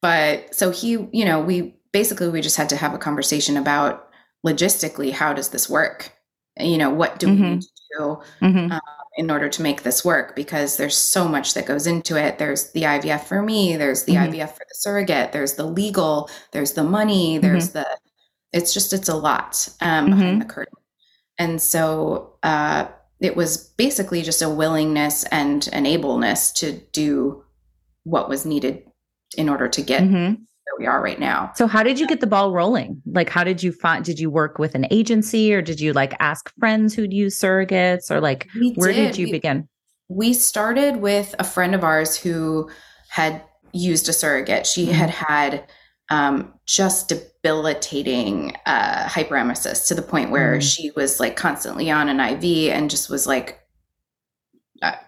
But 0.02 0.54
so 0.54 0.70
he, 0.70 0.92
you 1.12 1.24
know, 1.24 1.40
we 1.40 1.76
basically 1.92 2.28
we 2.28 2.40
just 2.40 2.56
had 2.56 2.68
to 2.70 2.76
have 2.76 2.94
a 2.94 2.98
conversation 2.98 3.56
about 3.56 4.08
logistically 4.46 5.12
how 5.12 5.32
does 5.32 5.50
this 5.50 5.68
work? 5.68 6.12
You 6.58 6.78
know, 6.78 6.90
what 6.90 7.18
do 7.18 7.26
mm-hmm. 7.26 7.42
we 7.42 7.50
need 7.50 7.62
to 7.62 7.68
do? 7.98 8.22
Mm-hmm. 8.42 8.72
Um, 8.72 8.80
in 9.16 9.30
order 9.30 9.48
to 9.48 9.62
make 9.62 9.82
this 9.82 10.04
work 10.04 10.36
because 10.36 10.76
there's 10.76 10.96
so 10.96 11.28
much 11.28 11.54
that 11.54 11.66
goes 11.66 11.86
into 11.86 12.16
it. 12.16 12.38
There's 12.38 12.70
the 12.72 12.82
IVF 12.82 13.24
for 13.24 13.42
me, 13.42 13.76
there's 13.76 14.04
the 14.04 14.14
mm-hmm. 14.14 14.32
IVF 14.32 14.50
for 14.50 14.64
the 14.68 14.74
surrogate, 14.74 15.32
there's 15.32 15.54
the 15.54 15.66
legal, 15.66 16.30
there's 16.52 16.72
the 16.72 16.84
money, 16.84 17.36
there's 17.38 17.70
mm-hmm. 17.70 17.80
the 17.80 17.98
it's 18.52 18.72
just 18.72 18.92
it's 18.92 19.08
a 19.08 19.14
lot 19.14 19.68
um, 19.80 20.06
mm-hmm. 20.06 20.18
behind 20.18 20.40
the 20.40 20.46
curtain. 20.46 20.74
And 21.38 21.60
so 21.60 22.36
uh, 22.42 22.86
it 23.20 23.36
was 23.36 23.56
basically 23.76 24.22
just 24.22 24.42
a 24.42 24.48
willingness 24.48 25.24
and 25.24 25.68
an 25.72 25.84
ableness 25.84 26.52
to 26.52 26.72
do 26.92 27.44
what 28.04 28.28
was 28.28 28.46
needed 28.46 28.82
in 29.36 29.48
order 29.48 29.68
to 29.68 29.82
get 29.82 30.02
mm-hmm. 30.02 30.34
where 30.34 30.78
we 30.78 30.86
are 30.86 31.02
right 31.02 31.20
now. 31.20 31.52
So 31.54 31.66
how 31.66 31.82
did 31.82 32.00
you 32.00 32.06
get 32.06 32.20
the 32.20 32.26
ball 32.26 32.52
rolling? 32.52 33.02
Like 33.06 33.28
how 33.28 33.44
did 33.44 33.62
you 33.62 33.72
find 33.72 34.04
did 34.04 34.18
you 34.18 34.30
work 34.30 34.58
with 34.58 34.74
an 34.74 34.86
agency 34.90 35.52
or 35.52 35.62
did 35.62 35.80
you 35.80 35.92
like 35.92 36.14
ask 36.18 36.52
friends 36.58 36.94
who'd 36.94 37.12
use 37.12 37.38
surrogates 37.38 38.10
or 38.10 38.20
like 38.20 38.48
we 38.54 38.72
where 38.72 38.92
did, 38.92 39.08
did 39.08 39.18
you 39.18 39.26
we, 39.26 39.32
begin? 39.32 39.68
We 40.08 40.32
started 40.32 40.96
with 40.96 41.34
a 41.38 41.44
friend 41.44 41.74
of 41.74 41.84
ours 41.84 42.16
who 42.16 42.70
had 43.08 43.42
used 43.72 44.08
a 44.08 44.12
surrogate. 44.12 44.66
She 44.66 44.86
mm-hmm. 44.86 44.94
had 44.94 45.10
had 45.10 45.70
um, 46.10 46.52
just 46.66 47.08
debilitating 47.08 48.56
uh, 48.66 49.06
hyperemesis 49.06 49.88
to 49.88 49.94
the 49.94 50.02
point 50.02 50.30
where 50.30 50.58
mm. 50.58 50.62
she 50.62 50.90
was 50.92 51.20
like 51.20 51.36
constantly 51.36 51.90
on 51.90 52.08
an 52.08 52.20
IV 52.20 52.72
and 52.72 52.90
just 52.90 53.08
was 53.08 53.26
like, 53.26 53.60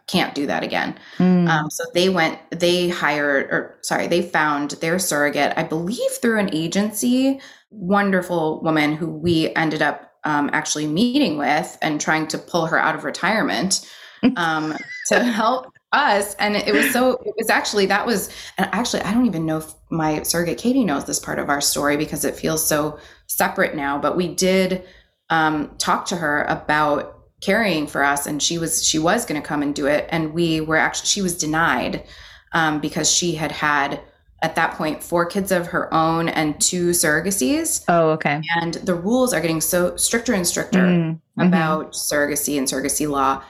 can't 0.07 0.35
do 0.35 0.47
that 0.47 0.63
again. 0.63 0.99
Mm. 1.17 1.49
Um, 1.49 1.71
so 1.71 1.85
they 1.95 2.09
went, 2.09 2.39
they 2.51 2.89
hired, 2.91 3.47
or 3.47 3.79
sorry, 3.83 4.07
they 4.07 4.21
found 4.21 4.73
their 4.73 4.99
surrogate, 4.99 5.55
I 5.57 5.63
believe 5.63 6.11
through 6.21 6.39
an 6.39 6.55
agency, 6.55 7.41
wonderful 7.71 8.61
woman 8.63 8.95
who 8.95 9.09
we 9.09 9.55
ended 9.55 9.81
up 9.81 10.13
um, 10.25 10.51
actually 10.53 10.87
meeting 10.87 11.39
with 11.39 11.79
and 11.81 12.01
trying 12.01 12.27
to 12.29 12.39
pull 12.39 12.67
her 12.67 12.79
out 12.79 12.95
of 12.95 13.05
retirement 13.05 13.89
um, 14.37 14.77
to 15.09 15.25
help 15.25 15.72
us 15.93 16.35
and 16.37 16.57
it 16.57 16.73
was 16.73 16.91
so 16.91 17.13
it 17.27 17.35
was 17.37 17.51
actually 17.51 17.87
that 17.87 18.07
was 18.07 18.29
and 18.59 18.69
actually 18.73 19.03
i 19.03 19.13
don't 19.13 19.27
even 19.27 19.45
know 19.47 19.59
if 19.59 19.73
my 19.91 20.23
surrogate 20.23 20.59
katie 20.59 20.85
knows 20.85 21.05
this 21.05 21.19
part 21.21 21.39
of 21.39 21.49
our 21.49 21.61
story 21.61 21.97
because 21.97 22.25
it 22.25 22.35
feels 22.35 22.67
so 22.67 22.99
separate 23.27 23.75
now 23.75 23.99
but 23.99 24.17
we 24.17 24.35
did 24.35 24.85
um, 25.31 25.71
talk 25.79 26.05
to 26.07 26.17
her 26.17 26.45
about 26.45 27.19
carrying 27.41 27.87
for 27.87 28.05
us 28.05 28.27
and 28.27 28.43
she 28.43 28.59
was 28.59 28.87
she 28.87 28.99
was 28.99 29.25
going 29.25 29.41
to 29.41 29.47
come 29.47 29.63
and 29.63 29.75
do 29.75 29.87
it 29.87 30.07
and 30.11 30.35
we 30.35 30.61
were 30.61 30.77
actually 30.77 31.07
she 31.07 31.23
was 31.23 31.37
denied 31.37 32.05
um, 32.53 32.81
because 32.81 33.11
she 33.11 33.35
had 33.35 33.51
had 33.51 34.01
at 34.43 34.57
that 34.57 34.75
point 34.75 35.03
four 35.03 35.25
kids 35.25 35.53
of 35.53 35.69
her 35.69 35.93
own 35.95 36.29
and 36.29 36.61
two 36.61 36.91
surrogacies. 36.91 37.85
Oh, 37.89 38.11
okay. 38.11 38.43
And 38.61 38.75
the 38.75 38.95
rules 38.95 39.33
are 39.33 39.41
getting 39.41 39.61
so 39.61 39.97
stricter 39.97 40.35
and 40.35 40.47
stricter 40.47 40.81
Mm, 40.81 41.21
mhm. 41.39 41.47
about 41.47 41.93
surrogacy 41.93 42.59
and 42.59 42.67
surrogacy 42.67 43.09
law. 43.09 43.43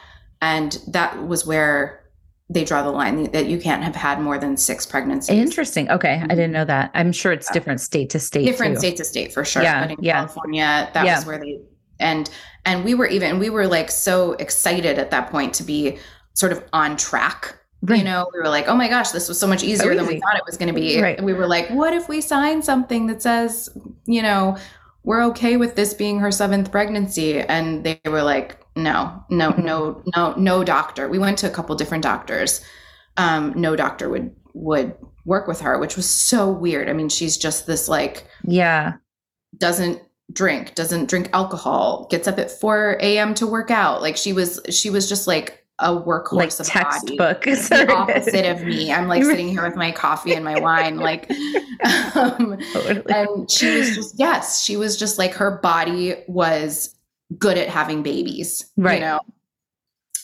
And 0.43 0.79
that 0.89 1.27
was 1.27 1.47
where 1.47 2.02
they 2.51 2.65
draw 2.65 2.83
the 2.83 2.91
line 2.91 3.31
that 3.33 3.47
you 3.47 3.59
can't 3.59 3.83
have 3.83 3.97
had 3.97 4.21
more 4.21 4.39
than 4.39 4.57
six 4.57 4.85
pregnancies. 4.85 5.35
Interesting. 5.37 5.91
Okay. 5.91 6.21
I 6.23 6.29
didn't 6.29 6.53
know 6.53 6.65
that. 6.67 6.91
I'm 6.95 7.13
sure 7.13 7.33
it's 7.33 7.51
different 7.53 7.81
state 7.81 8.11
to 8.11 8.19
state. 8.19 8.45
different 8.45 8.75
too. 8.75 8.81
state 8.81 8.97
to 8.99 9.05
state 9.05 9.33
for 9.33 9.45
sure. 9.45 9.63
Yeah, 9.63 9.87
But 9.87 9.99
in 9.99 10.05
yeah. 10.05 10.13
California, 10.15 10.91
that 10.93 11.07
Yeah. 11.07 11.17
was 11.17 11.27
where 11.27 11.39
they 11.39 11.61
and 12.01 12.29
and 12.65 12.85
we 12.85 12.95
were 12.95 13.07
even 13.07 13.39
we 13.39 13.49
were 13.49 13.67
like 13.67 13.91
so 13.91 14.33
excited 14.35 14.99
at 14.99 15.11
that 15.13 15.31
point 15.31 15.55
to 15.55 15.63
be 15.63 15.99
sort 16.35 16.53
of 16.53 16.65
on 16.73 16.97
track. 16.97 17.59
You 17.89 18.05
know, 18.05 18.29
we 18.33 18.39
were 18.39 18.49
like, 18.49 18.69
oh 18.69 18.77
my 18.77 18.87
gosh, 18.87 19.11
this 19.11 19.29
was 19.29 19.41
so 19.41 19.47
much 19.49 19.65
easier 19.65 19.93
than 19.97 20.07
we 20.07 20.21
thought 20.21 20.37
it 20.37 20.45
was 20.47 20.57
going 20.57 20.73
to 20.73 20.81
be. 20.81 21.03
Right. 21.03 21.17
And 21.17 21.27
we 21.27 21.33
were 21.33 21.49
like, 21.49 21.69
what 21.71 21.93
if 21.93 22.09
we 22.09 22.21
sign 22.21 22.63
something 22.63 23.09
that 23.09 23.21
says, 23.21 23.69
you 24.07 24.23
know, 24.23 24.57
we're 25.03 25.25
okay 25.25 25.57
with 25.57 25.75
this 25.75 25.93
being 25.93 26.21
her 26.21 26.31
seventh 26.31 26.71
pregnancy? 26.71 27.41
And 27.41 27.83
they 27.83 28.01
were 28.05 28.23
like, 28.23 28.62
no, 28.77 29.25
no, 29.31 29.51
no, 29.51 30.03
no, 30.17 30.35
no 30.37 30.65
doctor. 30.65 31.09
We 31.09 31.19
went 31.19 31.39
to 31.39 31.47
a 31.47 31.51
couple 31.51 31.75
different 31.77 32.03
doctors. 32.05 32.61
Um, 33.17 33.53
no 33.57 33.77
doctor 33.77 34.09
would 34.09 34.35
would 34.55 34.95
work 35.25 35.47
with 35.47 35.61
her, 35.61 35.79
which 35.79 35.97
was 35.97 36.09
so 36.09 36.51
weird. 36.51 36.89
I 36.89 36.93
mean, 36.93 37.09
she's 37.09 37.37
just 37.37 37.67
this 37.67 37.89
like 37.89 38.27
Yeah. 38.45 38.95
doesn't 39.59 40.01
drink, 40.33 40.75
doesn't 40.75 41.09
drink 41.09 41.29
alcohol, 41.33 42.07
gets 42.11 42.27
up 42.27 42.39
at 42.39 42.51
4 42.51 42.99
a.m. 43.01 43.35
to 43.35 43.47
work 43.47 43.71
out. 43.71 44.03
Like 44.03 44.17
she 44.17 44.33
was, 44.33 44.61
she 44.71 44.89
was 44.91 45.09
just 45.09 45.27
like 45.27 45.65
a 45.79 45.89
workhorse 45.91 46.33
Like 46.33 46.51
of 46.61 46.67
body. 46.69 47.19
textbook. 47.19 47.43
The 47.45 47.93
opposite 47.95 48.47
of 48.51 48.63
me. 48.65 48.93
I'm 48.93 49.09
like 49.09 49.25
sitting 49.25 49.49
here 49.49 49.63
with 49.63 49.77
my 49.77 49.91
coffee 49.93 50.35
and 50.35 50.45
my 50.45 50.59
wine, 50.61 50.97
like, 50.97 51.31
um, 52.15 52.59
Totally. 52.73 53.03
and 53.09 53.51
she 53.51 53.79
was 53.79 53.95
just, 53.95 54.19
yes, 54.19 54.63
she 54.63 54.77
was 54.77 54.97
just 54.97 55.19
like 55.19 55.35
her 55.35 55.59
body 55.63 56.17
was 56.29 56.95
good 57.39 57.59
at 57.59 57.69
having 57.69 58.03
babies, 58.03 58.71
Right. 58.77 58.95
You 59.01 59.01
know, 59.07 59.21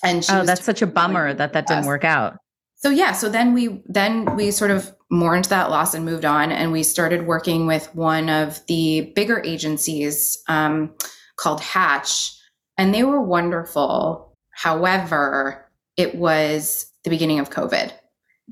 and 0.02 0.24
she 0.24 0.32
Oh, 0.32 0.44
that's 0.44 0.64
such 0.64 0.82
a 0.82 0.86
bummer 0.86 1.24
really 1.24 1.36
that 1.36 1.52
that 1.52 1.66
didn't 1.66 1.86
work 1.86 2.04
out. 2.04 2.38
so 2.76 2.90
yeah 2.90 3.10
so 3.12 3.28
then 3.28 3.52
we 3.54 3.82
then 3.86 4.36
we 4.36 4.50
sort 4.52 4.70
of 4.70 4.92
mourned 5.10 5.46
that 5.46 5.70
loss 5.70 5.94
and 5.94 6.04
moved 6.04 6.24
on 6.24 6.52
and 6.52 6.70
we 6.70 6.82
started 6.84 7.26
working 7.26 7.66
with 7.66 7.92
one 7.94 8.28
of 8.28 8.64
the 8.66 9.12
bigger 9.16 9.42
agencies 9.44 10.40
um, 10.48 10.94
called 11.36 11.60
hatch 11.60 12.32
and 12.76 12.94
they 12.94 13.02
were 13.02 13.20
wonderful 13.20 14.36
however 14.52 15.66
it 15.96 16.14
was 16.14 16.86
the 17.04 17.10
beginning 17.10 17.40
of 17.40 17.50
covid 17.50 17.90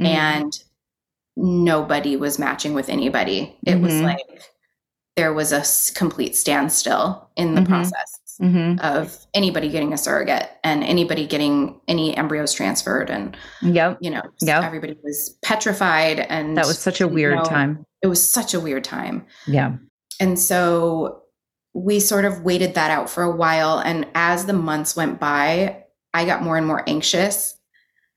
Mhm. 0.00 0.06
and 0.06 0.52
nobody 1.36 2.16
was 2.16 2.38
matching 2.38 2.74
with 2.74 2.88
anybody 2.88 3.56
it 3.64 3.80
was 3.80 3.92
Mhm. 3.94 4.02
like 4.04 4.42
there 5.16 5.32
was 5.32 5.52
a 5.52 5.62
complete 5.94 6.34
standstill 6.36 7.30
in 7.36 7.54
the 7.54 7.60
Mhm. 7.62 7.68
process 7.68 8.18
Mhm. 8.40 8.78
of 8.80 9.16
anybody 9.34 9.68
getting 9.70 9.92
a 9.92 9.98
surrogate 9.98 10.48
and 10.62 10.84
anybody 10.84 11.26
getting 11.26 11.80
any 11.88 12.16
embryos 12.16 12.52
transferred 12.52 13.08
and 13.10 13.36
Yep. 13.62 13.98
you 14.00 14.10
know 14.10 14.22
Yep. 14.42 14.62
everybody 14.64 14.96
was 15.02 15.36
petrified 15.42 16.20
and 16.20 16.56
That 16.56 16.66
was 16.66 16.78
such 16.78 17.00
a 17.00 17.08
weird 17.08 17.36
know- 17.36 17.44
time. 17.44 17.86
it 18.02 18.08
was 18.08 18.26
such 18.28 18.52
a 18.54 18.60
weird 18.60 18.84
time 18.84 19.24
Yeah. 19.46 19.72
and 20.20 20.38
so 20.38 21.22
we 21.74 22.00
sort 22.00 22.24
of 22.24 22.42
waited 22.42 22.74
that 22.74 22.90
out 22.90 23.08
for 23.10 23.22
a 23.22 23.30
while 23.34 23.78
and 23.78 24.06
as 24.14 24.44
the 24.46 24.52
months 24.54 24.96
went 24.96 25.18
by 25.20 25.84
i 26.14 26.24
got 26.24 26.42
more 26.42 26.56
and 26.56 26.66
more 26.66 26.82
anxious 26.86 27.54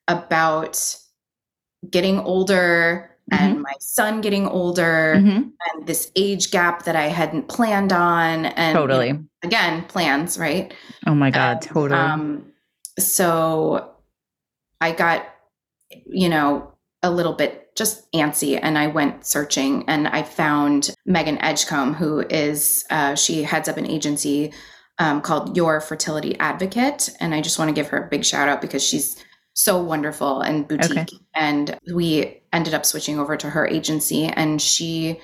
about 0.08 0.96
getting 1.90 2.20
older 2.20 3.06
and 3.32 3.62
my 3.62 3.74
son 3.80 4.22
getting 4.22 4.48
older 4.48 5.14
Mhm. 5.18 5.52
and 5.74 5.86
this 5.88 6.12
age 6.16 6.50
gap 6.52 6.84
that 6.86 6.96
i 6.96 7.08
hadn't 7.08 7.48
planned 7.48 7.94
on 7.94 8.46
and 8.46 8.70
you 8.70 8.74
know, 8.74 8.80
Totally. 8.88 9.20
Again 9.44 9.84
plans 9.86 10.38
right 10.38 10.74
Oh 11.06 11.16
my 11.16 11.32
God. 11.32 11.54
and, 11.54 11.62
Totally. 11.62 12.00
Um, 12.00 12.52
so 13.00 13.92
I 14.82 14.92
got, 14.92 15.28
you 16.06 16.30
know, 16.30 16.74
a 17.02 17.10
little 17.10 17.34
bit 17.34 17.76
just 17.76 18.12
antsy 18.12 18.60
and 18.62 18.78
I 18.78 18.88
went 18.88 19.26
searching 19.26 19.86
and 19.88 20.08
I 20.08 20.24
found 20.24 20.94
Megan 21.06 21.38
Edgecombe, 21.42 21.94
who 21.94 22.20
is, 22.30 22.86
uh, 22.90 23.16
she 23.16 23.44
heads 23.44 23.70
up 23.70 23.78
an 23.78 23.88
agency 23.88 24.54
um, 24.98 25.22
called 25.22 25.56
Your 25.56 25.80
Fertility 25.80 26.38
Advocate. 26.40 27.10
And 27.22 27.34
I 27.34 27.42
just 27.42 27.58
want 27.58 27.70
to 27.70 27.74
give 27.74 27.88
her 27.88 28.06
a 28.06 28.10
big 28.10 28.26
shout 28.26 28.50
out 28.50 28.62
because 28.62 28.84
she's 28.84 29.16
so 29.54 29.82
wonderful 29.82 30.42
and 30.42 30.68
boutique. 30.68 30.92
Okay. 30.92 31.18
And 31.34 31.78
we 31.94 32.42
ended 32.52 32.74
up 32.74 32.86
switching 32.86 33.18
over 33.18 33.38
to 33.38 33.50
her 33.50 33.66
agency 33.66 34.26
and 34.26 34.62
she 34.62 35.20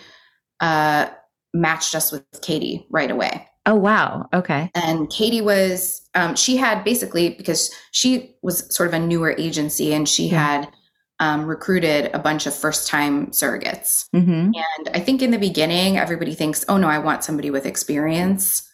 uh, 0.62 1.10
matched 1.54 1.94
us 1.94 2.12
with 2.12 2.24
Katie 2.42 2.88
right 2.90 3.12
away 3.12 3.48
oh, 3.66 3.76
wow. 3.76 4.28
Okay. 4.34 4.70
and 4.76 5.10
Katie 5.10 5.42
was 5.42 6.02
um, 6.16 6.36
she 6.36 6.56
had 6.58 6.84
basically 6.84 7.30
because 7.36 7.72
she 7.92 8.36
was 8.42 8.74
sort 8.74 8.88
of 8.88 8.94
a 8.94 9.00
newer 9.00 9.36
agency 9.38 9.94
and 9.94 10.08
she 10.08 10.28
Yeah. 10.30 10.40
had 10.46 10.72
um, 11.20 11.46
recruited 11.46 12.10
a 12.14 12.20
bunch 12.20 12.46
of 12.46 12.54
first 12.54 12.88
time 12.90 13.28
surrogates 13.28 14.08
hmm 14.12 14.52
and 14.54 14.90
I 14.94 15.00
think 15.00 15.22
in 15.22 15.32
the 15.32 15.38
beginning 15.38 15.98
everybody 15.98 16.34
thinks 16.36 16.66
oh 16.68 16.76
no 16.78 16.88
I 16.90 17.00
want 17.00 17.24
somebody 17.24 17.50
with 17.52 17.66
experience 17.66 18.70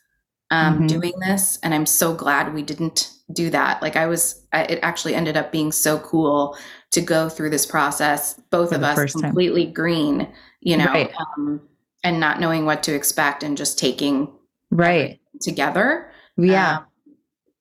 um, 0.49 0.81
Mhm. 0.81 0.87
doing 0.87 1.13
this 1.19 1.59
and 1.63 1.73
I'm 1.73 1.85
so 1.85 2.13
glad 2.15 2.53
we 2.53 2.63
didn't 2.63 3.11
do 3.31 3.49
that 3.51 3.81
like 3.83 3.95
I 3.95 4.07
was 4.07 4.43
I, 4.53 4.63
it 4.63 4.79
actually 4.81 5.13
ended 5.15 5.37
up 5.37 5.51
being 5.51 5.71
so 5.71 5.99
cool 5.99 6.57
to 6.91 7.01
go 7.01 7.29
through 7.29 7.51
this 7.51 7.65
process 7.65 8.39
both 8.49 8.69
For 8.69 8.75
of 8.75 8.83
us 8.83 8.95
first 8.95 9.13
time. 9.19 9.29
completely 9.31 9.65
green 9.67 10.27
you 10.61 10.77
know 10.77 10.85
Right. 10.87 11.11
um, 11.37 11.61
and 12.03 12.19
not 12.19 12.39
knowing 12.39 12.65
what 12.65 12.81
to 12.83 12.93
expect 12.95 13.43
and 13.43 13.55
just 13.55 13.77
taking 13.77 14.27
Right. 14.71 15.19
together 15.41 16.11
Yeah. 16.37 16.77
um, 16.77 16.85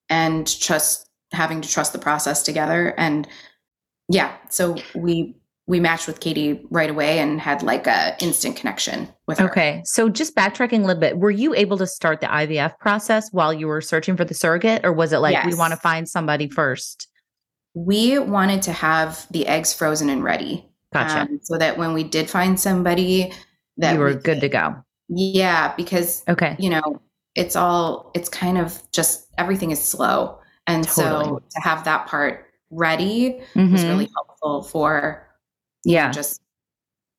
and 0.09 0.47
just 0.47 1.09
having 1.33 1.61
to 1.61 1.69
trust 1.69 1.93
the 1.93 1.99
process 1.99 2.43
together 2.43 2.95
and 2.99 3.27
yeah 4.09 4.33
so 4.49 4.77
we 4.95 5.37
we 5.69 5.79
matched 5.79 6.07
with 6.09 6.19
katie 6.21 6.65
right 6.71 6.91
away 6.91 7.21
and 7.21 7.41
had 7.41 7.63
like 7.63 7.87
a 7.87 8.17
instant 8.21 8.57
connection 8.57 9.09
with 9.29 9.39
her 9.39 9.49
Okay. 9.51 9.83
So 9.85 10.09
just 10.09 10.35
backtracking 10.35 10.83
a 10.83 10.87
little 10.87 11.01
bit, 11.01 11.19
were 11.19 11.31
you 11.31 11.55
able 11.55 11.79
to 11.79 11.87
start 11.87 12.21
the 12.21 12.27
IVF 12.27 12.77
process 12.81 13.33
while 13.33 13.53
you 13.55 13.69
were 13.69 13.81
searching 13.81 14.17
for 14.17 14.25
the 14.25 14.35
surrogate, 14.35 14.85
or 14.85 14.93
was 14.93 15.13
it 15.13 15.19
like 15.19 15.45
we 15.45 15.55
want 15.55 15.73
to 15.73 15.77
find 15.79 16.09
somebody 16.09 16.49
first? 16.49 17.07
we 17.75 18.19
wanted 18.19 18.61
to 18.63 18.73
have 18.73 19.27
the 19.31 19.47
eggs 19.47 19.73
frozen 19.73 20.11
and 20.11 20.25
ready 20.25 20.67
Gotcha. 20.93 21.21
um, 21.21 21.39
so 21.41 21.57
that 21.57 21.79
when 21.79 21.93
we 21.95 22.03
did 22.03 22.29
find 22.29 22.59
somebody 22.59 23.33
that 23.77 23.93
you 23.93 24.01
were 24.01 24.07
we 24.07 24.15
good 24.15 24.25
could- 24.25 24.41
to 24.41 24.49
go. 24.49 24.75
Yeah 25.13 25.75
because 25.77 26.23
Okay. 26.29 26.55
you 26.59 26.71
know 26.71 27.03
it's 27.35 27.57
all 27.57 28.11
it's 28.15 28.29
kind 28.29 28.57
of 28.57 28.81
just 28.93 29.27
everything 29.39 29.71
is 29.73 29.83
slow 29.83 30.39
and 30.67 30.87
so 30.87 31.43
to 31.51 31.61
have 31.63 31.85
that 31.85 32.07
part 32.07 32.47
ready 32.71 33.41
was 33.57 33.83
Mhm. 33.85 33.89
really 33.89 34.09
helpful 34.15 34.63
for 34.63 35.27
Yeah. 35.85 36.11
just 36.13 36.41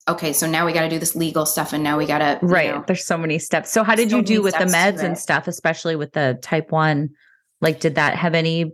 okay 0.07 0.31
so 0.33 0.47
now 0.47 0.65
we 0.65 0.71
got 0.73 0.81
to 0.81 0.89
do 0.89 0.99
this 0.99 1.15
legal 1.15 1.45
stuff 1.45 1.73
and 1.73 1.83
now 1.83 1.97
we 1.97 2.05
got 2.05 2.19
to 2.19 2.39
Right. 2.41 2.85
There's 2.87 3.05
so 3.05 3.17
many 3.17 3.37
steps. 3.39 3.69
So 3.71 3.83
how 3.83 3.95
did 3.95 4.09
So 4.09 4.17
you 4.17 4.23
do 4.23 4.41
with 4.41 4.57
the 4.57 4.65
meds 4.65 5.03
and 5.03 5.17
stuff, 5.17 5.47
especially 5.47 5.95
with 5.95 6.13
the 6.13 6.39
type 6.41 6.71
one? 6.71 7.09
Like, 7.59 7.79
did 7.81 7.95
that 7.95 8.15
have 8.15 8.33
any 8.33 8.73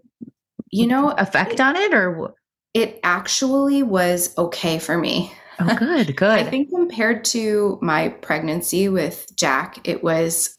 you 0.69 0.85
know 0.87 1.11
effect 1.11 1.59
on 1.59 1.75
it 1.75 1.93
or? 1.93 2.33
it 2.73 2.99
actually 3.03 3.81
was 3.81 4.37
okay 4.37 4.77
for 4.77 4.97
me 4.97 5.31
Oh, 5.59 5.75
good. 5.79 6.15
Good. 6.15 6.39
I 6.39 6.43
think 6.43 6.69
compared 6.69 7.25
to 7.25 7.79
my 7.81 8.09
pregnancy 8.09 8.89
with 8.89 9.25
jack 9.35 9.79
it 9.87 10.03
was 10.03 10.57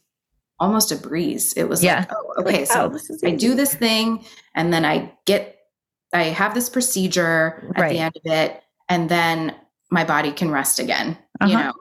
almost 0.60 0.90
a 0.90 0.96
breeze 0.96 1.52
it 1.54 1.68
was 1.68 1.84
Yeah. 1.84 2.00
like 2.00 2.12
oh 2.12 2.34
okay 2.40 2.58
Like, 2.60 2.66
so 2.66 2.92
oh, 2.92 3.28
i 3.28 3.30
do 3.30 3.54
this 3.54 3.72
thing 3.74 4.24
and 4.56 4.72
then 4.72 4.84
i 4.84 5.12
get 5.24 5.56
i 6.12 6.24
have 6.24 6.52
this 6.54 6.68
procedure 6.68 7.72
at 7.76 7.80
Right. 7.82 7.92
the 7.92 7.98
end 8.00 8.16
of 8.16 8.22
it 8.32 8.60
and 8.88 9.08
then 9.08 9.54
my 9.92 10.02
body 10.04 10.32
can 10.32 10.50
rest 10.50 10.80
again 10.80 11.16
you 11.46 11.56
Uh-huh. 11.56 11.62
know 11.62 11.72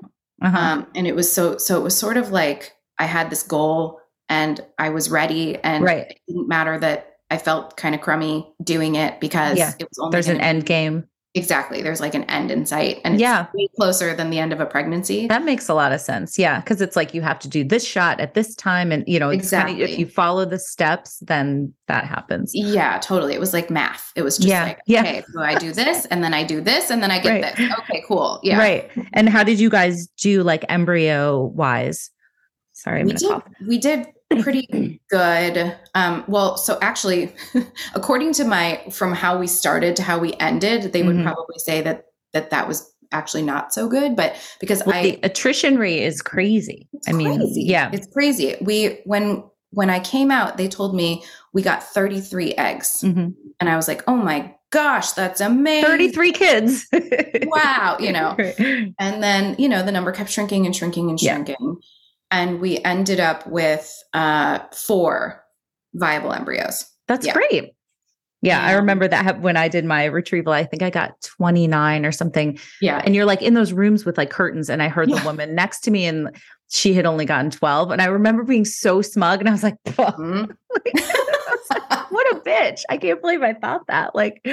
Uh-huh. 0.47 0.57
um, 0.57 0.87
and 0.93 1.07
it 1.07 1.15
was 1.15 1.31
so 1.31 1.57
so 1.57 1.75
it 1.79 1.83
was 1.83 1.97
sort 1.97 2.17
of 2.17 2.29
like 2.31 2.73
i 2.99 3.05
had 3.05 3.31
this 3.31 3.41
goal 3.41 3.99
and 4.29 4.61
i 4.77 4.89
was 4.89 5.09
ready 5.09 5.57
and 5.63 5.83
Right. 5.83 6.11
it 6.11 6.19
didn't 6.27 6.47
matter 6.47 6.77
that 6.77 7.15
i 7.31 7.37
felt 7.39 7.77
kind 7.77 7.95
of 7.95 8.01
crummy 8.01 8.53
doing 8.63 8.93
it 8.95 9.19
because 9.19 9.57
Yeah. 9.57 9.73
it 9.79 9.87
was 9.89 9.97
only 9.97 10.11
There's 10.11 10.27
an 10.27 10.39
end 10.39 10.67
game. 10.67 11.07
Exactly 11.37 11.81
there's 11.81 12.01
like 12.01 12.15
an 12.15 12.23
end 12.25 12.51
in 12.51 12.65
sight 12.65 12.99
and 13.05 13.13
it's 13.15 13.21
Yeah. 13.21 13.47
way 13.53 13.67
closer 13.75 14.13
than 14.15 14.29
the 14.29 14.39
end 14.39 14.51
of 14.51 14.59
a 14.59 14.65
pregnancy 14.65 15.27
That 15.27 15.43
makes 15.45 15.69
a 15.69 15.73
lot 15.73 15.91
of 15.91 16.01
sense. 16.01 16.37
Yeah. 16.37 16.61
Cause 16.61 16.81
it's 16.81 16.95
like 16.95 17.13
you 17.13 17.21
have 17.21 17.39
to 17.39 17.47
do 17.47 17.63
this 17.63 17.85
shot 17.85 18.19
at 18.19 18.33
this 18.33 18.55
time. 18.55 18.91
And, 18.91 19.03
you 19.07 19.19
know, 19.19 19.29
exactly. 19.29 19.75
kinda- 19.75 19.91
if 19.93 19.99
you 19.99 20.07
follow 20.07 20.43
the 20.45 20.59
steps, 20.59 21.19
then 21.19 21.73
that 21.87 22.03
happens. 22.05 22.51
yeah 22.53 22.97
totally 22.99 23.33
it 23.33 23.39
was 23.39 23.53
like 23.53 23.69
math 23.69 24.11
it 24.15 24.21
was 24.23 24.35
just 24.37 24.49
Yeah, 24.49 24.63
like 24.63 24.79
yeah. 24.87 25.01
okay 25.01 25.23
so 25.33 25.41
i 25.41 25.55
do 25.55 25.71
this 25.71 26.05
and 26.07 26.21
then 26.23 26.33
i 26.33 26.43
do 26.43 26.59
this 26.59 26.89
and 26.89 27.01
then 27.01 27.11
i 27.11 27.19
get 27.19 27.41
Right. 27.41 27.55
this 27.55 27.71
okay 27.79 28.03
cool 28.07 28.39
yeah 28.43 28.57
Right. 28.59 28.91
And 29.13 29.29
how 29.29 29.43
did 29.43 29.57
you 29.59 29.69
guys 29.69 30.07
do 30.21 30.43
like 30.43 30.65
embryo 30.67 31.45
wise? 31.55 32.09
Sorry, 32.77 33.01
I'm 33.01 33.07
we 33.07 33.13
did 33.13 33.27
cough. 33.29 33.43
we 33.67 33.77
did 33.79 34.07
pretty 34.41 34.99
good 35.09 35.75
um 35.95 36.23
well 36.27 36.57
so 36.57 36.77
actually 36.81 37.33
according 37.95 38.33
to 38.33 38.43
my 38.43 38.83
from 38.91 39.13
how 39.13 39.37
we 39.39 39.47
started 39.47 39.95
to 39.95 40.03
how 40.03 40.19
we 40.19 40.33
ended 40.39 40.91
they 40.93 41.01
would 41.01 41.15
Mhm. 41.15 41.23
probably 41.23 41.57
say 41.57 41.81
that 41.81 42.05
that 42.33 42.49
that 42.51 42.67
was 42.67 42.93
actually 43.13 43.41
not 43.43 43.73
so 43.73 43.87
good. 43.87 44.15
But 44.17 44.35
because 44.59 44.83
Well, 44.85 44.95
I 44.95 45.01
the 45.03 45.19
attrition 45.23 45.77
rate 45.77 46.03
is 46.03 46.21
crazy. 46.21 46.89
I 47.07 47.13
mean, 47.13 47.37
crazy. 47.37 47.63
yeah. 47.63 47.89
It's 47.93 48.05
crazy. 48.13 48.55
We 48.61 48.99
when 49.05 49.43
when 49.71 49.89
I 49.89 49.99
came 49.99 50.29
out, 50.29 50.57
they 50.57 50.67
told 50.67 50.93
me 50.93 51.23
we 51.53 51.61
got 51.61 51.81
33 51.83 52.53
eggs. 52.55 53.01
Mhm. 53.03 53.33
And 53.59 53.69
I 53.69 53.75
was 53.77 53.87
like, 53.87 54.03
"Oh 54.07 54.15
my 54.17 54.53
gosh, 54.71 55.11
that's 55.13 55.39
amazing." 55.41 55.89
33 55.89 56.31
kids. 56.33 56.85
Wow, 57.43 57.97
you 57.99 58.11
know. 58.11 58.35
And 58.99 59.23
then, 59.23 59.55
you 59.57 59.69
know, 59.69 59.83
the 59.83 59.91
number 59.91 60.11
kept 60.11 60.29
shrinking 60.29 60.65
and 60.65 60.75
shrinking 60.75 61.09
and 61.09 61.21
Yeah. 61.21 61.43
And 62.31 62.59
we 62.59 62.79
ended 62.79 63.19
up 63.19 63.45
with 63.47 64.03
uh 64.13 64.59
4 64.73 65.43
viable 65.93 66.33
embryos. 66.33 66.85
That's 67.07 67.25
Yeah. 67.25 67.33
great. 67.33 67.73
Yeah, 68.43 68.63
I 68.63 68.73
remember 68.73 69.07
that 69.07 69.41
when 69.41 69.57
I 69.57 69.67
did 69.67 69.83
my 69.83 70.05
retrieval, 70.05 70.53
I 70.53 70.63
think 70.63 70.83
I 70.83 70.91
got 70.91 71.19
29 71.21 72.05
or 72.05 72.11
something. 72.11 72.59
Yeah. 72.81 73.01
And 73.03 73.15
you're 73.15 73.25
like 73.25 73.41
in 73.41 73.55
those 73.55 73.73
rooms 73.73 74.05
with 74.05 74.15
like 74.17 74.29
curtains. 74.29 74.69
And 74.69 74.83
I 74.83 74.89
heard 74.89 75.09
Yeah. 75.09 75.19
the 75.19 75.25
woman 75.25 75.55
next 75.55 75.79
to 75.81 75.91
me 75.91 76.05
and 76.05 76.29
she 76.69 76.93
had 76.93 77.07
only 77.07 77.25
gotten 77.25 77.49
12. 77.49 77.89
And 77.89 77.99
I 78.01 78.05
remember 78.05 78.43
being 78.43 78.63
so 78.65 79.01
smug 79.01 79.39
and 79.39 79.49
I 79.49 79.53
was 79.53 79.63
like, 79.63 79.75
"Fuck, 79.87 80.17
Mhm. 80.19 80.55
what 82.09 82.35
a 82.35 82.39
bitch. 82.41 82.81
I 82.89 82.97
can't 82.97 83.21
believe 83.21 83.41
I 83.41 83.53
thought 83.53 83.87
that. 83.87 84.13
Like, 84.13 84.45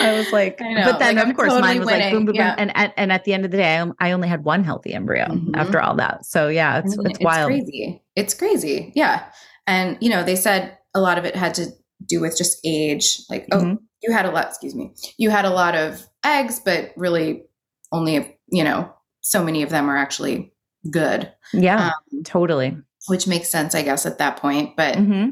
I 0.00 0.12
was 0.12 0.32
like, 0.32 0.60
I 0.60 0.74
know, 0.74 0.84
but 0.84 0.98
then 0.98 1.16
like, 1.16 1.24
of 1.24 1.28
I'm 1.30 1.34
course 1.34 1.48
totally 1.52 1.62
mine 1.62 1.78
was 1.80 1.86
like 1.86 2.10
boom, 2.10 2.24
boom, 2.26 2.34
yeah. 2.34 2.50
boom. 2.50 2.54
And, 2.58 2.76
and 2.76 2.92
and 2.96 3.12
at 3.12 3.24
the 3.24 3.34
end 3.34 3.44
of 3.44 3.50
the 3.50 3.56
day, 3.58 3.78
I, 3.78 3.90
I 4.00 4.12
only 4.12 4.28
had 4.28 4.44
one 4.44 4.64
healthy 4.64 4.94
embryo 4.94 5.26
Mhm. 5.26 5.56
after 5.56 5.80
all 5.80 5.96
that. 5.96 6.24
So 6.24 6.48
yeah, 6.48 6.78
it's 6.78 6.94
I 6.94 7.02
mean, 7.02 7.10
it's 7.10 7.20
wild. 7.20 7.46
crazy. 7.50 8.02
It's 8.16 8.34
crazy. 8.34 8.92
Yeah. 8.94 9.24
And 9.66 9.98
you 10.00 10.10
know, 10.10 10.22
they 10.24 10.36
said 10.36 10.78
a 10.94 11.00
lot 11.00 11.18
of 11.18 11.24
it 11.24 11.36
had 11.36 11.54
to 11.54 11.66
do 12.06 12.20
with 12.20 12.36
just 12.36 12.58
age. 12.64 13.20
Like, 13.30 13.46
oh, 13.52 13.58
Mhm. 13.60 13.78
you 14.02 14.12
had 14.12 14.26
a 14.26 14.30
lot, 14.30 14.46
excuse 14.48 14.74
me. 14.74 14.92
You 15.16 15.30
had 15.30 15.44
a 15.44 15.50
lot 15.50 15.74
of 15.74 16.06
eggs, 16.24 16.60
but 16.64 16.92
really 16.96 17.44
only, 17.92 18.38
you 18.48 18.64
know, 18.64 18.92
so 19.20 19.42
many 19.44 19.62
of 19.62 19.70
them 19.70 19.88
are 19.88 19.96
actually 19.96 20.52
good. 20.90 21.32
Yeah, 21.52 21.92
Um, 22.12 22.22
totally. 22.24 22.76
which 23.06 23.26
makes 23.26 23.48
sense, 23.48 23.74
I 23.74 23.82
guess, 23.82 24.04
at 24.06 24.18
that 24.18 24.36
point. 24.38 24.76
But 24.76 24.96
hmm 24.96 25.30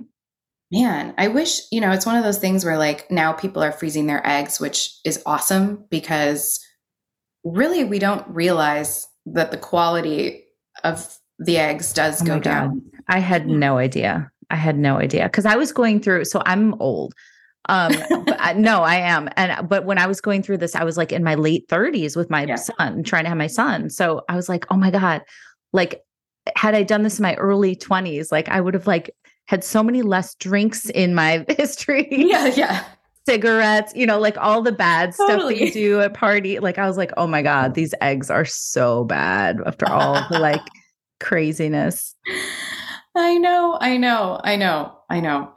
man, 0.72 1.14
I 1.18 1.28
wish, 1.28 1.60
you 1.70 1.80
know, 1.80 1.92
it's 1.92 2.06
one 2.06 2.16
of 2.16 2.24
those 2.24 2.38
things 2.38 2.64
where 2.64 2.78
like 2.78 3.10
now 3.10 3.32
people 3.32 3.62
are 3.62 3.72
freezing 3.72 4.06
their 4.06 4.26
eggs, 4.26 4.58
which 4.58 4.98
is 5.04 5.22
awesome 5.26 5.84
because 5.90 6.58
really 7.44 7.84
we 7.84 7.98
don't 7.98 8.26
realize 8.28 9.06
that 9.26 9.50
the 9.50 9.58
quality 9.58 10.44
of 10.82 11.18
the 11.38 11.58
eggs 11.58 11.92
does 11.92 12.22
Oh 12.22 12.24
go 12.24 12.40
down. 12.40 12.82
I 13.08 13.18
had 13.18 13.46
no 13.46 13.78
idea. 13.78 14.30
I 14.50 14.56
had 14.56 14.78
no 14.78 14.98
idea 14.98 15.24
because 15.24 15.46
I 15.46 15.56
was 15.56 15.72
going 15.72 16.00
through. 16.00 16.24
So 16.24 16.42
I'm 16.46 16.74
old. 16.80 17.14
Um, 17.68 17.92
I, 18.38 18.54
no, 18.56 18.82
I 18.82 18.96
am. 18.96 19.28
And 19.36 19.68
but 19.68 19.84
when 19.84 19.98
I 19.98 20.06
was 20.06 20.20
going 20.20 20.42
through 20.42 20.58
this, 20.58 20.74
I 20.74 20.84
was 20.84 20.96
like 20.96 21.12
in 21.12 21.22
my 21.22 21.34
late 21.34 21.68
30s 21.68 22.16
with 22.16 22.30
my 22.30 22.44
Yeah. 22.44 22.56
son, 22.56 23.02
trying 23.02 23.24
to 23.24 23.28
have 23.28 23.38
my 23.38 23.46
son. 23.46 23.90
So 23.90 24.22
I 24.28 24.36
was 24.36 24.48
like, 24.48 24.66
oh 24.70 24.76
my 24.76 24.90
god, 24.90 25.22
like 25.72 26.02
had 26.56 26.74
I 26.74 26.82
done 26.82 27.02
this 27.02 27.18
in 27.18 27.22
my 27.22 27.34
early 27.36 27.76
20s, 27.76 28.32
like 28.32 28.48
I 28.48 28.60
would 28.60 28.74
have 28.74 28.86
like 28.86 29.14
had 29.52 29.62
so 29.62 29.82
many 29.82 30.00
less 30.00 30.34
drinks 30.36 30.88
in 30.88 31.14
my 31.14 31.44
history. 31.58 32.08
Yeah, 32.10 32.46
yeah. 32.46 32.84
cigarettes, 33.26 33.92
you 33.94 34.06
know, 34.06 34.18
like 34.18 34.38
all 34.38 34.62
the 34.62 34.72
bad 34.72 35.12
stuff 35.12 35.42
that 35.42 35.58
you 35.58 35.70
do 35.70 36.00
at 36.00 36.14
party. 36.14 36.58
Like 36.58 36.78
I 36.78 36.86
was 36.86 36.96
like, 36.96 37.12
oh 37.18 37.26
my 37.26 37.42
God, 37.42 37.74
these 37.74 37.94
eggs 38.00 38.30
are 38.30 38.46
so 38.46 39.04
bad 39.04 39.60
after 39.66 39.86
all 39.90 40.26
the 40.30 40.38
like 40.38 40.62
craziness. 41.20 42.14
I 43.14 43.36
know, 43.36 43.76
I 43.78 43.98
know, 43.98 44.40
I 44.42 44.56
know, 44.56 44.96
I 45.10 45.20
know. 45.20 45.52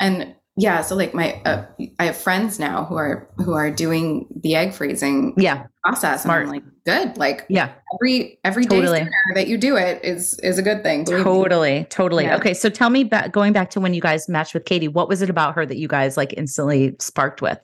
And 0.00 0.34
yeah, 0.56 0.80
so 0.80 0.94
like 0.96 1.12
my 1.14 1.40
uh, 1.44 1.66
I 1.98 2.06
have 2.06 2.16
friends 2.16 2.58
now 2.58 2.84
who 2.84 2.96
are 2.96 3.28
who 3.36 3.52
are 3.52 3.70
doing 3.70 4.26
the 4.42 4.54
egg 4.54 4.72
freezing 4.72 5.34
Yeah. 5.36 5.66
process. 5.84 6.22
Smart. 6.22 6.48
Like, 6.48 6.62
good. 6.84 7.16
Like 7.18 7.44
Yeah. 7.48 7.72
every 7.94 8.38
every 8.44 8.64
day 8.64 8.76
Totally. 8.80 8.98
sooner 9.00 9.10
that 9.34 9.48
you 9.48 9.58
do 9.58 9.76
it 9.76 10.02
is 10.04 10.38
is 10.40 10.58
a 10.58 10.62
good 10.62 10.82
thing. 10.82 11.04
believe 11.04 11.18
me. 11.18 11.24
Totally. 11.24 11.84
Totally. 11.90 12.24
Yeah. 12.24 12.36
Okay. 12.36 12.54
So 12.54 12.68
tell 12.70 12.90
me 12.90 13.04
back 13.04 13.32
going 13.32 13.52
back 13.52 13.70
to 13.70 13.80
when 13.80 13.92
you 13.94 14.00
guys 14.00 14.28
matched 14.28 14.54
with 14.54 14.64
Katie, 14.64 14.88
what 14.88 15.08
was 15.08 15.20
it 15.22 15.28
about 15.30 15.54
her 15.56 15.66
that 15.66 15.76
you 15.76 15.88
guys 15.88 16.16
like 16.16 16.32
instantly 16.36 16.96
sparked 17.00 17.42
with? 17.42 17.58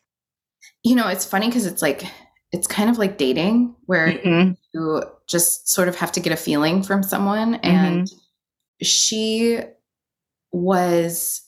You 0.85 0.95
know, 0.95 1.09
it's 1.09 1.25
funny 1.25 1.47
because 1.49 1.67
it's 1.67 1.83
like 1.83 2.03
it's 2.53 2.67
kind 2.67 2.91
of 2.91 2.99
like 2.99 3.17
dating 3.17 3.75
where 3.87 4.09
Mhm. 4.09 4.57
you 4.75 5.03
just 5.27 5.69
sort 5.71 5.89
of 5.89 5.97
have 5.97 6.13
to 6.13 6.21
get 6.21 6.33
a 6.33 6.37
feeling 6.37 6.83
from 6.83 7.03
someone. 7.03 7.55
And 7.57 8.07
she 8.83 9.61
was, 10.53 11.42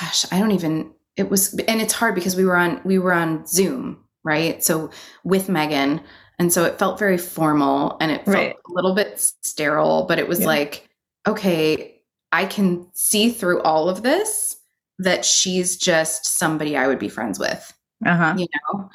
gosh, 0.00 0.24
I 0.32 0.38
don't 0.38 0.52
even, 0.52 0.92
it 1.16 1.28
was, 1.30 1.54
and 1.68 1.80
it's 1.80 1.92
hard 1.92 2.14
because 2.14 2.36
we 2.36 2.44
were 2.44 2.56
on, 2.56 2.80
we 2.84 2.98
were 2.98 3.12
on 3.12 3.46
Zoom, 3.46 4.02
right? 4.24 4.62
So 4.62 4.90
with 5.24 5.48
Megan. 5.48 6.00
And 6.38 6.52
so 6.52 6.64
it 6.64 6.78
felt 6.78 6.98
very 6.98 7.18
formal 7.18 7.96
and 8.00 8.10
it 8.10 8.24
felt 8.24 8.36
Right. 8.36 8.56
a 8.56 8.72
little 8.72 8.94
bit 8.94 9.20
sterile, 9.42 10.04
but 10.08 10.18
it 10.18 10.26
was 10.28 10.40
Yeah. 10.40 10.46
like, 10.46 10.88
okay, 11.26 12.00
I 12.32 12.46
can 12.46 12.86
see 12.94 13.30
through 13.30 13.60
all 13.62 13.88
of 13.88 14.02
this 14.02 14.56
that 14.98 15.24
she's 15.24 15.76
just 15.76 16.24
somebody 16.38 16.76
I 16.76 16.86
would 16.86 16.98
be 16.98 17.08
friends 17.08 17.38
with, 17.38 17.72
Uh-huh. 18.06 18.34
you 18.38 18.46
know, 18.72 18.88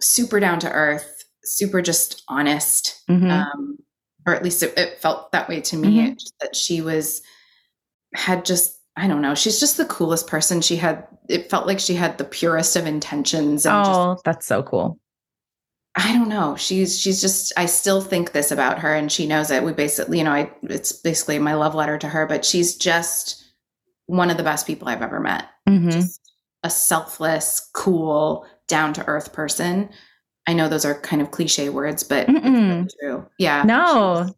super 0.00 0.38
down 0.40 0.60
to 0.60 0.70
earth, 0.70 1.24
super 1.42 1.82
just 1.82 2.22
honest 2.28 3.02
Mhm. 3.08 3.30
um, 3.30 3.78
or 4.26 4.34
at 4.34 4.42
least 4.44 4.62
it, 4.62 4.72
it 4.78 4.98
felt 5.00 5.30
that 5.32 5.48
way 5.48 5.60
to 5.60 5.76
me 5.76 5.98
Mhm. 5.98 6.18
just 6.18 6.34
that 6.40 6.56
she 6.56 6.80
was 6.80 7.20
had 8.14 8.44
just 8.44 8.78
i 8.96 9.06
don't 9.08 9.22
know. 9.22 9.34
She's 9.34 9.58
just 9.60 9.76
the 9.76 9.84
coolest 9.86 10.26
person. 10.28 10.60
She 10.60 10.76
had 10.76 11.06
it 11.28 11.50
felt 11.50 11.66
like 11.66 11.80
she 11.80 11.94
had 11.94 12.18
the 12.18 12.24
purest 12.24 12.76
of 12.76 12.86
intentions 12.86 13.66
and 13.66 13.84
just 13.84 13.98
oh, 13.98 14.16
that's 14.24 14.46
so 14.46 14.62
cool. 14.62 14.98
i 15.96 16.12
don't 16.12 16.28
know. 16.28 16.54
She's 16.56 16.98
she's 16.98 17.20
just 17.20 17.52
i 17.56 17.66
still 17.66 18.00
think 18.00 18.32
this 18.32 18.50
about 18.50 18.78
her 18.80 18.94
and 18.94 19.10
she 19.10 19.26
knows 19.26 19.50
it. 19.50 19.62
We 19.64 19.72
basically 19.72 20.18
you 20.18 20.24
know 20.24 20.32
i 20.32 20.50
it's 20.62 20.92
basically 20.92 21.38
my 21.38 21.54
love 21.54 21.74
letter 21.74 21.98
to 21.98 22.08
her 22.08 22.26
but 22.26 22.44
she's 22.44 22.76
just 22.76 23.42
one 24.06 24.30
of 24.30 24.36
the 24.36 24.42
best 24.42 24.66
people 24.66 24.88
i've 24.88 25.02
ever 25.02 25.18
met. 25.20 25.46
Mhm. 25.68 25.90
just 25.92 26.20
a 26.62 26.70
selfless 26.70 27.70
cool 27.74 28.46
down 28.68 28.92
to 28.94 29.06
earth 29.06 29.32
person. 29.32 29.90
I 30.46 30.52
know 30.52 30.68
those 30.68 30.84
are 30.84 30.98
kind 31.00 31.20
of 31.22 31.30
cliche 31.30 31.68
words 31.70 32.02
but 32.04 32.26
true. 32.26 33.26
Yeah. 33.38 33.62
No. 33.64 34.34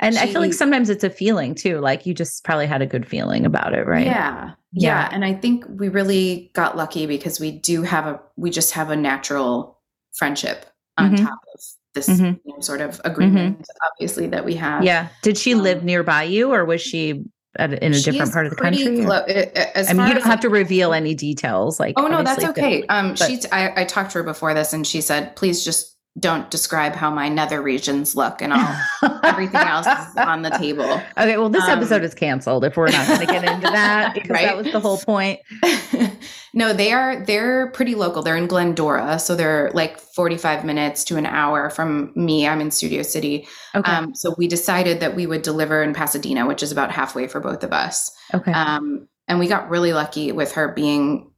And 0.00 0.16
I 0.18 0.26
feel 0.26 0.40
like 0.40 0.52
sometimes 0.52 0.90
it's 0.90 1.04
a 1.04 1.10
feeling 1.10 1.54
too. 1.54 1.78
Like 1.78 2.06
you 2.06 2.14
just 2.14 2.44
probably 2.44 2.66
had 2.66 2.82
a 2.82 2.86
good 2.86 3.06
feeling 3.06 3.44
about 3.46 3.74
it, 3.74 3.86
right? 3.86 4.06
Yeah. 4.06 4.52
Yeah. 4.72 5.02
yeah. 5.02 5.08
And 5.12 5.24
I 5.24 5.34
think 5.34 5.64
we 5.68 5.88
really 5.88 6.50
got 6.54 6.76
lucky 6.76 7.06
because 7.06 7.40
we 7.40 7.50
do 7.52 7.82
have 7.82 8.06
a, 8.06 8.20
we 8.36 8.50
just 8.50 8.72
have 8.72 8.90
a 8.90 8.96
natural 8.96 9.78
friendship 10.14 10.66
on 10.96 11.12
Mhm. 11.12 11.24
top 11.26 11.38
of 11.54 11.60
this 11.94 12.08
Mhm. 12.08 12.38
you 12.44 12.52
know, 12.54 12.60
sort 12.60 12.80
of 12.80 13.00
agreement, 13.04 13.66
obviously, 13.92 14.26
that 14.28 14.44
we 14.44 14.54
have. 14.56 14.84
Yeah. 14.84 15.08
Did 15.22 15.38
she 15.38 15.54
Um, 15.54 15.62
live 15.62 15.84
nearby 15.84 16.24
you 16.24 16.52
or 16.52 16.64
was 16.64 16.80
she 16.82 17.24
at, 17.58 17.72
in 17.82 17.92
a 17.94 18.00
different 18.00 18.32
part 18.32 18.46
of 18.46 18.50
the 18.50 18.56
country? 18.56 19.04
clo- 19.04 19.24
I 19.26 19.92
mean, 19.94 20.06
you 20.08 20.14
don't 20.14 20.24
have 20.24 20.40
to 20.40 20.48
reveal 20.50 20.92
any 20.92 21.14
details. 21.14 21.80
Like, 21.80 21.94
Oh 21.98 22.06
no, 22.06 22.22
that's 22.22 22.44
okay. 22.44 22.84
but- 22.86 22.94
Um, 22.94 23.16
she, 23.16 23.40
I, 23.50 23.82
I 23.82 23.84
talked 23.84 24.12
to 24.12 24.18
her 24.18 24.22
before 24.24 24.54
this, 24.54 24.72
and 24.72 24.86
she 24.86 25.00
said, 25.00 25.34
"Please 25.34 25.64
just 25.64 25.96
don't 26.18 26.50
describe 26.50 26.94
how 26.94 27.10
my 27.10 27.28
nether 27.28 27.62
regions 27.62 28.16
look, 28.16 28.42
and 28.42 28.52
all 28.52 28.74
everything 29.22 29.60
else 29.60 29.86
is 29.86 30.16
on 30.16 30.42
the 30.42 30.50
table." 30.50 31.00
Okay, 31.16 31.36
well, 31.38 31.48
this 31.48 31.62
Um, 31.64 31.78
episode 31.78 32.02
is 32.04 32.14
canceled 32.14 32.64
if 32.64 32.76
we're 32.76 32.90
not 32.90 33.06
going 33.06 33.20
to 33.20 33.26
get 33.26 33.44
into 33.44 33.68
that 33.70 34.14
because 34.14 34.30
Right? 34.30 34.46
that 34.46 34.56
was 34.56 34.70
the 34.72 34.80
whole 34.80 34.98
point. 34.98 35.40
no, 36.54 36.72
they 36.72 36.92
are 36.92 37.24
they're 37.24 37.70
pretty 37.70 37.94
local. 37.94 38.22
They're 38.22 38.36
in 38.36 38.46
Glendora, 38.48 39.18
so 39.18 39.34
they're 39.36 39.70
like 39.74 39.98
45 39.98 40.64
minutes 40.64 41.04
to 41.04 41.16
an 41.16 41.26
hour 41.26 41.70
from 41.70 42.12
me. 42.16 42.46
I'm 42.48 42.60
in 42.60 42.70
Studio 42.70 43.02
City. 43.02 43.46
Okay. 43.74 43.90
Um, 43.90 44.14
so 44.14 44.34
we 44.38 44.48
decided 44.48 45.00
that 45.00 45.14
we 45.14 45.26
would 45.26 45.42
deliver 45.42 45.82
in 45.82 45.94
Pasadena, 45.94 46.46
which 46.46 46.62
is 46.62 46.72
about 46.72 46.90
halfway 46.90 47.28
for 47.28 47.40
both 47.40 47.62
of 47.62 47.72
us. 47.72 48.10
okay. 48.34 48.52
Um, 48.52 49.08
and 49.28 49.38
we 49.38 49.46
got 49.46 49.68
really 49.68 49.92
lucky 49.92 50.32
with 50.32 50.52
her 50.52 50.68
being 50.72 51.30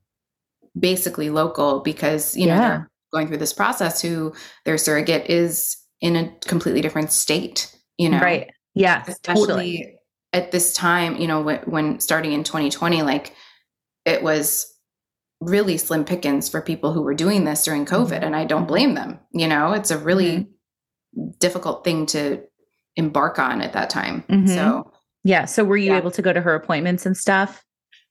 basically 0.79 1.29
local 1.31 1.81
because, 1.81 2.37
you 2.37 2.47
know, 2.47 2.55
Yeah. 2.55 2.83
Going 3.13 3.27
through 3.29 3.39
this 3.39 3.53
process 3.53 4.01
who 4.01 4.33
their 4.65 4.79
surrogate 4.79 5.29
is 5.31 5.77
in 6.01 6.17
a 6.17 6.33
completely 6.47 6.81
different 6.81 7.13
state, 7.13 7.75
you 7.99 8.09
know 8.09 8.21
right. 8.21 8.51
Yes, 8.75 9.09
especially 9.09 9.45
totally. 9.47 9.95
at 10.33 10.53
this 10.53 10.73
time 10.75 11.17
you 11.17 11.27
know 11.27 11.43
when, 11.43 11.59
when 11.63 12.01
starting 12.01 12.33
in 12.33 12.45
2020 12.45 13.03
like 13.03 13.35
it 14.05 14.23
was 14.23 14.67
really 15.41 15.77
slim 15.77 16.05
pickings 16.05 16.49
for 16.49 16.61
people 16.63 16.93
who 16.93 17.03
were 17.03 17.15
doing 17.15 17.45
this 17.45 17.65
during 17.65 17.85
covid 17.85 18.21
Mhm. 18.21 18.27
and 18.27 18.37
i 18.37 18.45
don't 18.45 18.67
blame 18.69 18.95
them 18.95 19.19
you 19.33 19.49
know 19.49 19.73
it's 19.73 19.91
a 19.91 19.99
really 19.99 20.47
difficult 21.39 21.83
thing 21.85 22.07
to 22.07 22.43
embark 22.97 23.39
on 23.39 23.61
at 23.61 23.73
that 23.73 23.91
time 23.91 24.23
Mhm. 24.29 24.49
so 24.49 24.93
Yeah. 25.25 25.45
So 25.45 25.65
were 25.65 25.77
you 25.77 25.91
Yeah. 25.93 25.99
able 25.99 26.11
to 26.13 26.23
go 26.23 26.33
to 26.33 26.41
her 26.41 26.55
appointments 26.55 27.05
and 27.05 27.15
stuff? 27.17 27.63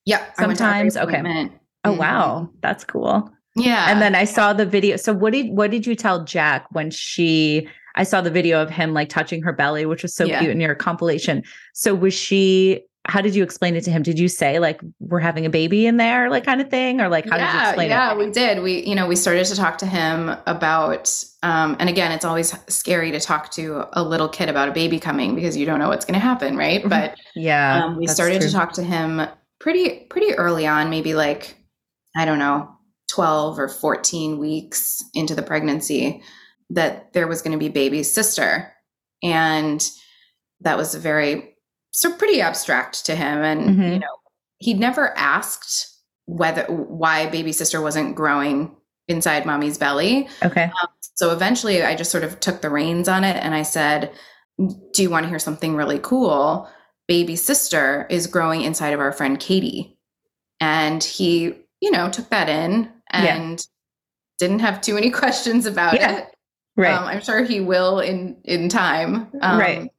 yeah 0.05 0.23
I 0.37 0.45
went 0.45 0.59
to 0.59 0.65
every 0.65 0.89
Sometimes? 0.91 0.97
Okay. 0.97 1.49
Oh, 1.85 1.93
Mhm. 1.93 1.97
wow. 1.97 2.49
That's 2.61 2.83
cool. 2.83 3.29
Yeah 3.55 3.89
and 3.89 4.01
then 4.01 4.15
I 4.15 4.25
saw 4.25 4.53
the 4.53 4.65
video. 4.65 4.97
So 4.97 5.13
what 5.13 5.33
did 5.33 5.49
what 5.49 5.71
did 5.71 5.85
you 5.87 5.95
tell 5.95 6.23
Jack 6.23 6.65
when 6.71 6.91
she 6.91 7.67
I 7.95 8.03
saw 8.03 8.21
the 8.21 8.31
video 8.31 8.61
of 8.61 8.69
him 8.69 8.93
like 8.93 9.09
touching 9.09 9.41
her 9.43 9.51
belly, 9.51 9.85
which 9.85 10.03
was 10.03 10.13
so 10.15 10.25
Yeah. 10.25 10.39
cute 10.39 10.51
in 10.51 10.61
your 10.61 10.75
compilation. 10.75 11.43
So 11.73 11.95
was 11.95 12.13
she 12.13 12.81
how 13.05 13.21
did 13.21 13.33
you 13.33 13.43
explain 13.43 13.75
it 13.75 13.83
to 13.85 13.91
him? 13.91 14.03
Did 14.03 14.19
you 14.19 14.27
say 14.27 14.59
like 14.59 14.81
we're 14.99 15.19
having 15.19 15.45
a 15.45 15.49
baby 15.49 15.87
in 15.87 15.97
there, 15.97 16.29
like 16.29 16.43
kind 16.45 16.61
of 16.61 16.69
thing, 16.69 17.01
or 17.01 17.09
like 17.09 17.27
how 17.27 17.37
yeah, 17.37 17.45
did 17.47 17.53
you 17.53 17.59
explain 17.67 17.89
yeah, 17.89 18.11
it? 18.11 18.11
Yeah, 18.11 18.25
we 18.25 18.31
did. 18.31 18.61
We, 18.61 18.85
you 18.85 18.93
know, 18.93 19.07
we 19.07 19.15
started 19.15 19.45
to 19.45 19.55
talk 19.55 19.77
to 19.79 19.87
him 19.87 20.35
about, 20.45 21.11
um, 21.41 21.75
and 21.79 21.89
again, 21.89 22.11
it's 22.11 22.25
always 22.25 22.53
scary 22.67 23.09
to 23.11 23.19
talk 23.19 23.49
to 23.51 23.85
a 23.93 24.03
little 24.03 24.29
kid 24.29 24.47
about 24.49 24.69
a 24.69 24.73
baby 24.73 24.99
coming 24.99 25.33
because 25.33 25.57
you 25.57 25.65
don't 25.65 25.79
know 25.79 25.87
what's 25.87 26.05
going 26.05 26.19
to 26.19 26.19
happen, 26.19 26.55
right? 26.55 26.87
But 26.87 27.15
Yeah, 27.35 27.85
um, 27.85 27.97
we 27.97 28.05
started 28.05 28.41
true. 28.41 28.49
to 28.49 28.53
talk 28.53 28.73
to 28.73 28.83
him 28.83 29.21
pretty 29.59 30.01
pretty 30.09 30.33
early 30.35 30.67
on, 30.67 30.89
maybe 30.89 31.15
like 31.15 31.55
I 32.15 32.25
don't 32.25 32.39
know, 32.39 32.77
twelve 33.09 33.59
or 33.59 33.67
fourteen 33.67 34.37
weeks 34.37 35.03
into 35.13 35.35
the 35.35 35.41
pregnancy, 35.43 36.21
that 36.69 37.11
there 37.13 37.27
was 37.27 37.41
going 37.41 37.51
to 37.53 37.57
be 37.57 37.69
baby's 37.69 38.11
sister, 38.11 38.71
and 39.23 39.89
that 40.61 40.77
was 40.77 40.93
a 40.95 40.99
very 40.99 41.55
so 41.91 42.13
pretty 42.13 42.39
abstract 42.41 43.05
to 43.07 43.15
him, 43.15 43.39
and 43.43 43.61
Mhm. 43.77 43.93
you 43.93 43.99
know 43.99 44.07
he'd 44.59 44.79
never 44.79 45.17
asked 45.17 45.87
whether 46.25 46.63
why 46.65 47.27
baby 47.27 47.51
sister 47.51 47.81
wasn't 47.81 48.15
growing 48.15 48.75
inside 49.07 49.45
mommy's 49.45 49.77
belly. 49.79 50.27
Okay. 50.43 50.71
So 51.15 51.31
eventually 51.31 51.81
I 51.81 51.95
just 51.95 52.11
sort 52.11 52.23
of 52.23 52.39
took 52.39 52.61
the 52.61 52.69
reins 52.69 53.07
on 53.09 53.23
it 53.23 53.35
and 53.37 53.55
I 53.55 53.63
said, 53.63 54.11
Do 54.93 55.01
you 55.01 55.09
want 55.09 55.23
to 55.23 55.29
hear 55.29 55.39
something 55.39 55.75
really 55.75 55.99
cool? 56.03 56.69
Baby 57.07 57.35
sister 57.35 58.05
is 58.09 58.27
growing 58.27 58.61
inside 58.61 58.93
of 58.93 58.99
our 58.99 59.11
friend 59.11 59.39
Katie. 59.39 59.97
And 60.61 61.03
he, 61.03 61.55
you 61.81 61.89
know, 61.89 62.09
took 62.09 62.29
that 62.29 62.49
in 62.49 62.91
Yeah. 63.13 63.35
and 63.35 63.65
didn't 64.39 64.59
have 64.59 64.81
too 64.81 64.93
many 64.93 65.09
questions 65.21 65.65
about 65.65 65.95
Yeah. 65.95 66.17
it. 66.19 66.35
Right. 66.77 66.93
Um, 66.93 67.05
I'm 67.05 67.21
sure 67.21 67.43
he 67.43 67.59
will 67.61 67.99
in 67.99 68.37
in 68.45 68.69
time. 68.69 69.27
Um, 69.41 69.59
Right. 69.59 69.89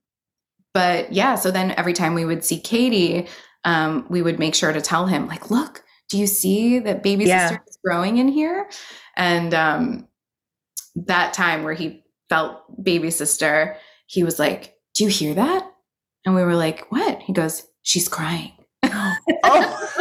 But 0.72 1.12
yeah, 1.12 1.34
so 1.34 1.50
then 1.50 1.74
every 1.76 1.92
time 1.92 2.14
we 2.14 2.24
would 2.24 2.44
see 2.44 2.60
Katie, 2.60 3.26
um, 3.64 4.06
we 4.08 4.22
would 4.22 4.38
make 4.38 4.54
sure 4.54 4.72
to 4.72 4.80
tell 4.80 5.06
him, 5.06 5.26
like, 5.26 5.50
look, 5.50 5.82
do 6.08 6.16
you 6.16 6.26
see 6.28 6.78
that 6.78 7.02
baby 7.02 7.24
Yeah. 7.24 7.48
sister 7.48 7.64
is 7.68 7.78
growing 7.84 8.18
in 8.18 8.28
here? 8.28 8.70
And 9.16 9.52
um, 9.52 10.08
that 10.94 11.32
time 11.34 11.64
where 11.64 11.74
he 11.74 12.04
felt 12.28 12.62
baby 12.82 13.10
sister, 13.10 13.76
he 14.06 14.22
was 14.24 14.38
like, 14.38 14.74
Do 14.94 15.04
you 15.04 15.10
hear 15.10 15.34
that? 15.34 15.68
And 16.24 16.34
we 16.34 16.42
were 16.44 16.56
like, 16.56 16.86
What? 16.90 17.20
He 17.22 17.32
goes, 17.32 17.66
She's 17.82 18.08
crying. 18.08 18.52
Oh. 18.84 19.16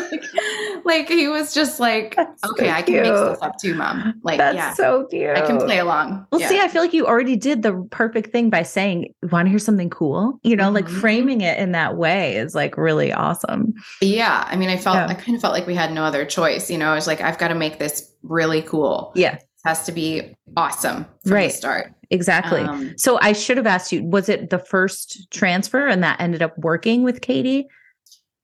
like, 0.89 1.09
like, 1.09 1.17
he 1.17 1.27
was 1.27 1.53
just 1.53 1.79
like, 1.79 2.15
That's 2.15 2.41
so 2.41 2.49
Okay, 2.51 2.69
I 2.69 2.81
can 2.81 2.95
make 2.95 3.03
cute. 3.05 3.15
this 3.15 3.37
up 3.41 3.57
too, 3.61 3.73
mom. 3.75 4.19
Like, 4.23 4.37
That's 4.37 4.55
yeah, 4.55 4.73
so 4.73 5.05
cute. 5.05 5.29
I 5.37 5.41
can 5.41 5.57
play 5.57 5.79
along. 5.79 6.25
Well, 6.31 6.41
Yeah. 6.41 6.49
see, 6.49 6.59
I 6.59 6.67
feel 6.67 6.81
like 6.81 6.93
you 6.93 7.05
already 7.07 7.35
did 7.35 7.61
the 7.63 7.87
perfect 7.91 8.31
thing 8.31 8.49
by 8.49 8.63
saying, 8.63 9.13
want 9.31 9.45
to 9.45 9.49
hear 9.49 9.59
something 9.59 9.89
cool? 9.89 10.39
You 10.43 10.55
know, 10.55 10.69
like 10.71 10.85
Mhm. 10.87 10.99
framing 10.99 11.41
it 11.41 11.57
in 11.59 11.71
that 11.73 11.95
way 11.95 12.35
is 12.35 12.53
like 12.55 12.77
really 12.77 13.13
awesome. 13.13 13.73
Yeah, 14.01 14.43
I 14.47 14.55
mean, 14.55 14.69
I 14.69 14.77
felt 14.77 14.95
Yeah. 14.95 15.07
I 15.07 15.13
kind 15.13 15.35
of 15.35 15.41
felt 15.41 15.53
like 15.53 15.67
we 15.67 15.75
had 15.75 15.93
no 15.93 16.03
other 16.03 16.25
choice. 16.25 16.69
You 16.69 16.77
know, 16.77 16.91
I 16.91 16.95
was 16.95 17.07
like, 17.07 17.21
I've 17.21 17.37
got 17.37 17.47
to 17.49 17.55
make 17.55 17.79
this 17.79 18.11
really 18.23 18.61
cool. 18.63 19.11
Yeah, 19.15 19.35
It 19.35 19.43
has 19.65 19.83
to 19.85 19.91
be 19.91 20.35
awesome 20.57 21.05
from 21.23 21.31
Right. 21.33 21.51
the 21.51 21.55
start. 21.57 21.93
exactly. 22.11 22.61
Um, 22.61 22.93
so 22.97 23.19
I 23.21 23.33
should 23.33 23.57
have 23.57 23.67
asked 23.67 23.91
you, 23.91 24.03
was 24.03 24.27
it 24.29 24.49
the 24.49 24.57
first 24.59 25.27
transfer 25.31 25.85
and 25.87 26.03
that 26.03 26.19
ended 26.19 26.41
up 26.41 26.57
working 26.57 27.03
with 27.03 27.21
Katie? 27.21 27.67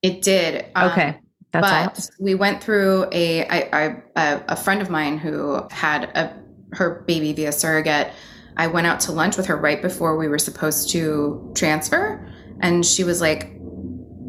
it 0.03 0.21
did. 0.21 0.65
Um, 0.75 0.91
Okay. 0.91 1.17
That's 1.61 1.71
but 1.93 1.99
awesome. 1.99 2.15
we 2.19 2.35
went 2.35 2.63
through 2.63 3.07
a, 3.11 3.45
I, 3.47 4.01
I, 4.15 4.41
a 4.47 4.55
friend 4.55 4.81
of 4.81 4.89
mine 4.89 5.17
who 5.17 5.61
had 5.71 6.05
a 6.15 6.33
her 6.73 7.03
baby 7.07 7.31
via 7.33 7.51
surrogate. 7.51 8.11
I 8.57 8.67
went 8.67 8.87
out 8.87 8.99
to 9.01 9.11
lunch 9.11 9.37
with 9.37 9.45
her 9.47 9.57
right 9.57 9.81
before 9.81 10.17
we 10.17 10.27
were 10.27 10.39
supposed 10.39 10.89
to 10.91 11.51
transfer, 11.55 12.25
and 12.61 12.85
she 12.85 13.03
was 13.03 13.21
like, 13.21 13.51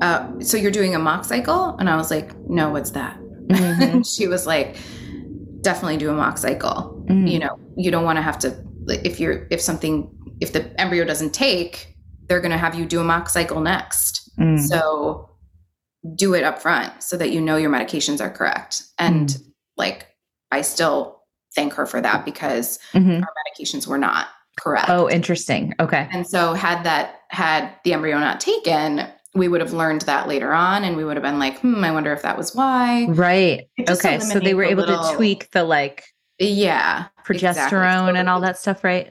uh, 0.00 0.28
"So 0.40 0.56
you're 0.56 0.70
doing 0.70 0.94
a 0.94 0.98
mock 0.98 1.24
cycle?" 1.24 1.76
And 1.78 1.88
I 1.88 1.96
was 1.96 2.10
like, 2.10 2.36
"No, 2.48 2.70
what's 2.70 2.90
that?" 2.92 3.18
Mhm. 3.48 3.80
and 3.80 4.06
she 4.14 4.26
was 4.28 4.46
like, 4.46 4.76
"Definitely 5.62 5.96
do 5.98 6.10
a 6.10 6.14
mock 6.14 6.38
cycle. 6.38 7.04
Mhm. 7.08 7.30
You 7.30 7.38
know, 7.38 7.58
you 7.76 7.90
don't 7.90 8.04
want 8.04 8.16
to 8.16 8.22
have 8.22 8.38
to 8.40 8.56
if 8.88 9.18
you're 9.20 9.46
if 9.50 9.60
something 9.60 10.10
if 10.40 10.52
the 10.52 10.78
embryo 10.80 11.04
doesn't 11.04 11.32
take, 11.32 11.96
they're 12.28 12.40
going 12.40 12.52
to 12.52 12.58
have 12.58 12.74
you 12.74 12.84
do 12.84 13.00
a 13.00 13.04
mock 13.04 13.28
cycle 13.28 13.60
next." 13.60 14.30
Mm. 14.38 14.60
So 14.60 15.30
do 16.14 16.34
it 16.34 16.44
up 16.44 16.60
front 16.60 17.02
so 17.02 17.16
that 17.16 17.30
you 17.30 17.40
know 17.40 17.56
your 17.56 17.70
medications 17.70 18.20
are 18.20 18.30
correct. 18.30 18.82
And 18.98 19.28
Mm. 19.28 19.42
like, 19.76 20.06
I 20.52 20.60
still 20.60 21.22
thank 21.54 21.72
her 21.74 21.86
for 21.86 22.00
that 22.00 22.24
because 22.24 22.78
Mhm. 22.92 23.22
our 23.22 23.28
medications 23.48 23.86
were 23.86 23.98
not 23.98 24.28
correct. 24.60 24.88
Oh, 24.88 25.08
interesting. 25.08 25.74
Okay. 25.80 26.08
And 26.12 26.26
so 26.26 26.54
had 26.54 26.84
that, 26.84 27.20
had 27.30 27.70
the 27.84 27.92
embryo 27.94 28.18
not 28.18 28.40
taken, 28.40 29.06
we 29.34 29.48
would 29.48 29.60
have 29.60 29.72
learned 29.72 30.02
that 30.02 30.28
later 30.28 30.52
on 30.52 30.84
and 30.84 30.96
we 30.96 31.04
would 31.04 31.16
have 31.16 31.22
been 31.22 31.38
like, 31.38 31.58
hmm, 31.60 31.82
I 31.84 31.90
wonder 31.90 32.12
if 32.12 32.22
that 32.22 32.38
was 32.38 32.54
why. 32.54 33.06
Right. 33.08 33.68
Okay. 33.88 34.18
So 34.20 34.38
they 34.40 34.54
were 34.54 34.64
able 34.64 34.84
little- 34.84 35.10
to 35.10 35.14
tweak 35.16 35.50
the 35.50 35.64
like 35.64 36.04
Yeah. 36.38 37.06
progesterone 37.26 37.48
exactly. 38.08 38.18
and 38.20 38.28
all 38.30 38.40
that 38.40 38.58
stuff, 38.58 38.82
right? 38.84 39.10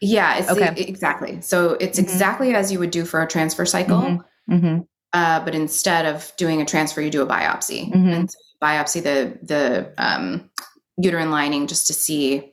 Yeah. 0.00 0.38
It's 0.38 0.50
Okay. 0.50 0.72
exactly. 0.76 1.40
So 1.42 1.76
it's 1.78 1.98
Mhm. 1.98 2.02
exactly 2.02 2.54
as 2.54 2.72
you 2.72 2.78
would 2.78 2.90
do 2.90 3.04
for 3.04 3.20
a 3.22 3.28
transfer 3.28 3.64
cycle. 3.66 4.00
Mhm. 4.00 4.20
hmm 4.60 4.78
uh, 5.12 5.44
but 5.44 5.54
instead 5.54 6.06
of 6.06 6.32
doing 6.36 6.60
a 6.60 6.64
transfer, 6.64 7.00
you 7.00 7.10
do 7.10 7.22
a 7.22 7.26
biopsy. 7.26 7.90
Mhm. 7.92 8.14
And 8.14 8.30
so 8.30 8.38
you 8.38 8.66
biopsy 8.66 9.02
the 9.02 9.38
the 9.42 9.92
um, 9.98 10.50
uterine 10.96 11.30
lining 11.30 11.66
just 11.66 11.86
to 11.88 11.92
see 11.92 12.52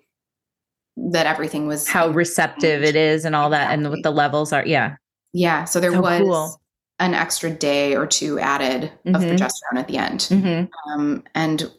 that 1.11 1.27
everything 1.27 1.67
was 1.67 1.87
How 1.87 2.07
receptive 2.09 2.83
it 2.83 2.95
is 2.95 3.25
and 3.25 3.35
all 3.35 3.49
that, 3.51 3.71
and 3.71 3.89
what 3.89 4.01
the 4.03 4.11
levels 4.11 4.51
are. 4.51 4.65
Yeah. 4.65 4.95
yeah. 5.33 5.65
So 5.65 5.79
there 5.79 5.91
So 5.91 6.01
was 6.01 6.19
cool. 6.21 6.61
an 6.99 7.13
extra 7.13 7.51
day 7.51 7.95
or 7.95 8.07
two 8.07 8.39
added 8.39 8.91
of 9.05 9.21
Mhm. 9.21 9.29
progesterone 9.37 9.77
at 9.77 9.87
the 9.87 9.97
end, 9.97 10.23
hmm 10.23 10.63
um, 10.91 11.23
and 11.35 11.69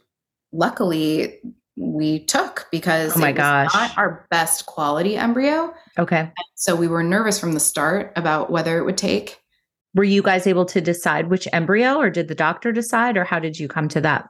luckily 0.52 1.40
we 1.76 2.24
took 2.24 2.66
because 2.72 3.16
Oh 3.16 3.20
my 3.20 3.30
it 3.30 3.36
was 3.36 3.38
gosh. 3.38 3.74
not 3.74 3.98
our 3.98 4.26
best 4.30 4.66
quality 4.66 5.16
embryo. 5.16 5.72
Okay. 5.98 6.30
So 6.54 6.74
we 6.74 6.88
were 6.88 7.02
nervous 7.02 7.38
from 7.38 7.52
the 7.52 7.60
start 7.60 8.12
about 8.16 8.50
whether 8.50 8.78
it 8.78 8.84
would 8.84 8.98
take. 8.98 9.40
Were 9.94 10.04
you 10.04 10.22
guys 10.22 10.46
able 10.46 10.64
to 10.66 10.80
decide 10.80 11.28
which 11.30 11.48
embryo, 11.52 11.96
or 11.96 12.10
did 12.10 12.28
the 12.28 12.34
doctor 12.34 12.72
decide, 12.72 13.16
or 13.16 13.24
how 13.24 13.38
did 13.38 13.58
you 13.58 13.68
come 13.68 13.88
to 13.88 14.00
that? 14.02 14.28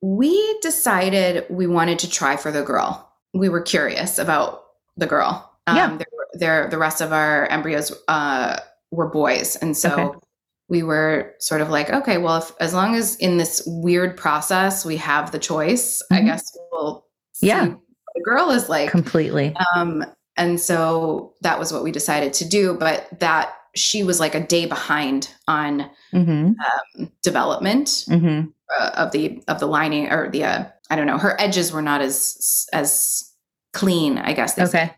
We 0.00 0.58
decided 0.60 1.46
we 1.50 1.66
wanted 1.66 1.98
to 2.00 2.10
try 2.10 2.36
for 2.36 2.50
the 2.50 2.62
girl. 2.62 3.10
We 3.32 3.48
were 3.48 3.60
curious 3.62 4.18
about 4.18 4.64
the 4.96 5.06
girl. 5.06 5.50
Um, 5.66 5.76
Yeah. 5.76 5.96
There, 5.96 6.06
there, 6.34 6.68
the 6.70 6.78
rest 6.78 7.00
of 7.00 7.12
our 7.12 7.46
embryos 7.46 7.92
uh, 8.08 8.58
were 8.90 9.08
boys, 9.08 9.56
and 9.56 9.76
so 9.76 9.90
Okay. 9.92 10.18
we 10.68 10.82
were 10.82 11.34
sort 11.38 11.60
of 11.60 11.68
like, 11.68 11.90
okay, 11.90 12.18
well, 12.18 12.38
if, 12.38 12.52
as 12.60 12.72
long 12.74 12.94
as 12.94 13.16
in 13.16 13.36
this 13.38 13.62
weird 13.66 14.16
process 14.16 14.84
we 14.84 14.96
have 14.96 15.30
the 15.32 15.38
choice, 15.38 16.02
I 16.10 16.20
Mhm. 16.20 16.24
guess 16.26 16.58
we'll 16.72 17.06
see 17.32 17.48
Yeah. 17.48 17.74
the 18.14 18.22
girl 18.22 18.50
is 18.50 18.68
like. 18.68 18.90
Completely. 18.90 19.54
Um, 19.74 20.04
and 20.36 20.58
so 20.60 21.34
that 21.42 21.58
was 21.58 21.72
what 21.72 21.82
we 21.84 21.92
decided 21.92 22.32
to 22.34 22.44
do. 22.48 22.74
But 22.74 23.06
that 23.20 23.54
she 23.74 24.02
was 24.04 24.20
like 24.20 24.34
a 24.34 24.46
day 24.46 24.66
behind 24.66 25.28
on 25.48 25.90
hmm 26.12 26.52
um, 26.98 27.10
development 27.22 28.04
hmm 28.08 28.42
uh, 28.78 28.90
of 28.96 29.12
the 29.12 29.42
of 29.48 29.60
the 29.60 29.66
lining 29.66 30.10
or 30.10 30.30
the 30.30 30.44
uh, 30.44 30.64
I 30.90 30.96
don't 30.96 31.06
know 31.06 31.18
her 31.18 31.38
edges 31.40 31.72
were 31.72 31.82
not 31.82 32.00
as 32.00 32.66
as 32.72 33.30
clean 33.72 34.18
I 34.18 34.32
guess 34.32 34.54
they 34.54 34.64
say. 34.66 34.82
Okay. 34.84 34.94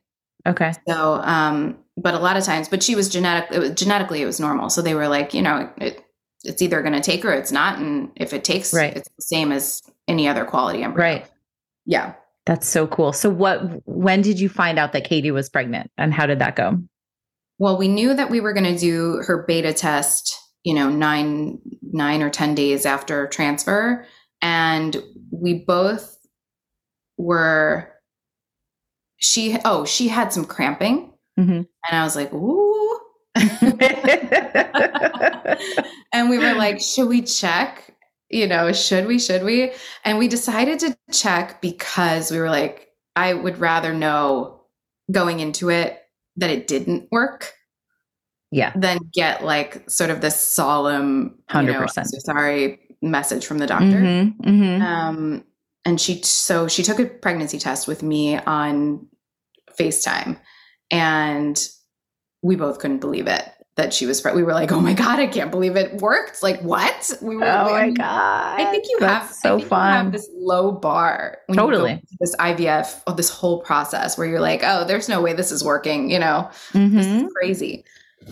Okay. 0.46 0.72
so 0.86 1.14
um 1.24 1.78
but 1.96 2.14
a 2.14 2.18
lot 2.18 2.36
of 2.36 2.44
times 2.44 2.68
but 2.68 2.82
she 2.82 2.94
was 2.94 3.08
genetic 3.08 3.50
it 3.50 3.58
was 3.58 3.70
genetically 3.70 4.22
it 4.22 4.26
was 4.26 4.38
normal 4.38 4.68
so 4.70 4.82
they 4.82 4.94
were 4.94 5.08
like 5.08 5.34
you 5.34 5.42
know 5.42 5.68
it 5.78 6.04
it's 6.44 6.62
either 6.62 6.80
going 6.82 6.92
to 6.92 7.00
take 7.00 7.24
or 7.24 7.32
it's 7.32 7.50
not 7.50 7.78
and 7.80 8.12
if 8.16 8.32
it 8.32 8.44
takes 8.44 8.72
Right. 8.72 8.96
it's 8.96 9.08
the 9.16 9.22
same 9.22 9.50
as 9.50 9.82
any 10.06 10.28
other 10.28 10.44
quality 10.44 10.82
embryo 10.84 11.04
Right. 11.14 11.30
yeah 11.86 12.12
That's 12.44 12.68
so 12.68 12.86
cool. 12.86 13.12
So, 13.12 13.28
what? 13.28 13.58
When 13.88 14.22
did 14.22 14.38
you 14.38 14.48
find 14.48 14.78
out 14.78 14.92
that 14.92 15.02
Katie 15.02 15.32
was 15.32 15.48
pregnant, 15.48 15.90
and 15.98 16.14
how 16.14 16.26
did 16.26 16.38
that 16.38 16.54
go? 16.54 16.78
Well 17.58 17.76
we 17.76 17.88
knew 17.88 18.14
that 18.14 18.30
we 18.30 18.40
were 18.40 18.52
going 18.52 18.72
to 18.74 18.78
do 18.78 19.22
her 19.26 19.44
beta 19.46 19.72
test 19.72 20.36
you 20.64 20.74
know 20.74 20.88
9 20.88 21.58
9 21.82 22.22
or 22.22 22.30
10 22.30 22.54
days 22.54 22.86
after 22.86 23.26
transfer 23.28 24.04
and 24.42 24.96
we 25.30 25.54
both 25.54 26.16
were 27.16 27.92
she 29.18 29.56
oh 29.64 29.84
she 29.84 30.08
had 30.08 30.32
some 30.32 30.44
cramping. 30.44 31.12
Mhm. 31.38 31.66
and 31.88 31.92
i 31.92 32.02
was 32.02 32.16
like 32.16 32.32
ooh. 32.32 32.98
And 36.12 36.30
we 36.30 36.38
were 36.38 36.54
like 36.54 36.80
should 36.80 37.08
we 37.08 37.22
check? 37.22 37.94
You 38.30 38.46
know 38.46 38.72
should 38.72 39.06
we 39.06 39.18
should 39.18 39.44
we? 39.44 39.72
And 40.04 40.18
we 40.18 40.28
decided 40.28 40.78
to 40.80 40.96
check 41.12 41.60
because 41.60 42.30
we 42.30 42.38
were 42.38 42.50
like 42.50 42.88
i 43.14 43.32
would 43.34 43.58
rather 43.58 43.92
know 43.94 44.62
going 45.10 45.40
into 45.40 45.70
it 45.70 45.98
that 46.36 46.50
it 46.50 46.66
didn't 46.66 47.08
work 47.10 47.52
yeah. 48.52 48.72
then 48.76 48.98
get 49.12 49.44
like 49.44 49.88
sort 49.90 50.10
of 50.10 50.20
this 50.20 50.40
solemn 50.40 51.38
100%. 51.50 51.98
"I'm 51.98 52.04
so 52.04 52.18
sorry 52.20 52.80
message 53.02 53.44
from 53.44 53.58
the 53.58 53.66
doctor 53.66 53.86
Mhm, 53.86 54.36
mhm. 54.38 54.80
um, 54.80 55.44
and 55.84 56.00
she 56.00 56.22
so 56.22 56.66
she 56.68 56.82
took 56.82 56.98
a 56.98 57.06
pregnancy 57.06 57.58
test 57.58 57.86
with 57.86 58.02
me 58.02 58.38
on 58.38 59.06
FaceTime, 59.78 60.38
and 60.90 61.68
we 62.42 62.56
both 62.56 62.78
couldn't 62.78 62.98
believe 63.00 63.26
it. 63.26 63.44
That 63.76 63.92
she 63.92 64.06
was 64.06 64.20
pregnant, 64.20 64.38
we 64.38 64.42
were 64.42 64.54
like 64.54 64.72
oh 64.72 64.80
my 64.80 64.94
god 64.94 65.18
i 65.18 65.26
can't 65.26 65.50
believe 65.50 65.76
it 65.76 66.00
worked 66.00 66.42
like 66.42 66.60
what 66.62 67.10
we 67.22 67.36
were 67.36 67.44
oh 67.44 67.70
my 67.70 67.90
god 67.90 68.60
i 68.60 68.64
think 68.70 68.86
you 68.88 68.98
That's 68.98 69.26
have 69.26 69.34
so 69.34 69.60
fun 69.60 69.92
have 69.92 70.12
this 70.12 70.28
low 70.34 70.72
bar 70.72 71.38
totally 71.52 72.02
this 72.20 72.34
ivf 72.36 73.00
or 73.06 73.14
this 73.14 73.30
whole 73.30 73.60
process 73.60 74.18
where 74.18 74.26
you're 74.26 74.40
like 74.40 74.62
oh 74.64 74.84
there's 74.84 75.08
no 75.08 75.20
way 75.20 75.32
this 75.32 75.52
is 75.52 75.62
working 75.62 76.10
you 76.10 76.18
know 76.18 76.50
mm-hmm. 76.72 76.96
this 76.96 77.06
is 77.06 77.22
mm-hmm. 77.22 77.28
crazy 77.28 77.84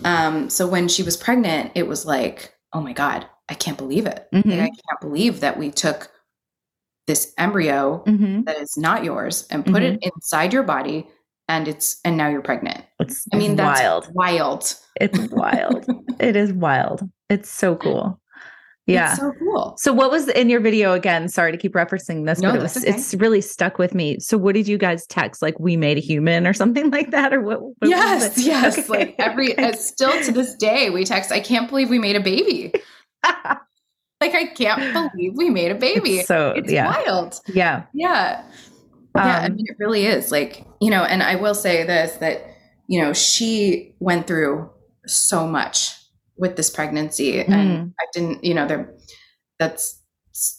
um 0.03 0.49
so 0.49 0.67
when 0.67 0.87
she 0.87 1.03
was 1.03 1.15
pregnant 1.15 1.71
it 1.75 1.87
was 1.87 2.05
like 2.05 2.53
oh 2.73 2.81
my 2.81 2.93
god 2.93 3.27
i 3.47 3.53
can't 3.53 3.77
believe 3.77 4.05
it 4.05 4.27
mm-hmm. 4.33 4.49
like, 4.49 4.59
i 4.59 4.65
can't 4.67 5.01
believe 5.01 5.39
that 5.39 5.57
we 5.57 5.71
took 5.71 6.11
this 7.07 7.33
embryo 7.37 8.03
mm-hmm. 8.07 8.41
that 8.43 8.57
is 8.57 8.77
not 8.77 9.03
yours 9.03 9.45
and 9.51 9.63
put 9.63 9.83
it 9.83 9.99
mm-hmm. 9.99 10.09
inside 10.15 10.51
your 10.51 10.63
body 10.63 11.07
and 11.47 11.67
it's 11.67 11.99
and 12.03 12.17
now 12.17 12.29
you're 12.29 12.41
pregnant. 12.41 12.83
It's 12.99 13.27
I 13.33 13.37
mean 13.37 13.55
that's 13.55 13.79
wild. 13.79 14.09
Wild. 14.13 14.75
It's 14.99 15.17
wild. 15.31 15.85
it 16.19 16.35
is 16.35 16.53
wild. 16.53 17.09
It's 17.29 17.49
so 17.49 17.75
cool. 17.75 18.19
Yeah. 18.87 19.11
It's 19.11 19.19
so 19.19 19.33
cool. 19.39 19.75
So 19.77 19.93
what 19.93 20.11
was 20.11 20.27
in 20.27 20.49
your 20.49 20.59
video 20.59 20.93
again? 20.93 21.27
Sorry 21.27 21.51
to 21.51 21.57
keep 21.57 21.73
referencing 21.73 22.27
this, 22.27 22.39
no, 22.39 22.51
but 22.51 22.59
it 22.59 22.61
was, 22.61 22.77
okay. 22.77 22.89
it's 22.89 23.15
really 23.15 23.41
stuck 23.41 23.79
with 23.79 23.95
me. 23.95 24.19
So 24.19 24.37
what 24.37 24.53
did 24.53 24.67
you 24.67 24.77
guys 24.77 25.07
text? 25.07 25.41
Like 25.41 25.59
we 25.59 25.75
made 25.75 25.97
a 25.97 26.01
human 26.01 26.45
or 26.45 26.53
something 26.53 26.89
like 26.91 27.11
that? 27.11 27.33
Or 27.33 27.41
what? 27.41 27.61
what 27.63 27.73
yes, 27.81 28.37
yes. 28.37 28.77
Okay. 28.77 28.87
Like 28.87 29.15
every 29.17 29.53
okay. 29.59 29.71
still 29.73 30.21
to 30.23 30.31
this 30.31 30.55
day, 30.55 30.91
we 30.91 31.03
text, 31.03 31.31
I 31.31 31.39
can't 31.39 31.67
believe 31.67 31.89
we 31.89 31.99
made 31.99 32.15
a 32.15 32.19
baby. 32.19 32.73
like 33.25 34.35
I 34.35 34.45
can't 34.53 35.11
believe 35.11 35.33
we 35.35 35.49
made 35.49 35.71
a 35.71 35.75
baby. 35.75 36.19
It's 36.19 36.27
so 36.27 36.51
it's 36.51 36.71
yeah. 36.71 36.85
wild. 36.85 37.39
Yeah. 37.47 37.85
Yeah. 37.93 38.43
Yeah, 39.15 39.39
I 39.39 39.45
um, 39.45 39.55
mean, 39.55 39.65
it 39.69 39.77
really 39.79 40.05
is 40.05 40.29
like, 40.29 40.65
you 40.85 40.91
know, 40.91 41.03
and 41.03 41.23
I 41.23 41.35
will 41.35 41.55
say 41.55 41.83
this 41.83 42.17
that, 42.17 42.45
you 42.85 43.01
know, 43.01 43.11
she 43.11 43.95
went 43.99 44.27
through 44.27 44.69
so 45.07 45.47
much 45.47 45.95
with 46.37 46.57
this 46.57 46.69
pregnancy. 46.69 47.43
Mm. 47.43 47.49
And 47.49 47.93
I 47.99 48.05
didn't, 48.13 48.43
you 48.43 48.53
know, 48.53 48.67
there, 48.67 48.93
that's, 49.57 49.99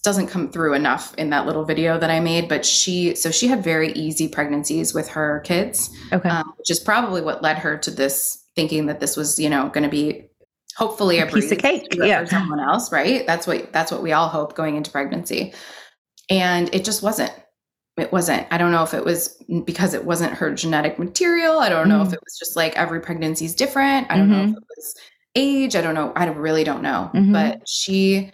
doesn't 0.02 0.26
come 0.26 0.50
through 0.50 0.74
enough 0.74 1.14
in 1.14 1.30
that 1.30 1.46
little 1.46 1.64
video 1.64 1.96
that 1.96 2.10
I 2.10 2.18
made, 2.18 2.48
but 2.48 2.66
she, 2.66 3.14
so 3.14 3.30
she 3.30 3.46
had 3.46 3.62
very 3.62 3.92
easy 3.92 4.26
pregnancies 4.26 4.92
with 4.92 5.06
her 5.10 5.42
kids, 5.44 5.96
okay. 6.12 6.28
Um, 6.28 6.54
which 6.56 6.72
is 6.72 6.80
probably 6.80 7.20
what 7.20 7.40
led 7.40 7.58
her 7.58 7.78
to 7.78 7.90
this 7.92 8.42
thinking 8.56 8.86
that 8.86 8.98
this 8.98 9.16
was, 9.16 9.38
you 9.38 9.48
know, 9.48 9.68
going 9.68 9.84
to 9.84 9.88
be 9.88 10.28
hopefully 10.76 11.20
a, 11.20 11.28
a 11.28 11.30
piece 11.30 11.52
of 11.52 11.58
cake 11.58 11.86
yeah. 11.94 12.24
for 12.24 12.26
someone 12.26 12.58
else, 12.58 12.90
right? 12.90 13.24
That's 13.28 13.46
what, 13.46 13.72
that's 13.72 13.92
what 13.92 14.02
we 14.02 14.10
all 14.10 14.28
hope 14.28 14.56
going 14.56 14.74
into 14.74 14.90
pregnancy. 14.90 15.54
And 16.28 16.74
it 16.74 16.84
just 16.84 17.00
wasn't 17.04 17.32
it 17.96 18.12
wasn't 18.12 18.46
i 18.50 18.58
don't 18.58 18.72
know 18.72 18.82
if 18.82 18.94
it 18.94 19.04
was 19.04 19.42
because 19.64 19.94
it 19.94 20.04
wasn't 20.04 20.32
her 20.32 20.52
genetic 20.52 20.98
material 20.98 21.58
i 21.58 21.68
don't 21.68 21.88
know 21.88 22.00
mm. 22.00 22.06
if 22.06 22.12
it 22.12 22.20
was 22.22 22.38
just 22.38 22.56
like 22.56 22.76
every 22.76 23.00
pregnancy 23.00 23.44
is 23.44 23.54
different 23.54 24.06
i 24.10 24.16
don't 24.16 24.28
mm-hmm. 24.28 24.32
know 24.32 24.42
if 24.42 24.48
mm-hmm. 24.50 24.58
it 24.58 24.64
was 24.76 24.94
age 25.34 25.76
i 25.76 25.80
don't 25.80 25.94
know 25.94 26.12
i 26.16 26.26
really 26.26 26.64
don't 26.64 26.82
know 26.82 27.10
mm-hmm. 27.14 27.32
but 27.32 27.66
she 27.68 28.30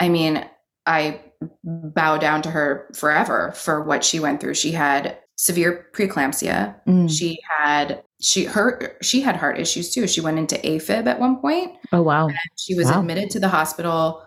i 0.00 0.08
mean 0.08 0.44
i 0.86 1.20
bow 1.64 2.16
down 2.18 2.42
to 2.42 2.50
her 2.50 2.88
forever 2.94 3.52
for 3.52 3.82
what 3.82 4.04
she 4.04 4.20
went 4.20 4.40
through 4.40 4.54
she 4.54 4.72
had 4.72 5.18
severe 5.36 5.88
preeclampsia 5.92 6.74
mm. 6.86 7.10
she 7.10 7.38
had 7.58 8.02
she 8.20 8.44
her 8.44 8.96
she 9.02 9.20
had 9.20 9.34
heart 9.34 9.58
issues 9.58 9.92
too 9.92 10.06
she 10.06 10.20
went 10.20 10.38
into 10.38 10.56
afib 10.58 11.06
at 11.06 11.18
one 11.18 11.40
point 11.40 11.72
oh 11.92 12.02
wow 12.02 12.28
she 12.56 12.74
was 12.74 12.86
wow. 12.86 13.00
admitted 13.00 13.28
to 13.30 13.40
the 13.40 13.48
hospital 13.48 14.22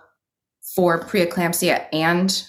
for 0.76 1.00
preeclampsia 1.00 1.86
and 1.94 2.44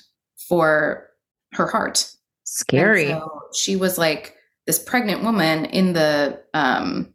for 0.48 1.08
her 1.52 1.66
heart 1.68 2.15
Scary. 2.46 3.08
So 3.08 3.42
she 3.52 3.76
was 3.76 3.98
like 3.98 4.36
this 4.66 4.78
pregnant 4.78 5.22
woman 5.22 5.66
in 5.66 5.92
the 5.92 6.40
um, 6.54 7.12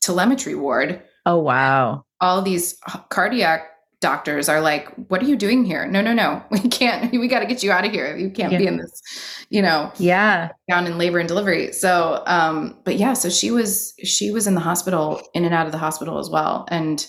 telemetry 0.00 0.54
ward. 0.54 1.02
Oh, 1.26 1.38
wow. 1.38 2.04
All 2.20 2.42
these 2.42 2.78
cardiac 3.10 3.66
doctors 4.00 4.48
are 4.48 4.60
like, 4.60 4.88
What 5.08 5.20
are 5.20 5.26
you 5.26 5.36
doing 5.36 5.64
here? 5.64 5.86
No, 5.86 6.00
no, 6.00 6.14
no. 6.14 6.42
We 6.50 6.60
can't, 6.60 7.10
we 7.12 7.26
got 7.28 7.40
to 7.40 7.46
get 7.46 7.62
you 7.62 7.72
out 7.72 7.84
of 7.84 7.92
here. 7.92 8.16
You 8.16 8.30
can't 8.30 8.52
yeah. 8.52 8.58
be 8.58 8.66
in 8.66 8.76
this, 8.78 9.02
you 9.50 9.62
know, 9.62 9.92
yeah, 9.98 10.50
down 10.68 10.86
in 10.86 10.96
labor 10.96 11.18
and 11.18 11.28
delivery. 11.28 11.72
So, 11.72 12.22
um, 12.26 12.78
but 12.84 12.96
yeah, 12.96 13.12
so 13.14 13.28
she 13.28 13.50
was, 13.50 13.94
she 14.04 14.30
was 14.30 14.46
in 14.46 14.54
the 14.54 14.60
hospital, 14.60 15.20
in 15.34 15.44
and 15.44 15.54
out 15.54 15.66
of 15.66 15.72
the 15.72 15.78
hospital 15.78 16.18
as 16.18 16.30
well. 16.30 16.66
And 16.70 17.04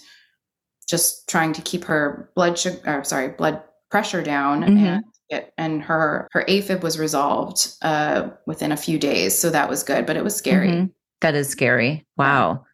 just 0.87 1.29
trying 1.29 1.53
to 1.53 1.61
keep 1.61 1.83
her 1.85 2.31
blood 2.35 2.57
sugar, 2.57 3.03
sorry, 3.03 3.29
blood 3.29 3.61
pressure 3.91 4.23
down. 4.23 4.63
Mm-hmm. 4.63 4.85
And 4.85 5.03
it, 5.29 5.53
and 5.57 5.81
her 5.83 6.27
her 6.31 6.43
AFib 6.47 6.81
was 6.81 6.97
resolved 6.97 7.73
uh, 7.81 8.29
within 8.45 8.71
a 8.71 8.77
few 8.77 8.97
days, 8.97 9.37
so 9.37 9.49
that 9.49 9.69
was 9.69 9.83
good. 9.83 10.05
But 10.05 10.17
it 10.17 10.23
was 10.23 10.35
scary. 10.35 10.69
Mm-hmm. 10.69 10.85
That 11.21 11.35
is 11.35 11.49
scary. 11.49 12.05
Wow. 12.17 12.65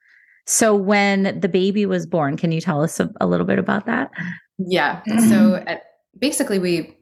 So 0.47 0.75
when 0.75 1.39
the 1.39 1.49
baby 1.49 1.85
was 1.85 2.05
born, 2.05 2.37
can 2.37 2.51
you 2.51 2.61
tell 2.61 2.83
us 2.83 2.99
a, 2.99 3.09
a 3.19 3.25
little 3.25 3.47
bit 3.47 3.57
about 3.57 3.87
that? 3.87 4.11
Yeah. 4.59 5.01
So 5.29 5.55
at, 5.67 5.83
basically, 6.19 6.59
we 6.59 6.95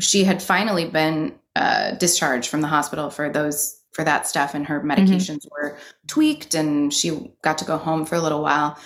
she 0.00 0.24
had 0.24 0.42
finally 0.42 0.88
been 0.88 1.34
uh, 1.56 1.92
discharged 1.92 2.48
from 2.48 2.60
the 2.60 2.68
hospital 2.68 3.10
for 3.10 3.30
those 3.30 3.78
for 3.92 4.04
that 4.04 4.26
stuff, 4.26 4.54
and 4.54 4.66
her 4.66 4.80
mm-hmm. 4.80 4.90
medications 4.90 5.46
mm-hmm. 5.46 5.66
were 5.68 5.78
tweaked, 6.06 6.54
and 6.54 6.92
she 6.92 7.32
got 7.42 7.58
to 7.58 7.64
go 7.64 7.76
home 7.76 8.04
for 8.04 8.16
a 8.16 8.20
little 8.20 8.42
while. 8.42 8.78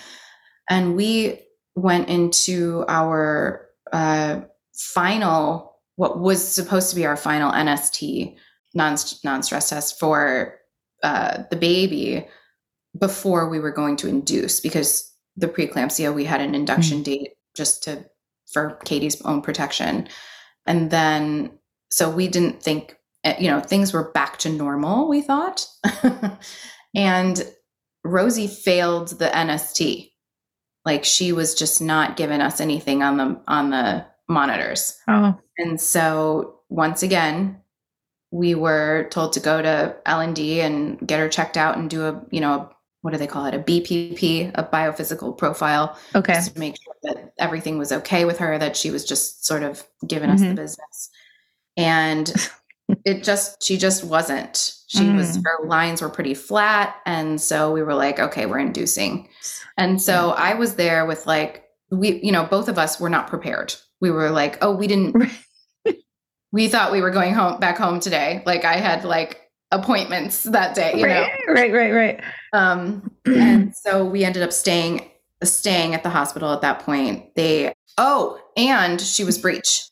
And 0.68 0.96
we 0.96 1.40
went 1.74 2.08
into 2.08 2.84
our 2.88 3.66
uh, 3.92 4.40
final 4.74 5.75
what 5.96 6.20
was 6.20 6.46
supposed 6.46 6.90
to 6.90 6.96
be 6.96 7.06
our 7.06 7.16
final 7.16 7.50
NST 7.50 8.36
non 8.74 8.96
non 9.24 9.42
stress 9.42 9.70
test 9.70 9.98
for 9.98 10.58
uh, 11.02 11.42
the 11.50 11.56
baby 11.56 12.26
before 12.98 13.48
we 13.48 13.58
were 13.58 13.72
going 13.72 13.96
to 13.96 14.08
induce 14.08 14.60
because 14.60 15.12
the 15.36 15.48
preeclampsia 15.48 16.14
we 16.14 16.24
had 16.24 16.40
an 16.40 16.54
induction 16.54 16.98
mm-hmm. 16.98 17.24
date 17.24 17.30
just 17.56 17.82
to 17.82 18.04
for 18.52 18.78
Katie's 18.84 19.20
own 19.22 19.42
protection, 19.42 20.08
and 20.66 20.90
then 20.90 21.58
so 21.90 22.08
we 22.08 22.28
didn't 22.28 22.62
think 22.62 22.96
eh, 23.24 23.36
you 23.38 23.50
know 23.50 23.60
things 23.60 23.92
were 23.92 24.12
back 24.12 24.38
to 24.38 24.48
normal. 24.48 25.08
We 25.08 25.22
thought, 25.22 25.66
and 26.94 27.42
Rosie 28.04 28.46
failed 28.46 29.08
the 29.18 29.26
NST. 29.26 30.12
Like 30.84 31.04
she 31.04 31.32
was 31.32 31.54
just 31.54 31.82
not 31.82 32.16
giving 32.16 32.40
us 32.40 32.60
anything 32.60 33.02
on 33.02 33.16
the 33.16 33.42
on 33.48 33.70
the 33.70 34.06
monitors. 34.28 34.96
Oh. 35.08 35.38
And 35.58 35.80
so 35.80 36.60
once 36.68 37.02
again, 37.02 37.60
we 38.30 38.54
were 38.54 39.08
told 39.10 39.32
to 39.34 39.40
go 39.40 39.62
to 39.62 39.96
L&D 40.04 40.60
and 40.60 40.98
get 41.06 41.20
her 41.20 41.28
checked 41.28 41.56
out 41.56 41.78
and 41.78 41.88
do 41.88 42.06
a, 42.06 42.22
you 42.30 42.40
know, 42.40 42.70
what 43.02 43.12
do 43.12 43.18
they 43.18 43.26
call 43.26 43.46
it? 43.46 43.54
A 43.54 43.58
BPP, 43.58 44.50
a 44.54 44.64
biophysical 44.64 45.36
profile. 45.38 45.96
Okay. 46.14 46.34
Just 46.34 46.54
to 46.54 46.58
make 46.58 46.76
sure 46.82 46.94
that 47.04 47.32
everything 47.38 47.78
was 47.78 47.92
okay 47.92 48.24
with 48.24 48.38
her, 48.38 48.58
that 48.58 48.76
she 48.76 48.90
was 48.90 49.04
just 49.04 49.46
sort 49.46 49.62
of 49.62 49.84
giving 50.06 50.28
us 50.28 50.40
mm-hmm. 50.40 50.50
the 50.50 50.62
business. 50.62 51.10
And 51.76 52.32
it 53.04 53.22
just, 53.22 53.62
she 53.62 53.76
just 53.76 54.02
wasn't. 54.02 54.74
She 54.88 55.04
mm. 55.04 55.16
was, 55.16 55.36
her 55.36 55.66
lines 55.66 56.02
were 56.02 56.08
pretty 56.08 56.34
flat. 56.34 56.96
And 57.06 57.40
so 57.40 57.72
we 57.72 57.82
were 57.82 57.94
like, 57.94 58.18
okay, 58.18 58.46
we're 58.46 58.58
inducing. 58.58 59.28
And 59.78 60.02
so 60.02 60.30
I 60.30 60.54
was 60.54 60.74
there 60.74 61.06
with 61.06 61.26
like, 61.26 61.64
we, 61.90 62.20
you 62.22 62.32
know, 62.32 62.44
both 62.44 62.68
of 62.68 62.78
us 62.78 62.98
were 62.98 63.10
not 63.10 63.28
prepared 63.28 63.74
we 64.00 64.10
were 64.10 64.30
like, 64.30 64.58
oh, 64.62 64.74
we 64.74 64.86
didn't. 64.86 65.30
we 66.56 66.68
thought 66.68 66.90
we 66.90 67.02
were 67.02 67.10
going 67.10 67.34
home 67.34 67.60
back 67.60 67.76
home 67.76 68.00
today. 68.00 68.42
Like 68.46 68.64
I 68.64 68.76
had 68.76 69.04
like 69.04 69.42
appointments 69.70 70.44
that 70.44 70.74
day. 70.74 70.98
You 70.98 71.04
right, 71.04 71.30
know? 71.46 71.52
right, 71.52 71.70
right, 71.70 71.92
right. 71.92 72.24
Um, 72.54 73.10
and 73.26 73.74
so 73.84 74.06
we 74.06 74.24
ended 74.24 74.42
up 74.42 74.54
staying 74.54 75.10
staying 75.44 75.94
at 75.94 76.02
the 76.02 76.08
hospital 76.08 76.54
at 76.54 76.62
that 76.62 76.78
point. 76.78 77.34
They 77.34 77.74
oh, 77.98 78.40
and 78.56 78.98
she 78.98 79.22
was 79.22 79.36
breech. 79.36 79.82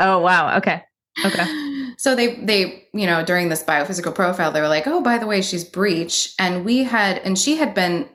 Oh 0.00 0.18
wow. 0.18 0.58
Okay. 0.58 0.82
Okay. 1.24 1.70
So 1.96 2.16
they 2.16 2.34
they 2.34 2.88
you 2.92 3.06
know 3.06 3.24
during 3.24 3.48
this 3.48 3.62
biophysical 3.62 4.16
profile 4.16 4.50
they 4.50 4.60
were 4.60 4.68
like 4.68 4.88
oh 4.88 5.00
by 5.00 5.16
the 5.16 5.28
way 5.28 5.40
she's 5.40 5.62
breech 5.62 6.34
and 6.40 6.64
we 6.64 6.82
had 6.82 7.18
and 7.18 7.38
she 7.38 7.54
had 7.54 7.72
been 7.72 8.08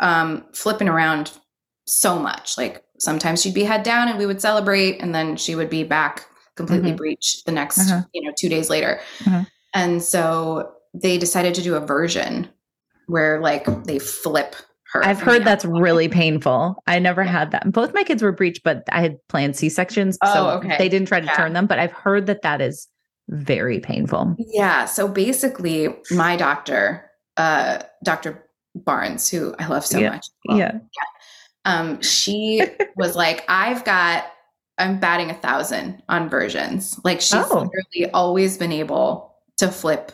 um, 0.00 0.46
flipping 0.54 0.88
around 0.88 1.30
so 1.86 2.18
much 2.18 2.56
like 2.56 2.82
sometimes 2.98 3.42
she'd 3.42 3.52
be 3.52 3.64
head 3.64 3.82
down 3.82 4.08
and 4.08 4.18
we 4.18 4.24
would 4.24 4.40
celebrate 4.40 5.02
and 5.02 5.14
then 5.14 5.36
she 5.36 5.54
would 5.54 5.68
be 5.68 5.84
back 5.84 6.24
completely 6.56 6.90
mm-hmm. 6.90 6.96
breached 6.96 7.44
the 7.46 7.52
next 7.52 7.78
uh-huh. 7.78 8.02
you 8.12 8.22
know 8.22 8.32
two 8.36 8.48
days 8.48 8.68
later 8.70 9.00
uh-huh. 9.26 9.44
and 9.74 10.02
so 10.02 10.72
they 10.94 11.18
decided 11.18 11.54
to 11.54 11.62
do 11.62 11.74
a 11.74 11.80
version 11.80 12.48
where 13.06 13.40
like 13.40 13.66
they 13.84 13.98
flip 13.98 14.54
her 14.92 15.04
i've 15.04 15.20
heard 15.20 15.44
that's 15.44 15.64
really 15.64 16.08
painful 16.08 16.82
i 16.86 16.98
never 16.98 17.22
yeah. 17.22 17.30
had 17.30 17.50
that 17.50 17.70
both 17.72 17.94
my 17.94 18.02
kids 18.02 18.22
were 18.22 18.32
breached 18.32 18.62
but 18.62 18.82
i 18.92 19.00
had 19.00 19.16
planned 19.28 19.56
c-sections 19.56 20.18
oh, 20.22 20.34
so 20.34 20.50
okay. 20.50 20.76
they 20.78 20.88
didn't 20.88 21.08
try 21.08 21.20
to 21.20 21.26
yeah. 21.26 21.34
turn 21.34 21.52
them 21.52 21.66
but 21.66 21.78
i've 21.78 21.92
heard 21.92 22.26
that 22.26 22.42
that 22.42 22.60
is 22.60 22.88
very 23.28 23.80
painful 23.80 24.34
yeah 24.38 24.84
so 24.84 25.08
basically 25.08 25.88
my 26.10 26.36
doctor 26.36 27.10
uh 27.38 27.78
dr 28.04 28.46
barnes 28.74 29.28
who 29.30 29.54
i 29.58 29.66
love 29.66 29.86
so 29.86 29.98
yeah. 29.98 30.10
much 30.10 30.26
well, 30.46 30.58
yeah. 30.58 30.72
yeah 30.74 31.04
um, 31.64 32.00
she 32.00 32.62
was 32.96 33.16
like, 33.16 33.44
I've 33.48 33.84
got, 33.84 34.24
I'm 34.82 34.98
batting 34.98 35.30
a 35.30 35.34
thousand 35.34 36.02
on 36.08 36.28
versions. 36.28 36.98
Like 37.04 37.20
she's 37.20 37.34
oh. 37.34 37.70
literally 37.72 38.12
always 38.12 38.58
been 38.58 38.72
able 38.72 39.36
to 39.58 39.68
flip 39.68 40.12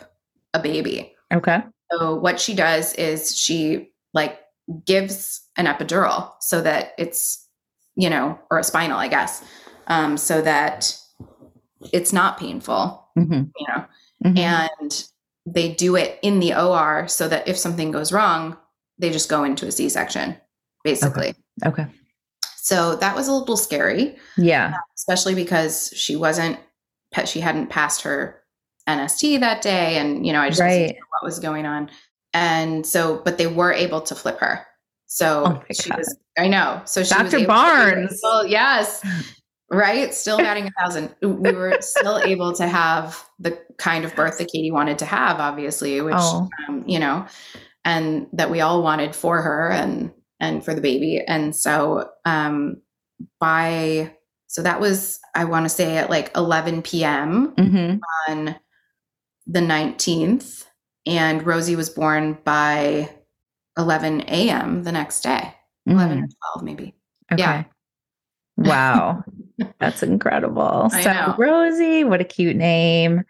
a 0.53 0.59
baby. 0.59 1.15
Okay. 1.33 1.61
So 1.91 2.15
what 2.15 2.39
she 2.39 2.53
does 2.53 2.93
is 2.95 3.35
she 3.35 3.91
like 4.13 4.39
gives 4.85 5.41
an 5.57 5.65
epidural 5.65 6.31
so 6.39 6.61
that 6.61 6.93
it's, 6.97 7.47
you 7.95 8.09
know, 8.09 8.37
or 8.51 8.59
a 8.59 8.63
spinal, 8.63 8.97
I 8.99 9.07
guess, 9.07 9.43
um, 9.87 10.17
so 10.17 10.41
that 10.41 10.95
it's 11.91 12.13
not 12.13 12.37
painful, 12.37 13.07
Mm-hmm. 13.17 13.43
you 13.57 13.67
know, 13.67 13.85
Mhm. 14.25 14.37
and 14.37 15.07
they 15.45 15.73
do 15.73 15.95
it 15.95 16.19
in 16.21 16.39
the 16.39 16.53
OR 16.53 17.07
so 17.07 17.27
that 17.27 17.47
if 17.47 17.57
something 17.57 17.89
goes 17.91 18.11
wrong, 18.11 18.55
they 18.99 19.09
just 19.09 19.29
go 19.29 19.43
into 19.43 19.65
a 19.65 19.71
C 19.71 19.89
section, 19.89 20.37
basically. 20.83 21.33
okay. 21.65 21.87
So 22.69 22.95
that 22.97 23.15
was 23.15 23.27
a 23.27 23.33
little 23.33 23.57
scary, 23.57 24.15
Yeah. 24.37 24.75
especially 24.95 25.33
because 25.33 25.91
she 25.95 26.15
wasn't, 26.15 26.59
she 27.25 27.39
hadn't 27.39 27.71
passed 27.71 28.03
her 28.03 28.43
NST 28.87 29.39
that 29.39 29.63
day. 29.63 29.97
And, 29.97 30.23
you 30.23 30.31
know, 30.33 30.39
I 30.41 30.49
just 30.49 30.61
Right. 30.61 30.95
what 31.09 31.23
was 31.25 31.39
going 31.39 31.65
on. 31.65 31.89
And 32.31 32.85
so, 32.85 33.23
but 33.25 33.39
they 33.39 33.47
were 33.47 33.73
able 33.73 34.01
to 34.01 34.13
flip 34.13 34.39
her. 34.39 34.67
So 35.07 35.45
Oh 35.47 35.63
she 35.73 35.89
God. 35.89 35.97
was, 35.97 36.15
I 36.37 36.47
know. 36.47 36.79
So 36.85 37.03
she 37.03 37.15
was 37.19 37.31
Dr. 37.31 37.47
Barnes. 37.47 38.19
well, 38.23 38.45
yes. 38.45 39.03
Right. 39.71 40.13
Still 40.13 40.37
batting 40.37 40.67
a 40.67 40.71
thousand. 40.79 41.15
We 41.23 41.51
were 41.51 41.75
still 41.81 42.19
able 42.23 42.53
to 42.53 42.67
have 42.67 43.27
the 43.39 43.57
kind 43.79 44.05
of 44.05 44.15
birth 44.15 44.37
that 44.37 44.51
Katie 44.51 44.69
wanted 44.69 44.99
to 44.99 45.05
have, 45.05 45.39
obviously, 45.39 46.01
which, 46.01 46.13
Oh. 46.15 46.47
um, 46.67 46.83
you 46.85 46.99
know, 46.99 47.25
and 47.83 48.27
that 48.33 48.51
we 48.51 48.61
all 48.61 48.83
wanted 48.83 49.15
for 49.15 49.41
her 49.41 49.71
and, 49.71 50.11
and 50.39 50.63
for 50.63 50.73
the 50.73 50.81
baby. 50.81 51.21
And 51.25 51.55
so, 51.55 52.09
um, 52.25 52.81
by, 53.39 54.13
so 54.47 54.61
that 54.63 54.79
was, 54.79 55.19
I 55.35 55.45
want 55.45 55.65
to 55.65 55.69
say 55.69 55.97
at 55.97 56.09
like 56.09 56.31
11 56.35 56.81
p.m. 56.81 57.53
Mm-hmm. 57.55 57.99
on 58.27 58.55
the 59.47 59.59
19th. 59.59 60.65
And 61.05 61.45
Rosie 61.45 61.75
was 61.75 61.89
born 61.89 62.37
by 62.43 63.09
11 63.77 64.21
a.m. 64.27 64.83
the 64.83 64.91
next 64.91 65.21
day, 65.21 65.53
11 65.85 66.19
or 66.19 66.27
12, 66.55 66.63
maybe. 66.63 66.95
Okay. 67.31 67.41
Yeah. 67.41 67.63
Wow. 68.57 69.23
That's 69.79 70.03
incredible. 70.03 70.89
I 70.91 71.03
so 71.03 71.13
know. 71.13 71.35
Rosie, 71.37 72.03
what 72.03 72.21
a 72.21 72.25
cute 72.25 72.55
name. 72.55 73.23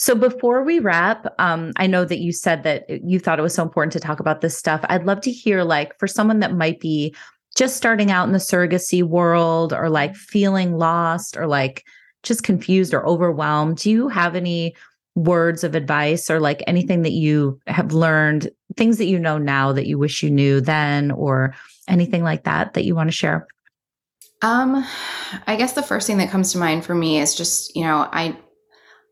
So 0.00 0.14
before 0.14 0.64
we 0.64 0.78
wrap, 0.78 1.26
um, 1.38 1.72
I 1.76 1.86
know 1.86 2.06
that 2.06 2.20
you 2.20 2.32
said 2.32 2.62
that 2.62 2.88
you 2.88 3.20
thought 3.20 3.38
it 3.38 3.42
was 3.42 3.52
so 3.52 3.62
important 3.62 3.92
to 3.92 4.00
talk 4.00 4.18
about 4.18 4.40
this 4.40 4.56
stuff. 4.56 4.80
I'd 4.84 5.04
love 5.04 5.20
to 5.20 5.30
hear, 5.30 5.62
like, 5.62 5.98
for 5.98 6.06
someone 6.06 6.40
that 6.40 6.54
might 6.54 6.80
be 6.80 7.14
just 7.54 7.76
starting 7.76 8.10
out 8.10 8.26
in 8.26 8.32
the 8.32 8.38
surrogacy 8.38 9.02
world 9.02 9.74
or 9.74 9.90
like 9.90 10.16
feeling 10.16 10.78
lost 10.78 11.36
or 11.36 11.46
like 11.46 11.84
just 12.22 12.44
confused 12.44 12.94
or 12.94 13.06
overwhelmed, 13.06 13.76
do 13.76 13.90
you 13.90 14.08
have 14.08 14.34
any 14.34 14.74
words 15.16 15.64
of 15.64 15.74
advice 15.74 16.30
or 16.30 16.40
like 16.40 16.64
anything 16.66 17.02
that 17.02 17.12
you 17.12 17.60
have 17.66 17.92
learned, 17.92 18.50
things 18.78 18.96
that 18.96 19.04
you 19.04 19.18
know 19.18 19.36
now 19.36 19.70
that 19.70 19.86
you 19.86 19.98
wish 19.98 20.22
you 20.22 20.30
knew 20.30 20.62
then, 20.62 21.10
or 21.10 21.54
anything 21.88 22.22
like 22.22 22.44
that 22.44 22.72
that 22.72 22.86
you 22.86 22.94
want 22.94 23.08
to 23.08 23.14
share? 23.14 23.46
Um, 24.40 24.82
I 25.46 25.56
guess 25.56 25.74
the 25.74 25.82
first 25.82 26.06
thing 26.06 26.16
that 26.16 26.30
comes 26.30 26.52
to 26.52 26.58
mind 26.58 26.86
for 26.86 26.94
me 26.94 27.20
is 27.20 27.34
just, 27.34 27.76
you 27.76 27.82
know, 27.82 28.08
I 28.10 28.34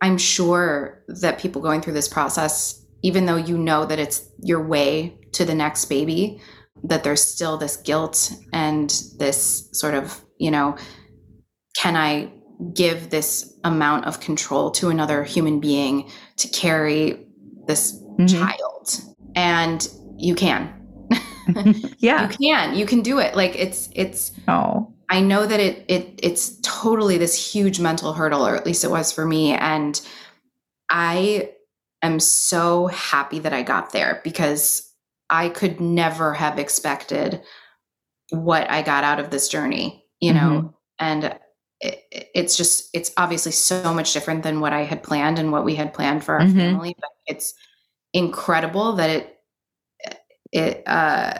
I'm 0.01 0.19
sure 0.19 1.03
that 1.09 1.39
people 1.39 1.61
going 1.63 1.81
through 1.81 1.95
this 1.95 2.09
process, 2.09 2.85
even 3.03 3.27
though 3.27 3.37
you 3.37 3.59
know 3.59 3.85
that 3.85 3.99
it's 3.99 4.29
your 4.43 4.63
way 4.67 5.19
to 5.33 5.45
the 5.45 5.55
next 5.55 5.87
baby, 5.87 6.41
that 6.85 7.03
there's 7.05 7.23
still 7.25 7.57
this 7.57 7.77
guilt 7.77 8.33
and 8.53 8.91
this 9.19 9.69
sort 9.73 9.95
of, 9.95 10.21
you 10.39 10.51
know, 10.51 10.77
can 11.77 11.97
I 11.97 12.33
give 12.75 13.11
this 13.11 13.55
amount 13.65 14.07
of 14.07 14.21
control 14.21 14.71
to 14.73 14.89
another 14.89 15.23
human 15.25 15.61
being 15.61 16.11
to 16.37 16.49
carry 16.49 17.27
this 17.67 18.01
Mhm. 18.19 18.29
child? 18.29 19.01
And 19.35 19.89
you 20.17 20.35
can. 20.35 20.73
yeah. 21.99 22.29
You 22.31 22.37
can. 22.37 22.75
You 22.77 22.87
can 22.87 23.03
do 23.03 23.19
it. 23.21 23.37
Like 23.37 23.57
it's 23.57 23.89
it's 23.93 24.33
Oh. 24.49 24.93
I 25.09 25.21
know 25.21 25.47
that 25.47 25.61
it 25.61 25.85
it 25.89 26.19
it's 26.23 26.57
totally 26.83 27.19
this 27.19 27.53
huge 27.53 27.81
mental 27.81 28.13
hurdle, 28.13 28.47
or 28.47 28.57
at 28.57 28.67
least 28.67 28.85
it 28.85 28.91
was 28.91 29.13
for 29.13 29.25
me. 29.25 29.53
And 29.53 30.01
I 30.91 31.53
am 32.03 32.21
so 32.21 32.87
happy 32.87 33.39
that 33.41 33.53
I 33.53 33.63
got 33.63 33.93
there 33.93 34.21
because 34.25 34.93
I 35.31 35.49
could 35.49 35.81
never 35.81 36.35
have 36.35 36.59
expected 36.59 37.43
what 38.31 38.71
I 38.71 38.83
got 38.83 39.05
out 39.05 39.21
of 39.21 39.31
this 39.31 39.49
journey, 39.49 40.05
you 40.21 40.33
know, 40.33 40.75
and 40.99 41.39
it, 41.81 42.03
it's 42.35 42.57
just 42.57 42.91
it's 42.93 43.13
obviously 43.17 43.53
so 43.53 43.95
much 43.95 44.13
different 44.13 44.43
than 44.43 44.61
what 44.61 44.73
I 44.73 44.83
had 44.85 45.03
planned 45.03 45.39
and 45.39 45.53
what 45.53 45.65
we 45.65 45.75
had 45.75 45.95
planned 45.95 46.25
for 46.25 46.35
our 46.35 46.47
Mhm. 46.47 46.57
family, 46.57 46.95
but 47.01 47.11
it's 47.27 47.55
incredible 48.13 48.95
that 48.95 49.11
it 49.11 49.35
it 50.53 50.83
uh 50.87 51.39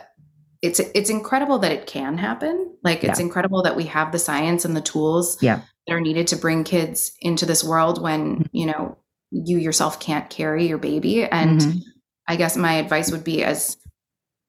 it's 0.63 0.81
it's 0.81 1.11
incredible 1.11 1.59
that 1.61 1.73
it 1.73 1.87
can 1.87 2.19
happen. 2.19 2.75
Like 2.83 3.05
it's 3.05 3.21
incredible 3.21 3.63
that 3.63 3.77
we 3.77 3.85
have 3.85 4.13
the 4.13 4.19
science 4.19 4.65
and 4.65 4.77
the 4.77 4.81
tools 4.81 5.39
Yeah. 5.43 5.61
that 5.87 5.95
are 5.95 6.01
needed 6.01 6.27
to 6.29 6.37
bring 6.37 6.65
kids 6.65 7.13
into 7.21 7.47
this 7.47 7.63
world 7.63 8.01
when, 8.03 8.49
you 8.53 8.67
know, 8.67 8.97
you 9.31 9.59
yourself 9.59 10.01
can't 10.01 10.29
carry 10.31 10.67
your 10.67 10.79
baby. 10.79 11.25
And 11.25 11.61
Mhm. 11.61 11.83
I 12.29 12.37
guess 12.37 12.57
my 12.57 12.75
advice 12.75 13.11
would 13.13 13.25
be 13.25 13.45
as 13.45 13.77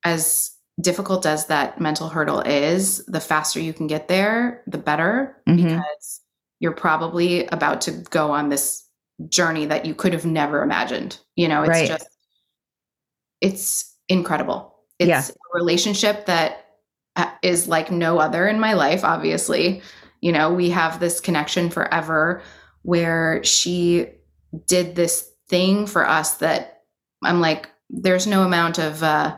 as 0.05 0.51
difficult 0.81 1.25
as 1.25 1.47
that 1.47 1.79
mental 1.81 2.07
hurdle 2.09 2.39
is, 2.41 3.05
the 3.05 3.19
faster 3.19 3.59
you 3.59 3.73
can 3.73 3.87
get 3.87 4.07
there, 4.07 4.63
the 4.65 4.77
better 4.77 5.41
Mhm. 5.47 5.57
because 5.63 6.21
you're 6.59 6.71
probably 6.71 7.45
about 7.47 7.81
to 7.81 7.91
go 7.91 8.31
on 8.31 8.49
this 8.49 8.83
journey 9.27 9.65
that 9.65 9.85
you 9.85 9.93
could 9.93 10.13
have 10.13 10.25
never 10.25 10.63
imagined. 10.63 11.19
You 11.35 11.47
know, 11.49 11.61
it's 11.63 11.69
Right. 11.69 11.87
just 11.87 12.07
it's 13.41 13.95
incredible. 14.09 14.68
It's 14.99 15.07
Yeah. 15.07 15.23
a 15.27 15.57
relationship 15.57 16.25
that 16.25 16.65
uh, 17.15 17.31
like 17.67 17.91
no 17.91 18.19
other 18.19 18.47
in 18.47 18.59
my 18.59 18.73
life, 18.73 19.03
obviously. 19.03 19.81
You 20.21 20.31
know, 20.31 20.53
we 20.53 20.69
have 20.69 20.99
this 20.99 21.19
connection 21.19 21.69
forever 21.69 22.41
where 22.83 23.43
she 23.43 24.07
did 24.67 24.95
this 24.95 25.29
thing 25.47 25.85
for 25.87 26.07
us 26.07 26.37
that 26.37 26.83
I'm 27.23 27.41
like, 27.41 27.69
there's 27.89 28.27
no 28.27 28.43
amount 28.43 28.77
of 28.77 29.01
uh, 29.03 29.37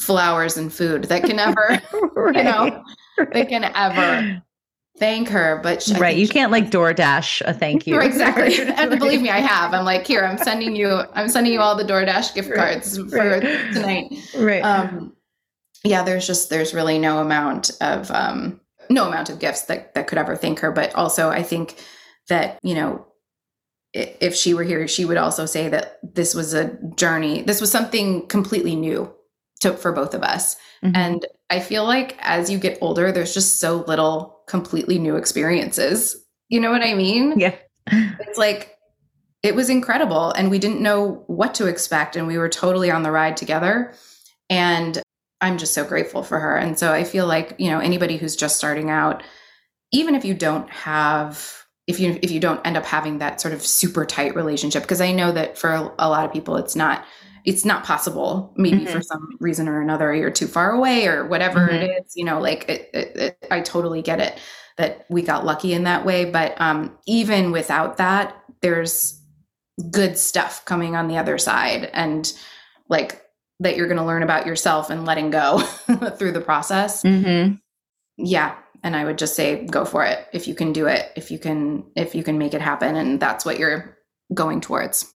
flowers 0.00 0.56
and 0.56 0.72
food 0.72 1.04
that 1.04 1.24
can 1.24 1.38
ever, 1.38 1.80
right. 2.16 2.36
you 2.36 2.42
know, 2.42 2.82
that 3.32 3.48
can 3.48 3.64
ever 3.64 4.42
thank 4.98 5.28
her. 5.28 5.60
But 5.62 5.82
she, 5.82 5.94
right. 5.94 6.16
You 6.16 6.28
can't 6.28 6.52
like 6.52 6.70
DoorDash 6.70 7.42
a 7.42 7.52
thank 7.52 7.86
you. 7.86 8.00
Exactly. 8.00 8.60
and 8.76 8.90
believe 8.98 9.22
me, 9.22 9.30
I 9.30 9.40
have. 9.40 9.74
I'm 9.74 9.84
like, 9.84 10.06
here, 10.06 10.24
I'm 10.24 10.38
sending 10.38 10.76
you, 10.76 11.02
I'm 11.14 11.28
sending 11.28 11.52
you 11.52 11.60
all 11.60 11.76
the 11.76 11.84
DoorDash 11.84 12.34
gift 12.34 12.50
Right, 12.50 12.56
cards 12.82 12.96
for 12.96 13.16
right. 13.16 13.72
tonight. 13.72 14.30
Right. 14.36 14.62
Um, 14.62 15.14
yeah, 15.84 16.02
there's 16.02 16.26
just 16.26 16.48
there's 16.50 16.72
really 16.72 16.98
no 16.98 17.18
amount 17.18 17.70
of 17.80 18.10
um, 18.10 18.60
no 18.88 19.06
amount 19.06 19.28
of 19.28 19.38
gifts 19.38 19.62
that 19.62 19.94
that 19.94 20.06
could 20.06 20.18
ever 20.18 20.34
thank 20.36 20.60
her. 20.60 20.72
But 20.72 20.94
also, 20.94 21.28
I 21.28 21.42
think 21.42 21.76
that 22.28 22.58
you 22.62 22.74
know, 22.74 23.06
if 23.92 24.34
she 24.34 24.54
were 24.54 24.62
here, 24.64 24.88
she 24.88 25.04
would 25.04 25.18
also 25.18 25.44
say 25.44 25.68
that 25.68 25.98
this 26.02 26.34
was 26.34 26.54
a 26.54 26.78
journey. 26.96 27.42
This 27.42 27.60
was 27.60 27.70
something 27.70 28.26
completely 28.28 28.76
new 28.76 29.12
to 29.60 29.74
for 29.74 29.92
both 29.92 30.14
of 30.14 30.22
us. 30.22 30.56
Mhm. 30.82 30.92
And 30.96 31.26
I 31.50 31.60
feel 31.60 31.84
like 31.84 32.16
as 32.20 32.50
you 32.50 32.58
get 32.58 32.78
older, 32.80 33.12
there's 33.12 33.34
just 33.34 33.60
so 33.60 33.84
little 33.86 34.33
completely 34.46 34.98
new 34.98 35.16
experiences. 35.16 36.16
You 36.48 36.60
know 36.60 36.70
what 36.70 36.82
I 36.82 36.94
mean? 36.94 37.38
yeah. 37.38 37.54
It's 37.90 38.38
like 38.38 38.76
it 39.42 39.54
was 39.54 39.68
incredible 39.68 40.30
and 40.32 40.50
we 40.50 40.58
didn't 40.58 40.80
know 40.80 41.22
what 41.26 41.54
to 41.54 41.66
expect 41.66 42.16
and 42.16 42.26
we 42.26 42.38
were 42.38 42.48
totally 42.48 42.90
on 42.90 43.02
the 43.02 43.10
ride 43.10 43.36
together. 43.36 43.92
And 44.48 45.02
I'm 45.40 45.58
just 45.58 45.74
so 45.74 45.84
grateful 45.84 46.22
for 46.22 46.40
her. 46.40 46.56
And 46.56 46.78
so 46.78 46.92
I 46.92 47.04
feel 47.04 47.26
like, 47.26 47.54
you 47.58 47.70
know, 47.70 47.78
anybody 47.78 48.16
who's 48.16 48.36
just 48.36 48.56
starting 48.56 48.88
out, 48.88 49.22
even 49.92 50.14
if 50.14 50.24
you 50.24 50.34
don't 50.34 50.68
have 50.70 51.64
if 51.86 52.00
you 52.00 52.18
if 52.22 52.30
you 52.30 52.40
don't 52.40 52.66
end 52.66 52.76
up 52.76 52.84
having 52.84 53.18
that 53.18 53.40
sort 53.40 53.52
of 53.52 53.64
super 53.64 54.06
tight 54.06 54.34
relationship 54.34 54.82
because 54.82 55.02
I 55.02 55.12
know 55.12 55.32
that 55.32 55.58
for 55.58 55.92
a 55.98 56.08
lot 56.08 56.24
of 56.24 56.32
people 56.32 56.56
it's 56.56 56.74
not 56.74 57.04
it's 57.44 57.64
not 57.64 57.84
possible 57.84 58.52
maybe 58.56 58.86
for 58.86 59.02
some 59.02 59.36
reason 59.40 59.68
or 59.68 59.80
another 59.80 60.14
you're 60.14 60.30
too 60.30 60.46
far 60.46 60.72
away 60.72 61.06
or 61.06 61.26
whatever 61.26 61.68
it 61.68 61.82
is 61.90 62.12
you 62.16 62.24
know 62.24 62.40
like 62.40 62.68
it, 62.68 62.90
it, 62.94 63.16
it, 63.16 63.46
i 63.50 63.60
totally 63.60 64.02
get 64.02 64.20
it 64.20 64.38
that 64.76 65.04
we 65.08 65.22
got 65.22 65.44
lucky 65.44 65.72
in 65.72 65.84
that 65.84 66.04
way 66.04 66.24
but 66.24 66.58
um 66.60 66.96
even 67.06 67.52
without 67.52 67.98
that 67.98 68.36
there's 68.60 69.20
good 69.90 70.16
stuff 70.16 70.64
coming 70.64 70.96
on 70.96 71.08
the 71.08 71.18
other 71.18 71.36
side 71.36 71.90
and 71.92 72.32
like 72.88 73.20
that 73.60 73.76
you're 73.76 73.86
going 73.86 73.98
to 73.98 74.04
learn 74.04 74.22
about 74.22 74.46
yourself 74.46 74.90
and 74.90 75.04
letting 75.04 75.30
go 75.30 75.58
through 76.18 76.32
the 76.32 76.40
process. 76.40 77.02
Mhm. 77.02 77.60
yeah 78.16 78.56
and 78.82 78.96
i 78.96 79.04
would 79.04 79.18
just 79.18 79.34
say 79.36 79.64
go 79.66 79.84
for 79.84 80.04
it. 80.04 80.26
If 80.32 80.48
you 80.48 80.54
can 80.54 80.72
do 80.72 80.86
it 80.86 81.10
if 81.16 81.30
you 81.30 81.38
can 81.38 81.84
if 81.96 82.14
you 82.14 82.22
can 82.22 82.38
make 82.38 82.54
it 82.54 82.60
happen 82.62 82.96
and 82.96 83.20
that's 83.20 83.44
what 83.44 83.58
you're 83.58 83.96
going 84.32 84.60
towards 84.60 85.12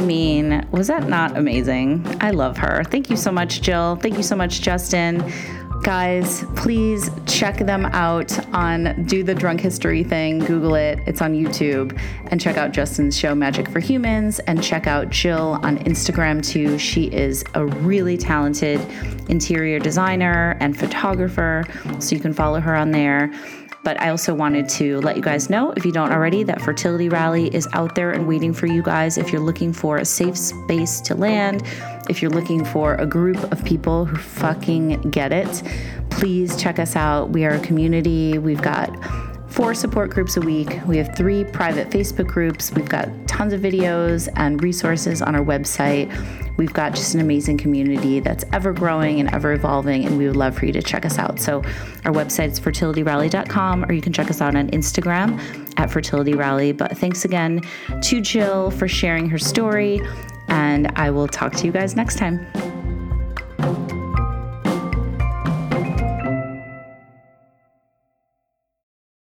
I 0.00 0.02
mean, 0.02 0.66
was 0.70 0.86
that 0.86 1.08
not 1.08 1.36
amazing? 1.36 2.06
I 2.22 2.30
love 2.30 2.56
her. 2.56 2.84
Thank 2.84 3.10
you 3.10 3.18
so 3.18 3.30
much, 3.30 3.60
Jill. 3.60 3.96
Thank 3.96 4.16
you 4.16 4.22
so 4.22 4.34
much, 4.34 4.62
Justin. 4.62 5.30
Guys, 5.82 6.42
please 6.56 7.10
check 7.26 7.58
them 7.58 7.84
out 7.84 8.32
on 8.54 9.04
Do 9.04 9.22
the 9.22 9.34
Drunk 9.34 9.60
History 9.60 10.02
thing. 10.02 10.38
Google 10.38 10.74
it, 10.74 11.00
it's 11.06 11.20
on 11.20 11.34
YouTube. 11.34 12.00
And 12.30 12.40
check 12.40 12.56
out 12.56 12.72
Justin's 12.72 13.14
show, 13.14 13.34
Magic 13.34 13.68
for 13.68 13.78
Humans. 13.78 14.38
And 14.40 14.62
check 14.62 14.86
out 14.86 15.10
Jill 15.10 15.60
on 15.62 15.76
Instagram 15.80 16.42
too. 16.42 16.78
She 16.78 17.04
is 17.08 17.44
a 17.52 17.66
really 17.66 18.16
talented 18.16 18.80
interior 19.28 19.78
designer 19.78 20.56
and 20.60 20.78
photographer. 20.78 21.64
So 21.98 22.14
you 22.14 22.22
can 22.22 22.32
follow 22.32 22.60
her 22.60 22.74
on 22.74 22.90
there. 22.90 23.30
But 23.82 24.00
I 24.00 24.10
also 24.10 24.34
wanted 24.34 24.68
to 24.70 25.00
let 25.00 25.16
you 25.16 25.22
guys 25.22 25.48
know, 25.48 25.72
if 25.72 25.86
you 25.86 25.92
don't 25.92 26.12
already, 26.12 26.42
that 26.42 26.60
Fertility 26.60 27.08
Rally 27.08 27.54
is 27.54 27.66
out 27.72 27.94
there 27.94 28.10
and 28.10 28.28
waiting 28.28 28.52
for 28.52 28.66
you 28.66 28.82
guys. 28.82 29.16
If 29.16 29.32
you're 29.32 29.40
looking 29.40 29.72
for 29.72 29.96
a 29.96 30.04
safe 30.04 30.36
space 30.36 31.00
to 31.02 31.14
land, 31.14 31.62
if 32.08 32.20
you're 32.20 32.30
looking 32.30 32.64
for 32.64 32.96
a 32.96 33.06
group 33.06 33.38
of 33.50 33.64
people 33.64 34.04
who 34.04 34.16
fucking 34.16 35.00
get 35.10 35.32
it, 35.32 35.62
please 36.10 36.56
check 36.56 36.78
us 36.78 36.94
out. 36.94 37.30
We 37.30 37.44
are 37.46 37.52
a 37.54 37.60
community. 37.60 38.36
We've 38.36 38.60
got 38.60 38.90
four 39.50 39.74
support 39.74 40.10
groups 40.10 40.36
a 40.36 40.40
week. 40.40 40.80
We 40.86 40.96
have 40.96 41.14
three 41.16 41.44
private 41.44 41.90
Facebook 41.90 42.28
groups. 42.28 42.72
We've 42.72 42.88
got 42.88 43.08
tons 43.26 43.52
of 43.52 43.60
videos 43.60 44.28
and 44.36 44.62
resources 44.62 45.20
on 45.20 45.34
our 45.34 45.44
website. 45.44 46.08
We've 46.56 46.72
got 46.72 46.94
just 46.94 47.14
an 47.14 47.20
amazing 47.20 47.58
community 47.58 48.20
that's 48.20 48.44
ever 48.52 48.72
growing 48.72 49.18
and 49.18 49.28
ever 49.34 49.52
evolving, 49.52 50.04
and 50.04 50.18
we 50.18 50.26
would 50.26 50.36
love 50.36 50.56
for 50.56 50.66
you 50.66 50.72
to 50.72 50.82
check 50.82 51.04
us 51.04 51.18
out. 51.18 51.40
So, 51.40 51.62
our 52.04 52.12
website 52.12 52.52
is 52.52 52.60
fertilityrally.com, 52.60 53.84
or 53.84 53.92
you 53.92 54.02
can 54.02 54.12
check 54.12 54.30
us 54.30 54.40
out 54.40 54.54
on 54.54 54.68
Instagram 54.70 55.38
at 55.78 55.90
Fertility 55.90 56.34
Rally. 56.34 56.72
But 56.72 56.96
thanks 56.98 57.24
again 57.24 57.62
to 58.02 58.20
Jill 58.20 58.70
for 58.70 58.86
sharing 58.88 59.28
her 59.30 59.38
story, 59.38 60.00
and 60.48 60.92
I 60.96 61.10
will 61.10 61.28
talk 61.28 61.54
to 61.54 61.66
you 61.66 61.72
guys 61.72 61.96
next 61.96 62.18
time. 62.18 62.46